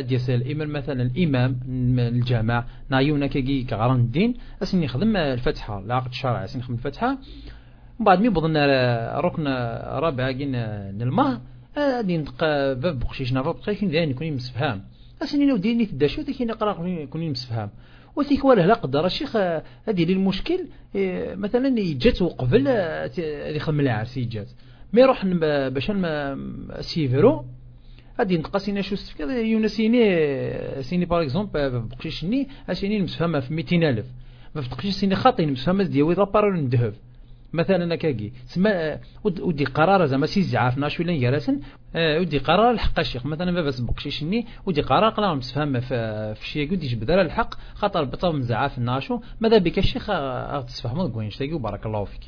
ديال 0.00 0.20
الإمام 0.28 0.72
مثلا 0.72 1.02
الإمام 1.02 1.60
الجامع 1.98 2.64
نايونا 2.90 3.26
كاكي 3.26 3.64
كغران 3.64 4.00
الدين 4.00 4.34
أسن 4.62 4.82
يخدم 4.82 5.16
الفتحة 5.16 5.78
العقد 5.78 6.08
الشرعي 6.08 6.44
أسن 6.44 6.58
يخدم 6.58 6.74
الفتحة. 6.74 7.18
من 8.00 8.04
بعد 8.06 8.20
مي 8.20 8.28
بضن 8.28 8.56
ركن 9.16 9.46
رابع 9.98 10.32
كين 10.32 10.54
المه 10.54 11.40
غادي 11.78 12.18
نبقى 12.18 12.74
باب 12.74 12.98
بقشيش 12.98 13.32
نافا 13.32 13.52
بقى 13.52 13.74
كاين 13.74 14.10
يكون 14.10 14.26
يمسفهام 14.26 14.82
أسنين 15.22 15.52
وديني 15.52 15.86
تداشو 15.86 16.22
ذيك 16.22 16.42
نقرأ 16.42 16.88
يكون 16.88 17.22
يمسفهام 17.22 17.70
وثيك 18.16 18.44
ولا 18.44 18.66
لا 18.66 18.74
قدر. 18.74 19.06
الشيخ 19.06 19.36
هذه 19.36 20.12
المشكل 20.12 20.66
إيه، 20.94 21.34
مثلا 21.34 21.74
جات 21.76 22.22
وقبل 22.22 22.68
اللي 22.68 23.58
خدم 23.58 23.80
العرس 23.80 24.18
جات. 24.18 24.48
ما 24.92 25.00
يروح 25.00 25.26
باش 25.26 25.92
سيفرو. 26.80 27.44
غادي 28.18 28.38
نقاسينا 28.38 28.80
شو 28.80 28.94
استفكار 28.94 29.30
يونا 29.30 29.68
سيني 29.68 30.82
سيني 30.82 31.04
باغ 31.04 31.22
اكزومبل 31.22 31.80
بقشيشني 31.80 32.48
اسيني 32.70 33.02
مسفهمه 33.02 33.40
في 33.40 33.54
200000 33.54 34.04
ما 34.54 34.62
فتقش 34.62 34.86
سيني 34.86 35.14
خاطين 35.14 35.52
مسفهم 35.52 35.82
دياوي 35.82 36.14
رابار 36.14 36.52
ندهب 36.52 36.94
مثلا 37.52 37.94
كاكي 37.94 38.32
سما 38.46 38.98
ودي 39.24 39.64
قرار 39.64 40.06
زعما 40.06 40.26
سي 40.26 40.42
زعافنا 40.42 40.88
شوية 40.88 41.06
لين 41.06 41.20
جالسن 41.20 41.60
آه، 41.96 42.20
ودي 42.20 42.38
قرار 42.38 42.70
الحق 42.70 42.98
الشيخ. 42.98 43.26
مثلا 43.26 43.52
بابا 43.52 43.70
بقشيشني 43.78 44.46
ودي 44.66 44.80
قرار 44.80 45.10
قلا 45.10 45.34
مسفهم 45.34 45.80
في 45.80 46.34
شي 46.42 46.66
قد 46.66 46.84
يجبد 46.84 47.10
الحق 47.10 47.54
خاطر 47.74 48.04
بطل 48.04 48.42
زعاف 48.42 48.78
الناشو 48.78 49.20
ماذا 49.40 49.58
بك 49.58 49.78
الشيخ؟ 49.78 50.06
تسفهموا 50.66 51.08
كوينش 51.08 51.36
تاقي 51.36 51.52
وبارك 51.52 51.86
الله 51.86 52.04
فيك. 52.04 52.20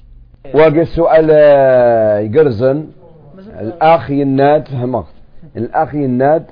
واقع 0.55 0.81
السؤال 0.81 1.29
آه، 1.31 2.19
يقرزن. 2.19 2.89
الأخ 3.39 4.11
يناد 4.11 4.69
فهمت 4.69 5.05
الأخ 5.57 5.95
يناد 5.95 6.47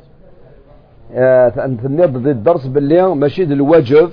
انت 1.59 1.81
ضد 1.87 2.27
الدرس 2.27 2.67
باللي 2.67 3.15
ماشي 3.15 3.43
الواجب 3.43 4.11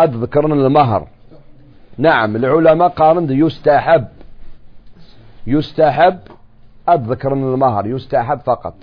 أذكرنا 0.00 0.54
المهر. 0.54 1.08
نعم 1.98 2.36
العلماء 2.36 2.88
قارن 2.88 3.26
يستحب. 3.30 4.04
يستحب 5.46 6.18
أذكرن 6.88 7.52
المهر 7.52 7.86
يستحب 7.86 8.38
فقط. 8.38 8.74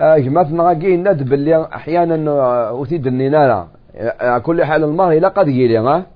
آه 0.00 0.18
مثلا 0.18 0.62
غاكي 0.62 0.96
ند 0.96 1.22
باللي 1.22 1.68
أحيانا 1.74 2.30
آه، 2.30 2.82
أثيد 2.82 3.06
النينانا 3.06 3.68
آه، 3.96 4.38
كل 4.38 4.64
حال 4.64 4.84
المهر 4.84 5.12
إلا 5.12 5.28
قد 5.28 5.48
يلي 5.48 5.78
ها؟ 5.78 6.06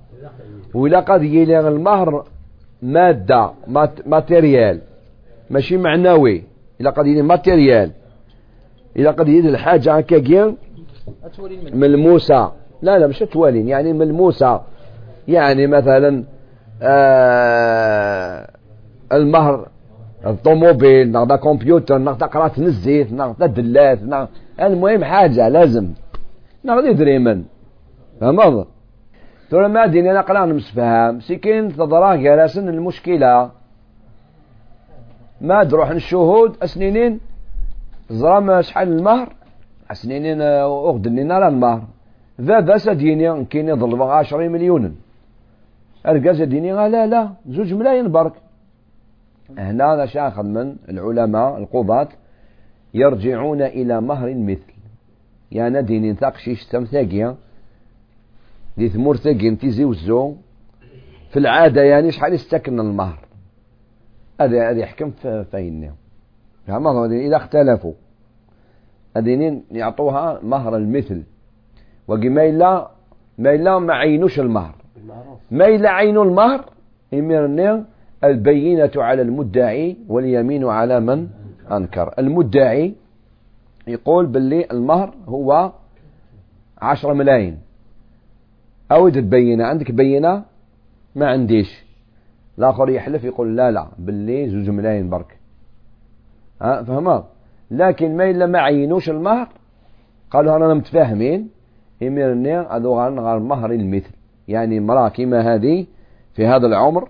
وإلا 0.73 0.99
قد 0.99 1.23
يلي 1.23 1.59
المهر 1.59 2.25
مادة 2.81 3.51
ماتيريال. 4.05 4.81
ماشي 5.49 5.77
معنوي. 5.77 6.43
إلا 6.81 6.89
قد 6.89 7.07
يلي 7.07 7.21
ماتيريال. 7.21 7.91
إلا 8.97 9.11
قد 9.11 9.27
يلي 9.27 9.49
الحاجة 9.49 9.97
هكاكيا 9.97 10.55
ملموسة. 11.73 12.51
لا 12.81 12.99
لا 12.99 13.07
مش 13.07 13.19
توالين 13.19 13.67
يعني 13.67 13.93
ملموسة. 13.93 14.61
يعني 15.29 15.67
مثلا 15.67 16.23
آه 16.81 18.49
المهر 19.13 19.67
الطوموبيل 20.25 21.11
ناخذ 21.11 21.35
كمبيوتر 21.35 21.97
ناخذ 21.97 22.25
قراءة 22.25 22.59
الزيت 22.59 23.11
ناخذ 23.11 23.47
دلات 23.47 24.03
ناخذ 24.03 24.27
المهم 24.59 25.03
حاجة 25.03 25.49
لازم. 25.49 25.87
ناخذ 26.63 26.93
دريمن 26.93 27.43
فهمت 28.21 28.67
ترى 29.49 29.67
ما 29.67 29.85
ديني 29.85 30.11
أنا 30.11 30.21
قران 30.21 30.55
مسفهام 30.55 31.19
سكين 31.19 31.75
تضراه 31.75 32.15
جالسن 32.15 32.69
المشكلة. 32.69 33.51
ما 35.41 35.63
تروح 35.63 35.89
الشهود 35.89 36.55
أسنينين؟ 36.63 37.19
زرام 38.09 38.61
شحال 38.61 38.87
المهر؟ 38.87 39.27
أسنينين 39.91 40.41
أغدني 40.41 41.23
نار 41.23 41.47
المهر. 41.47 41.81
ذا 42.41 42.59
بس 42.59 42.89
ديني 42.89 43.45
كاين 43.45 43.69
يضرب 43.69 44.01
10 44.01 44.47
مليون 44.47 44.95
أرقاز 46.09 46.41
ديني 46.41 46.71
لا 46.71 47.07
لا 47.07 47.29
زوج 47.47 47.73
ملايين 47.73 48.11
برك. 48.11 48.33
هنا 49.57 49.93
أنا 49.93 50.05
شاخذ 50.05 50.43
من 50.43 50.75
العلماء 50.89 51.57
القضاة 51.57 52.09
يرجعون 52.93 53.61
إلى 53.61 54.01
مهر 54.01 54.35
مثل. 54.35 54.73
يعني 55.51 55.81
ديني 55.81 56.15
شيش 56.35 56.65
تم 56.65 56.83
ثاقية 56.83 57.35
دي 58.77 58.89
ثمور 58.89 59.17
ثاقي 59.17 59.55
تيزي 59.55 59.85
وزو 59.85 60.35
في 61.29 61.39
العادة 61.39 61.81
يعني 61.81 62.11
شحال 62.11 62.33
يستكن 62.33 62.79
المهر؟ 62.79 63.19
هذا 64.41 64.69
هذا 64.69 64.79
يحكم 64.79 65.11
فين 65.51 65.91
إذا 67.11 67.37
اختلفوا. 67.37 67.93
أدينين 69.17 69.63
يعطوها 69.71 70.39
مهر 70.43 70.75
المثل. 70.77 71.23
وقما 72.07 72.45
إلا 72.49 72.91
ما 73.37 73.55
إلا 73.55 73.79
ما 73.79 73.93
عينوش 73.93 74.39
المهر. 74.39 74.75
ما 75.51 75.67
إلا 75.67 75.89
عين 75.89 76.17
المهر 76.17 76.65
إمرنا 77.13 77.85
البينة 78.23 78.91
على 78.95 79.21
المدعي 79.21 79.97
واليمين 80.07 80.65
على 80.65 80.99
من 80.99 81.27
أنكر. 81.71 82.13
المدعي 82.19 82.93
يقول 83.87 84.25
باللي 84.25 84.65
المهر 84.71 85.13
هو 85.27 85.71
عشرة 86.81 87.13
ملايين. 87.13 87.59
أو 88.91 89.09
تبينه؟ 89.09 89.65
عندك 89.65 89.91
بينة؟ 89.91 90.43
ما 91.15 91.27
عنديش. 91.27 91.85
الآخر 92.57 92.89
يحلف 92.89 93.23
يقول 93.23 93.57
لا 93.57 93.71
لا. 93.71 93.87
باللي 93.97 94.49
زوج 94.49 94.69
ملايين 94.69 95.09
برك. 95.09 95.37
ها 96.61 96.83
فهمت؟ 96.83 97.23
لكن 97.71 98.17
ما 98.17 98.29
إلا 98.29 98.45
ما 98.45 98.59
عينوش 98.59 99.09
المهر. 99.09 99.49
قالوا 100.31 100.55
أنا 100.55 100.73
متفاهمين. 100.73 101.49
إمرنا 102.03 102.75
أدو 102.75 102.99
غير 102.99 103.39
مهر 103.39 103.71
المثل. 103.71 104.18
يعني 104.49 104.77
امرأة 104.77 105.09
كما 105.09 105.55
هذه 105.55 105.85
في 106.33 106.45
هذا 106.45 106.67
العمر 106.67 107.09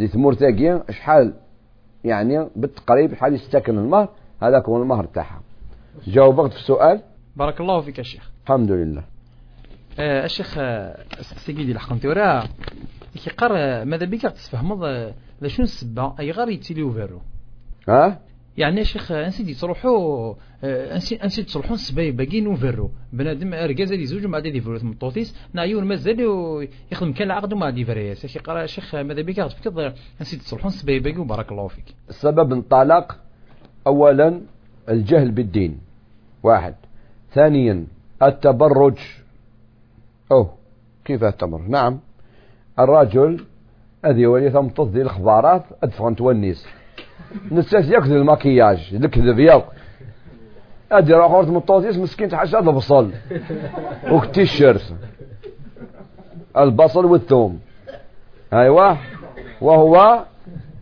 ذي 0.00 0.06
ثمور 0.06 0.32
تاقية 0.32 0.84
شحال 0.90 1.34
يعني 2.04 2.48
بالتقريب 2.56 3.14
شحال 3.14 3.34
يستكن 3.34 3.78
المهر؟ 3.78 4.08
هذاك 4.42 4.64
هو 4.64 4.82
المهر 4.82 5.04
تاعها. 5.04 5.40
جاوبت 6.06 6.52
في 6.52 6.58
السؤال 6.58 7.00
بارك 7.36 7.60
الله 7.60 7.80
فيك 7.80 7.98
يا 7.98 8.02
شيخ. 8.02 8.30
الحمد 8.44 8.70
لله. 8.70 9.04
آه 9.98 10.24
الشيخ 10.24 10.54
آه، 10.58 11.04
سيدي 11.20 11.72
الحقمتي 11.72 12.08
وراه 12.08 12.44
كيقر 13.24 13.84
ماذا 13.84 14.06
بك 14.06 14.20
تفهمض 14.20 14.84
آه، 14.84 15.14
شنو 15.46 15.64
السبه 15.64 16.14
أي 16.20 16.30
غير 16.30 16.48
يتيليو 16.48 16.92
فيرو؟ 16.92 17.20
ها؟ 17.88 18.20
يعني 18.56 18.78
يا 18.78 18.84
شيخ 18.84 19.12
انسيدي 19.12 19.54
تروحوا 19.54 20.34
انسي 20.64 21.42
تروحوا 21.42 21.76
سباي 21.76 22.10
باقي 22.10 22.40
نوفرو 22.40 22.90
بنادم 23.12 23.54
ارجاز 23.54 23.92
اللي 23.92 24.06
زوج 24.06 24.26
مع 24.26 24.38
دي 24.38 24.60
فروت 24.60 24.84
مطوطيس 24.84 25.36
نايون 25.52 25.84
مازال 25.84 26.20
يخدم 26.92 27.12
كان 27.12 27.26
العقد 27.26 27.54
مع 27.54 27.70
دي 27.70 27.84
فريس 27.84 28.24
يا 28.24 28.28
شيخ 28.28 28.48
يا 28.48 28.66
شيخ 28.66 28.94
ماذا 28.94 29.22
بك؟ 29.22 29.36
تفكر 29.36 29.94
أنسي 30.20 30.36
تروحوا 30.36 30.70
سباي 30.70 30.98
باقي 30.98 31.18
وبارك 31.18 31.52
الله 31.52 31.68
فيك. 31.68 31.84
السبب 32.08 32.52
انطلاق 32.52 33.18
اولا 33.86 34.40
الجهل 34.88 35.30
بالدين. 35.30 35.78
واحد. 36.42 36.74
ثانيا 37.32 37.86
التبرج. 38.22 38.98
أوه 40.32 40.54
كيف 41.04 41.24
التبرج؟ 41.24 41.68
نعم. 41.68 42.00
الرجل 42.78 43.44
هذه 44.04 44.26
ولي 44.26 44.50
ثم 44.50 44.68
تصدي 44.68 45.02
الخبارات 45.02 45.64
ادفع 45.82 46.12
تونيس 46.12 46.66
نسيت 47.52 47.84
ياكل 47.84 48.12
المكياج 48.12 48.94
الكذب 48.94 49.38
ياك 49.38 49.64
ادي 50.92 51.12
راه 51.12 51.28
خرجت 51.28 51.48
من 51.48 52.02
مسكين 52.02 52.28
تحشى 52.28 52.56
هذا 52.56 52.70
بصل. 52.70 53.10
وكتيشيرت 54.10 54.94
البصل 56.56 57.04
والثوم. 57.04 57.60
أيوه. 58.52 58.98
وهو 59.60 60.24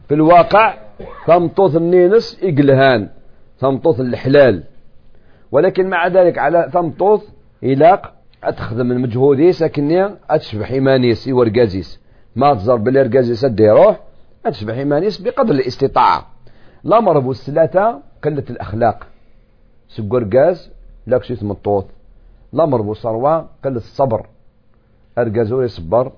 في 0.09 0.15
الواقع 0.15 0.75
ثمطوث 1.27 1.77
النينس 1.77 2.43
يقلهان 2.43 3.09
ثمطوث 3.59 4.01
الحلال. 4.01 4.63
ولكن 5.53 5.89
مع 5.89 6.07
ذلك 6.07 6.39
على 6.39 6.69
ثمطوث 6.73 7.23
إلاق 7.63 8.15
أتخدم 8.45 8.87
من 8.87 8.99
مجهودي 9.01 9.53
ساكني 9.53 10.11
أتشبح 10.31 10.71
إيمانيس 10.71 11.29
ورقازيس 11.29 12.01
ما 12.37 12.55
تزر 12.55 12.77
بالإرقازيس 12.77 13.45
أدي 13.45 13.71
روح 13.71 14.01
أتشبح 14.47 14.75
إيمانيس 14.75 15.19
بقدر 15.19 15.55
الاستطاعة. 15.55 16.27
الأمر 16.87 17.19
أبو 17.19 17.31
الثلاثة 17.31 18.01
قلة 18.25 18.45
الأخلاق. 18.51 19.07
سكر 19.97 20.29
غاز 20.35 20.71
لاكسيت 21.07 21.43
مطوط 21.43 21.87
الأمر 22.55 22.81
أبو 22.81 22.95
صروة 22.95 23.49
قلة 23.65 23.77
الصبر. 23.77 24.27
أرجازو 25.19 25.63
يصبر 25.63 26.13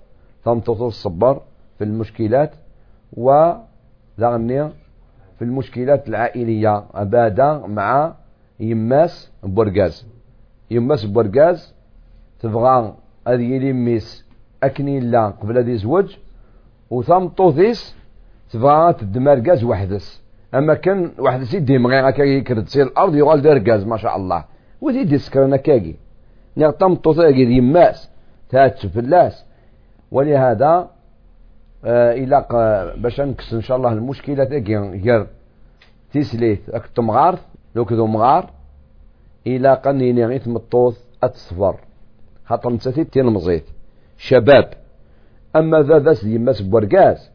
تصل 0.45 0.87
الصبر 0.87 1.43
في 1.79 1.85
المشكلات 1.85 2.53
و 3.13 3.53
في 5.39 5.43
المشكلات 5.43 6.09
العائلية. 6.09 6.85
أبادا 6.95 7.67
مع 7.67 8.15
يماس 8.61 9.31
بورغاز 9.43 10.07
يماس 10.71 11.05
بورغاز 11.05 11.75
تبغى 12.41 12.95
هذه 13.29 13.43
يميس 13.43 14.25
أكني 14.63 15.01
لا 15.01 15.27
قبل 15.27 15.59
هذه 15.59 15.75
زوج 15.75 16.17
وثم 16.91 17.27
طوثيس 17.27 17.97
تبغى 18.51 18.93
تدمر 18.93 19.51
غاز 19.51 19.65
وحدس. 19.65 20.26
أما 20.57 20.75
كان 20.75 21.11
واحد 21.19 21.43
سيدي 21.43 21.79
مغي 21.79 22.01
هكا 22.01 22.23
يكرد 22.23 22.65
تصير 22.65 22.87
الأرض 22.87 23.15
يغال 23.15 23.43
دار 23.43 23.71
غاز 23.71 23.85
ما 23.85 23.97
شاء 23.97 24.17
الله. 24.17 24.45
وزيد 24.81 25.17
سكرنا 25.17 25.57
كاكي 25.57 25.97
نعطم 26.57 26.95
طوطاكي 26.95 27.43
يماس 27.43 28.11
تات 28.49 28.87
فلاس 28.87 29.45
ولهذا 30.11 30.89
آه 31.85 32.13
إلى 32.13 32.47
باش 32.97 33.21
نكس 33.21 33.55
إن 33.55 33.61
شاء 33.61 33.77
الله 33.77 33.93
المشكلة 33.93 34.45
تاكي 34.45 34.77
غير 34.77 35.27
تيسليت 36.13 36.71
اك 36.71 36.87
تمغار 36.87 37.39
لو 37.75 37.85
كذو 37.85 38.07
مغار. 38.07 38.51
إلى 39.47 39.75
قنيني 39.75 40.27
غيث 40.27 40.49
مطوث 40.49 40.99
أتصفر. 41.23 41.77
خاطر 42.45 42.73
نسيت 42.73 43.13
تين 43.13 43.27
مزيت 43.27 43.65
شباب. 44.17 44.71
أما 45.57 45.83
ذا 45.83 45.99
ذا 45.99 46.29
يماس 46.29 46.61
بوركاز 46.61 47.31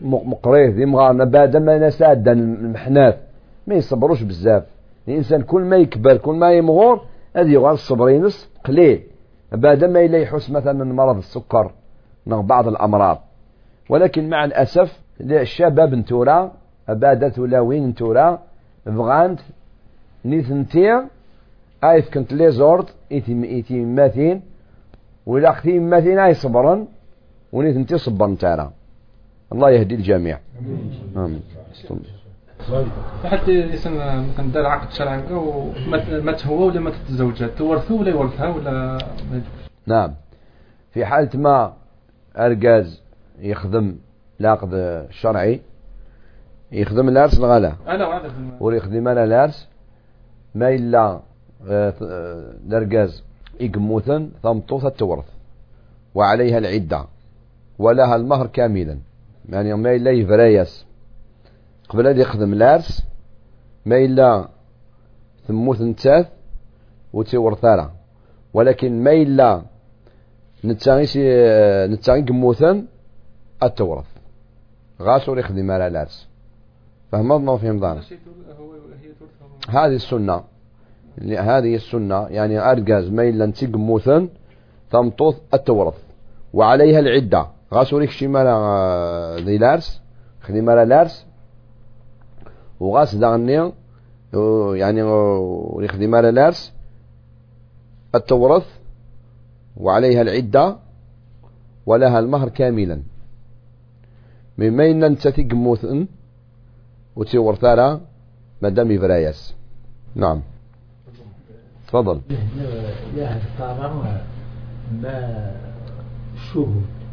مقريه 0.00 0.68
ذي 0.70 0.84
مغارنا 0.84 1.24
بعد 1.24 1.56
ما 1.56 1.78
نساد 1.78 2.28
المحنات 2.28 3.18
ما 3.66 3.74
يصبروش 3.74 4.22
بزاف. 4.22 4.64
الإنسان 5.08 5.42
كل 5.42 5.62
ما 5.62 5.76
يكبر 5.76 6.16
كل 6.16 6.34
ما 6.34 6.52
يمغور 6.52 7.00
هذه 7.36 7.50
يغار 7.50 7.72
الصبر 7.72 8.10
ينس 8.10 8.50
قليل. 8.64 9.02
بعد 9.52 9.84
ما 9.84 10.04
إلا 10.04 10.18
يحس 10.18 10.50
مثلا 10.50 10.72
من 10.72 10.92
مرض 10.92 11.16
السكر 11.16 11.70
من 12.26 12.42
بعض 12.42 12.68
الأمراض. 12.68 13.18
ولكن 13.88 14.28
مع 14.28 14.44
الأسف 14.44 15.00
الشباب 15.20 15.94
نتورا 15.94 16.52
أبادت 16.88 17.38
ولا 17.38 17.60
وين 17.60 17.86
نتورا 17.86 18.42
بغانت 18.86 19.40
نيثنتيا 20.24 21.08
آيث 21.84 22.10
كنت 22.10 22.32
لي 22.32 22.50
زورد 22.50 22.84
إيتي 23.12 23.84
ماتين 23.84 24.42
ولا 25.26 25.50
أختي 25.50 25.78
ماتين 25.78 26.18
اي 26.18 26.34
صبرن 26.34 26.86
ونيثنتي 27.52 27.98
صبرن 27.98 28.38
تارا 28.38 28.72
الله 29.54 29.70
يهدي 29.70 29.94
الجميع. 29.94 30.38
آمين. 31.16 31.42
حتى 33.24 33.52
يسن 33.52 33.94
مثلا 34.28 34.52
دار 34.52 34.66
عقد 34.66 34.90
شرعي 34.92 35.32
وما 35.32 36.36
هو 36.46 36.66
ولا 36.66 36.80
ما 36.80 36.90
تتزوجها 36.90 37.48
تورثه 37.48 37.94
ولا 37.94 38.10
يورثها 38.10 38.48
ولا 38.48 38.98
نعم. 39.86 40.14
في 40.92 41.04
حالة 41.04 41.30
ما 41.34 41.72
أرجاز 42.36 43.02
يخدم 43.38 43.96
العقد 44.40 44.70
الشرعي 44.74 45.60
يخدم 46.72 47.08
الأرس 47.08 47.38
الغلا. 47.38 47.72
ويخدم 48.60 49.08
أنا 49.08 49.24
الأرس 49.24 49.68
ما 50.54 50.68
إلا 50.68 51.20
درجاز 52.64 53.22
إقموثا 53.60 54.30
ثمطوث 54.42 54.84
التورث 54.84 55.28
وعليها 56.14 56.58
العدة. 56.58 57.04
ولها 57.78 58.16
المهر 58.16 58.46
كاملا. 58.46 58.98
يعني 59.48 59.74
ما 59.74 59.94
إلا 59.94 60.10
يفريس. 60.10 60.86
قبل 61.88 62.06
هذا 62.06 62.20
يخدم 62.20 62.52
العرس 62.52 63.02
ما 63.86 63.98
إلا 63.98 64.48
ثموث 65.48 65.80
نتاث 65.82 66.28
وتورثارا 67.12 67.92
ولكن 68.54 69.02
ما 69.02 69.12
إلا 69.12 69.62
نتاغي 70.64 71.06
نتاغي 71.86 72.22
قموثا 72.22 72.86
التورث 73.62 74.06
غاسو 75.02 75.34
يخدم 75.34 75.70
على 75.70 75.86
العرس. 75.86 76.28
فهم 77.12 77.44
ما 77.44 77.56
فهم 77.56 77.80
ضان 77.80 78.00
هذه 79.68 79.94
السنة. 79.94 80.44
هذه 81.38 81.74
السنة. 81.74 82.26
يعني 82.28 82.58
أرجز 82.58 83.08
ميلا 83.10 83.46
تقموثا 83.46 84.28
تمطوث 84.90 85.36
التورث 85.54 85.98
وعليها 86.52 86.98
العدة. 86.98 87.53
غاسو 87.74 87.98
ريك 87.98 88.10
شمال 88.10 88.46
ذي 89.46 89.58
لارس 89.58 90.00
خدمة 90.40 90.84
لارس 90.84 91.26
وغاس 92.80 93.14
دغني 93.14 93.72
يعني 94.82 95.00
يخدم 95.84 96.14
على 96.14 96.30
لارس 96.30 96.72
التورث 98.14 98.66
وعليها 99.76 100.22
العدة 100.22 100.76
ولها 101.86 102.18
المهر 102.18 102.48
كاملا 102.48 103.02
مما 104.58 104.90
إن 104.90 105.04
أنت 105.04 105.28
تقموثن 105.28 106.06
وتورثالا 107.16 108.00
مدام 108.62 108.90
يفرايس 108.90 109.54
نعم 110.14 110.42
تفضل 111.88 112.20
طبعا 113.58 114.20
ما 115.02 115.50
شهود 116.52 117.03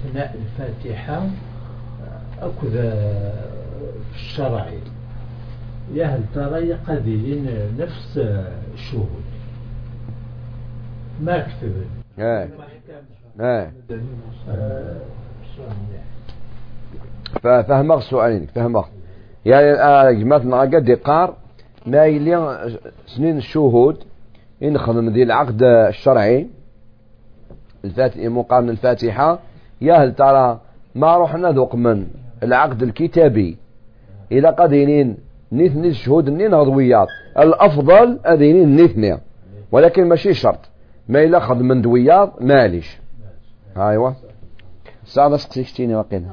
أثناء 0.00 0.34
الفاتحة 0.34 1.26
أكذا 2.42 2.90
في 4.12 4.16
الشرعي 4.16 4.78
يا 5.94 6.06
هل 6.06 6.22
ترى 6.34 6.72
قديين 6.72 7.46
نفس 7.78 8.18
الشهود 8.74 9.22
ما 11.20 11.38
كتب 11.38 11.72
إيه 12.18 12.48
إيه 13.40 13.72
فهمغ 17.42 18.00
سؤالينك 18.00 18.50
فهمغ 18.50 18.86
يعني 19.44 20.20
جماعتنا 20.20 20.60
قد 20.60 20.88
يقار 20.88 21.36
ما 21.86 22.04
يلي 22.06 22.78
سنين 23.06 23.36
الشهود 23.36 23.96
إن 24.62 24.78
خدم 24.78 25.08
ذي 25.08 25.22
العقد 25.22 25.62
الشرعي؟ 25.62 26.46
الفاتحة 27.84 28.28
مقام 28.28 28.68
الفاتحة. 28.70 29.38
يا 29.80 29.94
هل 29.94 30.14
ترى 30.14 30.60
ما 30.94 31.18
رحنا 31.18 31.50
ذوق 31.50 31.74
من 31.74 32.06
العقد 32.42 32.82
الكتابي؟ 32.82 33.56
إلى 34.32 34.48
قدينين 34.48 35.16
نثني 35.52 35.88
الشهود 35.88 36.30
نين 36.30 36.54
غضويات. 36.54 37.08
الأفضل 37.38 38.18
أذينين 38.26 38.84
نثني 38.84 39.18
ولكن 39.72 40.08
ماشي 40.08 40.34
شرط. 40.34 40.58
ما 41.08 41.24
إلا 41.24 41.40
خد 41.40 41.62
من 41.62 41.82
دويات 41.82 42.42
ماليش. 42.42 42.98
أيوة. 43.76 44.16
سعد 45.04 45.36
سقسيشتيني 45.36 45.94
وقيل 45.96 46.24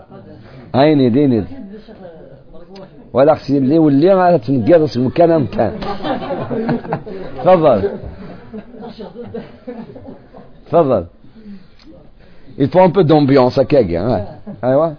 أين 0.76 1.12
ديني 1.12 1.44
ولا 3.14 3.36
خصني 3.36 3.58
اللي 3.58 3.80
واللي 3.80 4.14
غادي 4.14 4.38
تنقرص 4.38 4.98
مكان 4.98 5.42
مكان 5.42 5.74
تفضل. 7.44 7.90
تفضل. 10.68 11.06
Il 12.58 12.70
faut 12.70 12.80
un 12.80 12.90
peu 12.90 13.04
d'ambiance 13.04 13.60
هكاكي 13.60 14.00
ايوا 14.64 14.94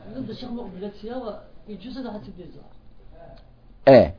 إيه 3.88 4.14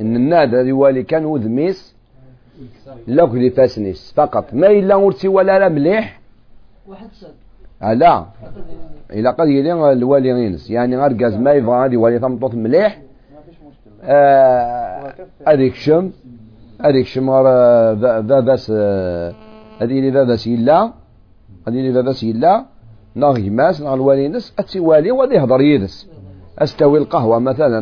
ان 0.00 0.16
الناد 0.16 0.54
هذه 0.54 0.72
والي 0.72 1.02
كان 1.02 1.24
وذميس 1.24 1.94
لوك 3.08 3.30
دي 3.30 3.50
فاسنيس 3.50 4.12
فقط 4.16 4.54
ما 4.54 4.66
الا 4.66 4.94
ورتي 4.94 5.28
ولا 5.28 5.58
لا 5.58 5.68
مليح 5.68 6.20
واحد 6.88 7.08
سد 7.12 7.34
لا 7.98 8.26
إلا 9.10 9.30
قد 9.30 9.48
يلي 9.48 9.92
الوالي 9.92 10.32
غينس 10.32 10.70
يعني 10.70 10.96
غرقاز 10.96 11.34
ما 11.34 11.52
يبغى 11.52 11.80
غادي 11.80 11.96
والي 11.96 12.18
ثمطوط 12.18 12.54
مليح 12.54 13.02
هذيك 15.46 15.74
شم 15.74 16.10
هذيك 16.84 17.06
شم 17.06 17.30
غير 17.30 17.44
باباس 18.20 18.70
هذه 19.80 19.98
اللي 19.98 20.10
باباس 20.10 20.46
يلا 20.46 20.80
هذه 20.82 21.07
اللي 21.68 21.92
باباس 21.92 22.22
يلا 22.22 22.64
ناغ 23.14 23.38
يماس 23.38 23.80
ناغ 23.80 23.94
الوالي 23.94 24.28
نس 24.28 24.76
والي 24.76 25.10
وغادي 25.10 25.34
يهضر 25.34 25.60
يدس. 25.60 26.08
أستوي 26.58 26.98
القهوة 26.98 27.38
مثلا 27.38 27.80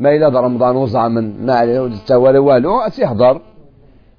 ما 0.00 0.16
إلا 0.16 0.28
رمضان 0.28 0.76
وزع 0.76 1.08
من 1.08 1.46
ما 1.46 1.88
تسوى 2.06 2.38
والو 2.38 2.80
يهضر. 2.98 3.40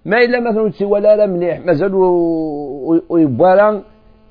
ما 0.05 0.23
إلا 0.23 0.39
مثلا 0.39 0.69
تسوى 0.69 0.99
لا 0.99 1.25
مليح 1.25 1.65
مازال 1.65 1.93
ويبوالا 3.09 3.69
اون 3.69 3.81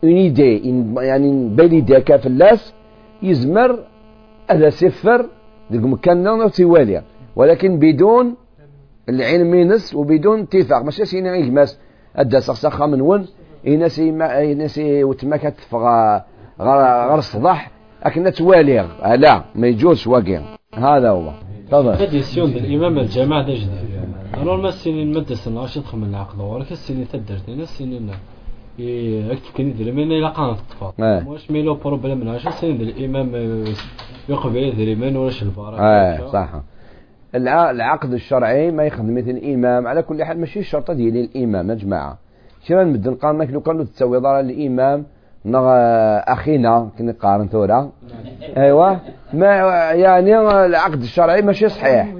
ايدي 0.04 0.52
يعني 0.96 1.48
بين 1.48 1.72
يديك 1.72 2.16
فلاس 2.16 2.74
يزمر 3.22 3.78
هذا 4.50 4.70
سفر 4.70 5.26
ديك 5.70 5.82
مكان 5.82 6.50
تيوالي 6.50 7.02
ولكن 7.36 7.78
بدون 7.78 8.34
العلم 9.08 9.50
مينس 9.50 9.94
وبدون 9.94 10.40
اتفاق 10.40 10.82
ماشي 10.82 11.04
سينا 11.04 11.36
يجمس 11.36 11.80
ادا 12.16 12.40
سخسخة 12.40 12.86
من 12.86 13.00
ون. 13.00 13.26
ينسي 13.64 14.10
ما 14.10 14.38
ينسي 14.38 15.04
وتما 15.04 15.36
كتفغ 15.36 15.78
غير 16.60 17.18
الصداح 17.18 17.70
لكن 18.06 18.32
توالي 18.32 18.88
لا 19.16 19.44
ما 19.54 19.66
يجوزش 19.66 20.06
واقع 20.06 20.40
هذا 20.74 21.10
هو. 21.10 21.32
تفضل. 21.68 21.92
هذه 21.92 22.20
سيون 22.20 22.50
الإمام 22.50 22.98
الجماعة 22.98 23.42
جديد 23.42 23.68
أنا 24.36 24.56
ما 24.56 24.68
السنين 24.68 25.10
مدرسه 25.10 25.50
ناشط 25.50 25.84
خمن 25.84 26.08
العقد 26.08 26.40
ولكن 26.40 26.72
السنين 26.72 27.08
تدرتني. 27.08 27.62
السنين 27.62 28.10
يكتب 28.78 29.52
كني 29.56 29.70
درمين 29.70 30.12
إلى 30.12 30.28
قناة 30.28 30.52
الطفال. 30.52 31.28
واش 31.28 31.50
ميلو 31.50 31.74
بروبليم 31.74 32.20
من 32.20 32.28
عشر 32.28 32.50
سنين 32.50 32.80
الإمام 32.80 33.34
يقبل 34.28 34.76
درمين 34.76 35.16
ولاش 35.16 35.42
البارك 35.42 35.78
آه 35.80 36.26
صح. 36.26 36.48
العقد 37.34 38.12
الشرعي 38.12 38.70
ما 38.70 38.84
يخدم 38.84 39.14
مثل 39.14 39.30
الإمام. 39.30 39.86
على 39.86 40.02
كل 40.02 40.24
حال 40.24 40.40
ماشي 40.40 40.58
الشرطة 40.58 40.92
ديال 40.92 41.16
الإمام 41.16 41.70
يا 41.70 41.74
جماعة. 41.74 42.18
شنو 42.68 42.82
نبدل 42.82 43.14
قارنك 43.14 43.50
لو 43.50 43.60
كانوا 43.60 43.84
تسوي 43.84 44.20
دار 44.20 44.40
الإمام 44.40 45.06
نغ 45.44 45.66
أخينا 46.34 46.90
كنا 46.98 47.12
قارن 47.12 47.48
ثورة. 47.48 47.92
أيوة. 48.56 49.00
ما 49.32 49.46
يعني 49.92 50.38
العقد 50.66 51.00
الشرعي 51.00 51.42
ماشي 51.42 51.68
صحيح. 51.68 52.14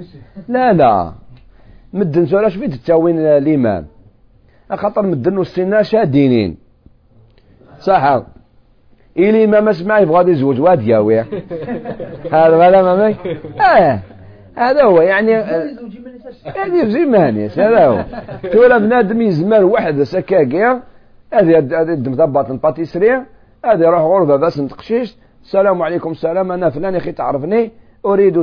لا 0.47 0.73
لا. 0.73 1.13
مدن 1.93 2.25
سوراش 2.25 2.57
بيت 2.57 2.73
تساوين 2.73 3.19
الإمام 3.19 3.85
خاطر 4.73 5.01
مدن 5.01 5.37
والسنة 5.37 5.81
شادينين. 5.81 6.57
صح. 7.79 8.21
إلي 9.17 9.47
ما 9.47 9.99
يبغى 9.99 10.31
يزوج 10.31 10.59
واد 10.61 10.81
ياوي. 10.81 11.19
هذا 12.31 12.55
ولا 12.55 12.81
مامي؟ 12.81 13.15
آه 13.61 13.99
هذا 14.59 14.83
هو 14.83 15.01
يعني 15.01 15.35
هذه 16.45 16.85
زي 16.87 17.05
مانيس 17.05 17.59
هذا 17.59 17.85
هو. 17.85 18.03
تولى 18.51 18.79
بنادم 18.79 19.21
يزمر 19.21 19.63
واحد 19.63 20.03
سكاكيا 20.03 20.81
هذه 21.33 21.57
هذه 21.81 22.09
مثبط 22.09 22.51
الباتيسري 22.51 23.11
هذه 23.65 23.79
يروح 23.79 24.01
غرفة 24.01 24.35
بس 24.35 24.59
نتقشيش 24.59 25.17
السلام 25.43 25.81
عليكم 25.81 26.11
السلام 26.11 26.51
أنا 26.51 26.69
فلان 26.69 26.93
يا 26.93 26.99
أخي 26.99 27.11
تعرفني؟ 27.11 27.71
أريد 28.05 28.37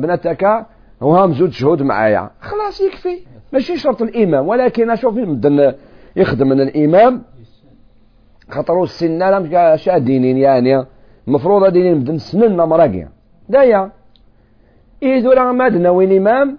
بنتك 0.00 0.66
وهم 1.00 1.32
زوج 1.32 1.50
شهود 1.50 1.82
معايا. 1.82 2.30
خلاص 2.40 2.80
يكفي. 2.80 3.18
ماشي 3.52 3.76
شرط 3.76 4.02
الإمام 4.02 4.48
ولكن 4.48 4.90
مدن 5.04 5.74
يخدم 6.16 6.48
من 6.48 6.60
الإمام 6.60 7.22
خاطرو 8.50 8.84
السن 8.84 9.18
لا 9.18 9.76
شادينين 9.76 10.36
يعني. 10.38 10.84
المفروض 11.28 11.72
دينين 11.72 12.00
بدن 12.00 12.18
سنن 12.18 12.56
مراقيا 12.56 13.08
دايا 13.48 13.90
راه 15.04 15.52
مادنا 15.52 15.90
وين 15.90 16.16
إمام 16.16 16.58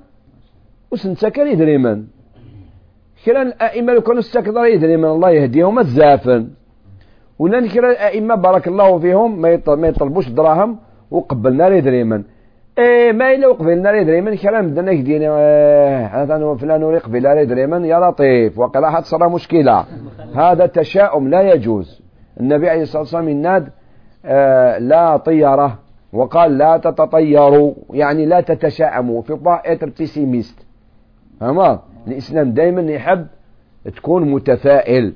وسنتا 0.92 1.30
كان 1.30 1.48
يدريمن 1.48 2.04
كرا 3.26 3.42
الأئمة 3.42 3.94
لو 3.94 4.02
كانوا 4.02 4.20
استكثر 4.20 4.66
يدريمن 4.66 5.06
الله 5.06 5.30
يهديهم 5.30 5.80
الزافن. 5.80 6.48
ولان 7.40 7.68
كرا 7.68 7.92
الأئمة 7.92 8.36
بارك 8.36 8.68
الله 8.68 9.00
فيهم 9.00 9.42
ما 9.82 9.88
يطلبوش 9.88 10.30
دراهم 10.30 10.78
وقبلنا 11.12 11.68
يدريمن 11.68 12.24
إيه 12.78 13.12
ما 13.12 13.34
إلا 13.34 13.48
وقبلنا 13.48 13.92
يدريمن 13.92 14.36
كرا 14.36 14.62
بدنا 14.62 14.92
يهدينا 14.92 15.30
هذا 16.16 16.56
فلان 16.56 16.82
يقبل 16.82 17.26
يدريمن 17.26 17.86
يا 17.86 18.00
لطيف 18.00 18.60
وقال 18.60 18.84
راح 18.84 19.00
تصرى 19.00 19.30
مشكلة. 19.30 19.86
هذا 20.36 20.66
تشاؤم 20.66 21.28
لا 21.28 21.42
يجوز. 21.54 22.02
النبي 22.40 22.70
عليه 22.70 22.82
الصلاة 22.82 23.02
والسلام 23.02 23.30
يناد 23.30 23.70
آه 24.26 24.78
لا 24.78 25.18
طيرة 25.18 25.80
وقال 26.18 26.58
لا 26.58 26.78
تتطيروا 26.78 27.74
يعني 27.94 28.26
لا 28.26 28.42
تتشائموا. 28.42 29.22
في 29.22 29.36
طائرة 29.36 29.92
بيسيميست 30.00 30.66
فما 31.40 31.80
الإسلام 32.08 32.52
دائما 32.52 32.82
يحب 32.82 33.28
تكون 33.96 34.32
متفائل 34.32 35.14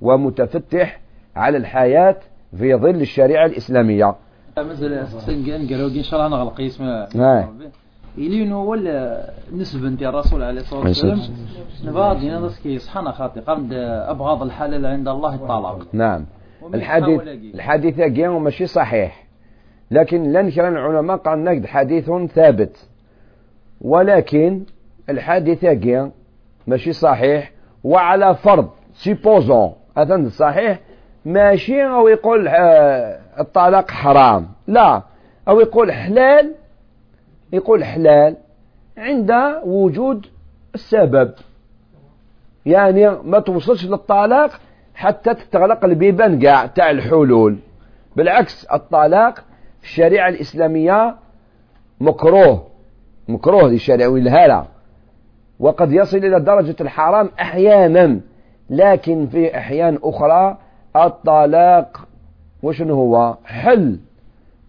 ومتفتح 0.00 1.00
على 1.36 1.56
الحياة 1.56 2.16
في 2.58 2.74
ظل 2.74 3.00
الشريعة 3.00 3.46
الإسلامية. 3.46 4.14
مثلا 4.58 5.04
سنقان 5.04 5.66
قالوا 5.68 5.90
إن 5.90 6.02
شاء 6.02 6.26
الله 6.26 6.36
نغلق 6.36 6.60
اسمه 6.60 7.08
إلي 8.18 8.52
ولا 8.52 9.30
نسبة 9.52 9.88
أنت 9.88 10.02
الرسول 10.02 10.42
عليه 10.42 10.60
الصلاة 10.60 10.80
والسلام. 10.80 11.20
نبغى 11.84 12.30
هنا 12.30 12.50
كي 12.62 12.78
صحنا 12.78 13.12
خاطي 13.12 13.40
قام 13.40 13.68
أبغض 13.72 14.42
الحلال 14.42 14.86
عند 14.86 15.08
الله 15.08 15.34
الطلاق. 15.34 15.86
نعم. 15.92 16.26
الحديث 16.74 17.20
الحديث 17.54 18.18
ماشي 18.18 18.66
صحيح. 18.66 19.21
لكن 19.92 20.32
لن 20.32 20.50
كان 20.50 20.76
العلماء 20.76 21.16
قال 21.16 21.44
نقد 21.44 21.66
حديث 21.66 22.10
ثابت. 22.34 22.88
ولكن 23.80 24.62
الحديث 25.10 25.66
كي 25.66 26.10
ماشي 26.66 26.92
صحيح 26.92 27.52
وعلى 27.84 28.34
فرض 28.34 28.70
سيبوزون 28.94 29.72
هذا 29.96 30.28
صحيح 30.28 30.78
ماشي 31.24 31.84
أو 31.84 32.08
يقول 32.08 32.48
آه، 32.48 33.20
الطلاق 33.40 33.90
حرام. 33.90 34.48
لا 34.66 35.02
أو 35.48 35.60
يقول 35.60 35.92
حلال 35.92 36.54
يقول 37.52 37.84
حلال 37.84 38.36
عند 38.98 39.32
وجود 39.64 40.26
السبب. 40.74 41.32
يعني 42.66 43.10
ما 43.10 43.40
توصلش 43.40 43.86
للطلاق 43.86 44.50
حتى 44.94 45.34
تتغلق 45.34 45.84
البيبان 45.84 46.38
كاع 46.38 46.66
تاع 46.66 46.90
الحلول. 46.90 47.58
بالعكس 48.16 48.64
الطلاق 48.64 49.44
الشريعة 49.82 50.28
الإسلامية 50.28 51.14
مكروه 52.00 52.66
مكروه 53.28 53.68
للشريعة 53.68 54.08
والهالة. 54.08 54.64
وقد 55.60 55.92
يصل 55.92 56.16
إلى 56.16 56.40
درجة 56.40 56.76
الحرام 56.80 57.30
أحيانا 57.40 58.20
لكن 58.70 59.26
في 59.26 59.58
أحيان 59.58 59.98
أخرى 60.02 60.58
الطلاق 60.96 62.08
وشنو 62.62 62.94
هو؟ 62.94 63.36
حل 63.44 63.98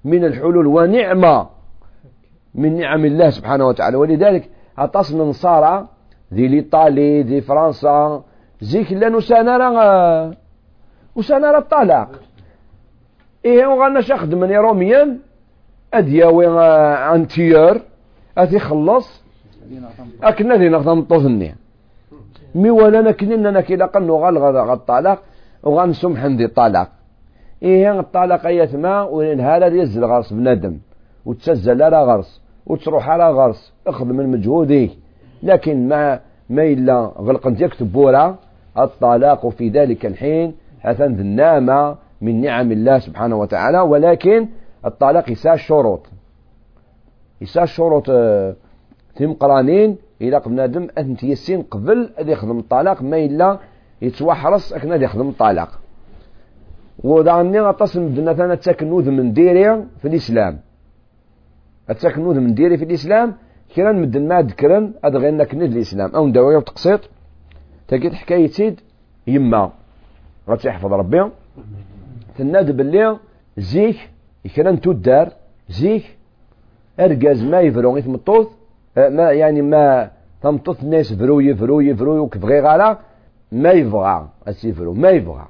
من 0.03 0.25
الحلول 0.25 0.67
ونعمة 0.67 1.47
من 2.55 2.77
نعم 2.77 3.05
الله 3.05 3.29
سبحانه 3.29 3.67
وتعالى. 3.67 3.97
ولذلك 3.97 4.49
أتصل 4.77 5.21
النصارى 5.21 5.87
ذي 6.33 6.47
لإيطالي 6.47 7.21
ذي 7.21 7.41
فرنسا 7.41 8.23
زيك 8.61 8.91
لا 8.91 9.09
نسانرا 9.09 10.33
وسانرا 11.15 11.57
الطلاق. 11.57 12.09
إيه 13.45 13.65
وغانا 13.65 14.01
شخد 14.01 14.35
من 14.35 14.51
روميا 14.51 15.17
أدياوي 15.93 16.47
أنتيور 17.15 17.81
أتي 18.37 18.59
خلص. 18.59 19.23
أكنا 20.23 20.55
ذي 20.55 20.69
نخدم 20.69 21.01
طوثني 21.01 21.55
مي 22.55 22.69
ولا 22.69 23.01
نكنين 23.01 23.45
أنا 23.45 23.61
كي 23.61 23.75
لقنو 23.75 24.17
غالغا 24.17 24.73
الطلاق 24.73 25.19
وغنسمح 25.63 26.25
ذي 26.25 26.45
الطلاق 26.45 26.89
إيه 27.63 27.99
الطلاق 27.99 28.45
أيتما 28.45 29.01
هذا 29.39 29.67
يزل 29.67 30.05
غرس 30.05 30.33
بندم 30.33 30.77
وتسزل 31.25 31.83
على 31.83 32.03
غرس 32.03 32.41
وتروح 32.65 33.09
على 33.09 33.31
غرس. 33.31 33.73
اخذ 33.87 34.05
من 34.05 34.31
مجهودك 34.31 34.89
لكن 35.43 35.87
ما 35.87 36.19
ما 36.49 36.63
إلا 36.63 37.11
غلق 37.17 37.47
يكتب 37.47 37.91
بورا 37.91 38.37
الطلاق 38.77 39.49
في 39.49 39.69
ذلك 39.69 40.05
الحين 40.05 40.55
حسن 40.79 41.19
النامة 41.19 41.95
من 42.23 42.41
نعم 42.41 42.71
الله 42.71 42.97
سبحانه 42.99 43.35
وتعالى 43.35 43.79
ولكن 43.79 44.47
الطلاق 44.85 45.25
يسا 45.31 45.55
شروط 45.55 46.03
يسا 47.41 47.65
شروط 47.65 48.05
ثم 49.17 49.29
آه، 49.29 49.35
قرانين 49.39 49.97
إلى 50.21 50.41
بنادم 50.45 50.87
أنت 50.97 51.23
يسين 51.23 51.61
قبل 51.61 52.09
أن 52.19 52.29
يخدم 52.29 52.57
الطلاق 52.59 53.01
ما 53.01 53.17
إلا 53.17 53.59
يتوحرص 54.01 54.73
أكنا 54.73 54.95
يخدم 54.95 55.27
الطلاق. 55.29 55.71
ودعني 57.03 57.69
أتصل 57.69 58.01
بدنا 58.09 58.33
ثاني 58.33 58.55
تسكنوذ 58.55 59.11
من 59.11 59.33
ديري 59.33 59.83
في 59.99 60.07
الإسلام. 60.07 60.59
التكنوذ 61.89 62.39
من 62.39 62.53
ديري 62.53 62.77
في 62.77 62.83
الإسلام 62.83 63.33
كرا 63.75 63.91
مدن 63.91 64.27
ما 64.27 64.41
ذكرن 64.41 64.93
هذا 65.05 65.17
غير 65.19 65.33
نكني 65.33 65.65
الإسلام. 65.65 66.09
أو 66.15 66.27
نداوي 66.27 66.61
تقسيط 66.61 67.01
تلقيت 67.87 68.13
حكاية 68.13 68.47
سيد 68.47 68.79
يما. 69.27 69.71
غتحفظ 70.49 70.93
ربي. 70.93 71.21
تناد 72.37 72.77
باللي 72.77 73.17
زيك 73.57 74.09
كرا 74.55 74.71
تدار 74.71 75.27
زيك. 75.69 76.05
أرجاز 76.99 77.43
ما 77.43 77.59
يفرو 77.61 77.95
غير 77.95 78.09
مطوث 78.09 78.47
أه، 78.97 79.09
ما 79.09 79.31
يعني 79.31 79.61
ما 79.61 80.11
تمطط 80.41 80.83
الناس 80.83 81.11
يفرو 81.11 81.39
يفرو 81.39 81.79
يفرو 81.79 82.27
كبغي 82.27 82.61
غالا 82.61 82.97
ما 83.51 83.71
يبغى 83.71 84.29
اسيفرو 84.47 84.93
ما 84.93 85.09
يبغى 85.09 85.47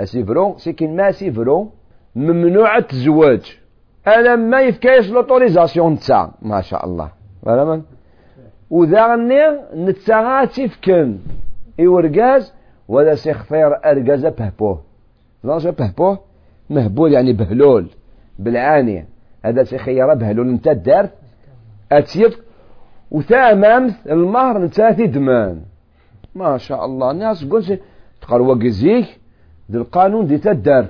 اسيفرو 0.00 0.58
سيكين 0.58 0.96
ما 0.96 1.10
سيفرو 1.10 1.70
ممنوع 2.16 2.76
التزواج 2.76 3.58
أنا 4.06 4.36
ما 4.36 4.60
يفكايش 4.60 5.10
لوتوريزاسيون 5.10 5.98
تاع 5.98 6.30
ما 6.42 6.60
شاء 6.60 6.86
الله. 6.86 7.10
فهمت 7.42 7.82
وذاغني 8.70 9.40
نتا 9.74 10.44
تيفكن 10.44 11.18
يورجاز 11.78 12.52
ولا 12.88 13.14
سيخفير 13.14 13.90
ارجاز 13.90 14.26
بهبوه 14.26 14.80
لا 15.44 15.70
بهبوه 15.70 16.18
مهبول 16.70 17.12
يعني 17.12 17.32
بهلول 17.32 17.88
بالعانية. 18.38 19.06
هذا 19.44 19.64
سيخير 19.64 20.14
بهلول. 20.14 20.48
انت 20.48 20.68
دار 20.68 21.08
اتيف 21.92 22.40
وثامن 23.10 23.92
المهر 24.10 24.58
نتا 24.58 24.90
دمان. 24.90 25.60
ما 26.34 26.58
شاء 26.58 26.84
الله. 26.84 27.10
الناس 27.10 27.44
قلت 27.44 27.80
تقال 28.22 28.70
زيك 28.70 29.20
ذي 29.70 29.78
القانون 29.78 30.26
دي 30.26 30.38
تدار. 30.38 30.86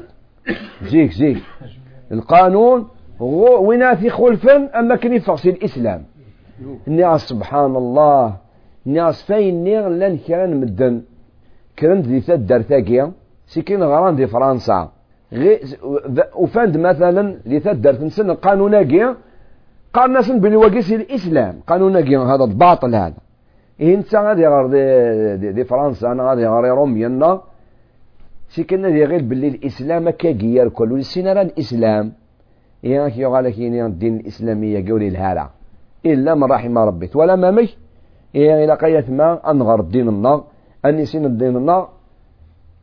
زيك 0.82 1.12
زيك. 1.12 1.42
القانون 2.12 2.88
ويناثي 3.60 4.10
خلفا 4.10 4.78
أما 4.78 4.96
كان 4.96 5.12
يفغسي 5.12 5.50
الإسلام. 5.50 6.04
ناس 6.86 7.20
سبحان 7.20 7.76
الله. 7.76 8.36
ناس 8.86 9.22
فين 9.22 9.64
نيغ 9.64 9.88
لأن 9.88 10.18
كان 10.18 10.60
مدن. 10.60 11.02
كان 11.76 12.02
دي 12.02 12.20
تدر 12.20 12.62
ثاقيا 13.46 13.52
سيكين 13.52 13.82
غران 13.82 14.16
دي 14.16 14.26
فرنسا 14.26 14.90
غي 15.32 15.60
وفاند 16.36 16.76
مثلا 16.76 17.38
دي 17.46 17.60
تدر 17.60 17.94
تنسن 17.94 18.30
قانوناقيا 18.34 19.16
قال 19.94 20.12
ناس 20.12 20.30
بلي 20.30 20.56
وقيس 20.56 20.92
الإسلام 20.92 21.60
قانوناقيا 21.66 22.18
هذا 22.18 22.44
باطل 22.44 22.94
هذا 22.94 23.14
إيه 23.80 23.94
انت 23.94 24.14
غادي 24.14 24.46
غير 24.46 24.66
دي, 24.66 25.36
دي, 25.36 25.52
دي 25.52 25.64
فرنسا 25.64 26.12
أنا 26.12 26.22
غادي 26.28 26.46
غير 26.46 26.74
روميا 26.74 27.40
سيكين 28.48 28.82
دي 28.92 29.04
غير 29.04 29.22
بلي 29.22 29.48
الإسلام 29.48 30.10
كاقيا 30.10 30.62
الكل 30.62 30.92
والسينارا 30.92 31.42
الإسلام 31.42 32.12
إياك 32.84 33.16
يغالك 33.18 33.58
إني 33.58 33.86
الدين 33.86 34.16
الإسلامية 34.16 34.90
قولي 34.90 35.08
الهالة 35.08 35.48
إلا 36.06 36.34
من 36.34 36.44
رحم 36.44 36.78
ربي 36.78 37.10
ولا 37.14 37.36
ما 37.36 37.50
مش 37.50 37.76
إيه 38.34 38.64
إلى 38.64 38.74
قية 38.74 39.04
ما 39.08 39.50
أنغر 39.50 39.80
الدين 39.80 40.08
النار 40.08 40.44
أني 40.84 41.04
سين 41.04 41.24
الدين 41.24 41.56
النار 41.56 41.88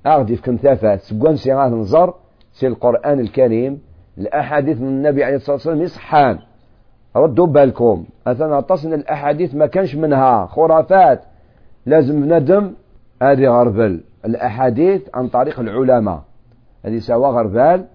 أغدي 0.07 0.35
في 0.35 0.41
كنثافات 0.41 1.01
سقوان 1.01 1.35
سيغات 1.35 1.71
نظر 1.71 2.13
سي 2.51 2.67
القرآن 2.67 3.19
الكريم 3.19 3.81
الأحاديث 4.17 4.81
من 4.81 4.87
النبي 4.87 5.23
عليه 5.23 5.35
الصلاة 5.35 5.55
والسلام 5.55 5.81
يصحان. 5.81 6.39
ردوا 7.15 7.47
بالكم. 7.47 8.05
أثناء 8.27 8.61
تصن 8.61 8.93
الأحاديث 8.93 9.55
ما 9.55 9.65
كانش 9.65 9.95
منها. 9.95 10.45
خرافات. 10.45 11.23
لازم 11.85 12.33
ندم. 12.33 12.73
هذه 13.21 13.47
غربل 13.47 14.03
الأحاديث 14.25 15.01
عن 15.13 15.27
طريق 15.27 15.59
العلماء. 15.59 16.21
هذه 16.85 16.97
سواء 16.97 17.31
غربال. 17.31 17.85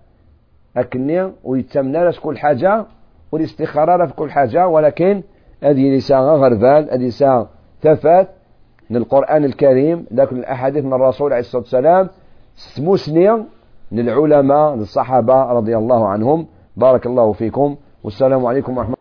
أكني 0.76 1.32
ويتمنى 1.44 2.12
في 2.12 2.20
كل 2.20 2.38
حاجة 2.38 2.86
والاستخارة 3.32 4.06
في 4.06 4.12
كل 4.12 4.30
حاجة. 4.30 4.68
ولكن 4.68 5.22
هذه 5.62 5.96
لسان 5.96 6.20
غربال. 6.20 6.90
هذه 6.90 7.06
لسان 7.06 7.46
ثفات 7.82 8.28
من 8.90 8.96
القرآن 8.96 9.44
الكريم 9.44 10.06
لكن 10.10 10.36
الأحاديث 10.36 10.84
من 10.84 10.92
الرسول 10.92 11.32
عليه 11.32 11.40
الصلاة 11.40 11.62
والسلام 11.62 12.08
سموسني 12.56 13.30
من 13.92 13.98
العلماء 14.08 14.74
الصحابة 14.74 15.42
رضي 15.52 15.76
الله 15.76 16.08
عنهم. 16.08 16.46
بارك 16.76 17.06
الله 17.06 17.32
فيكم. 17.32 17.76
والسلام 18.04 18.46
عليكم 18.46 18.78
ورحمة 18.78 18.95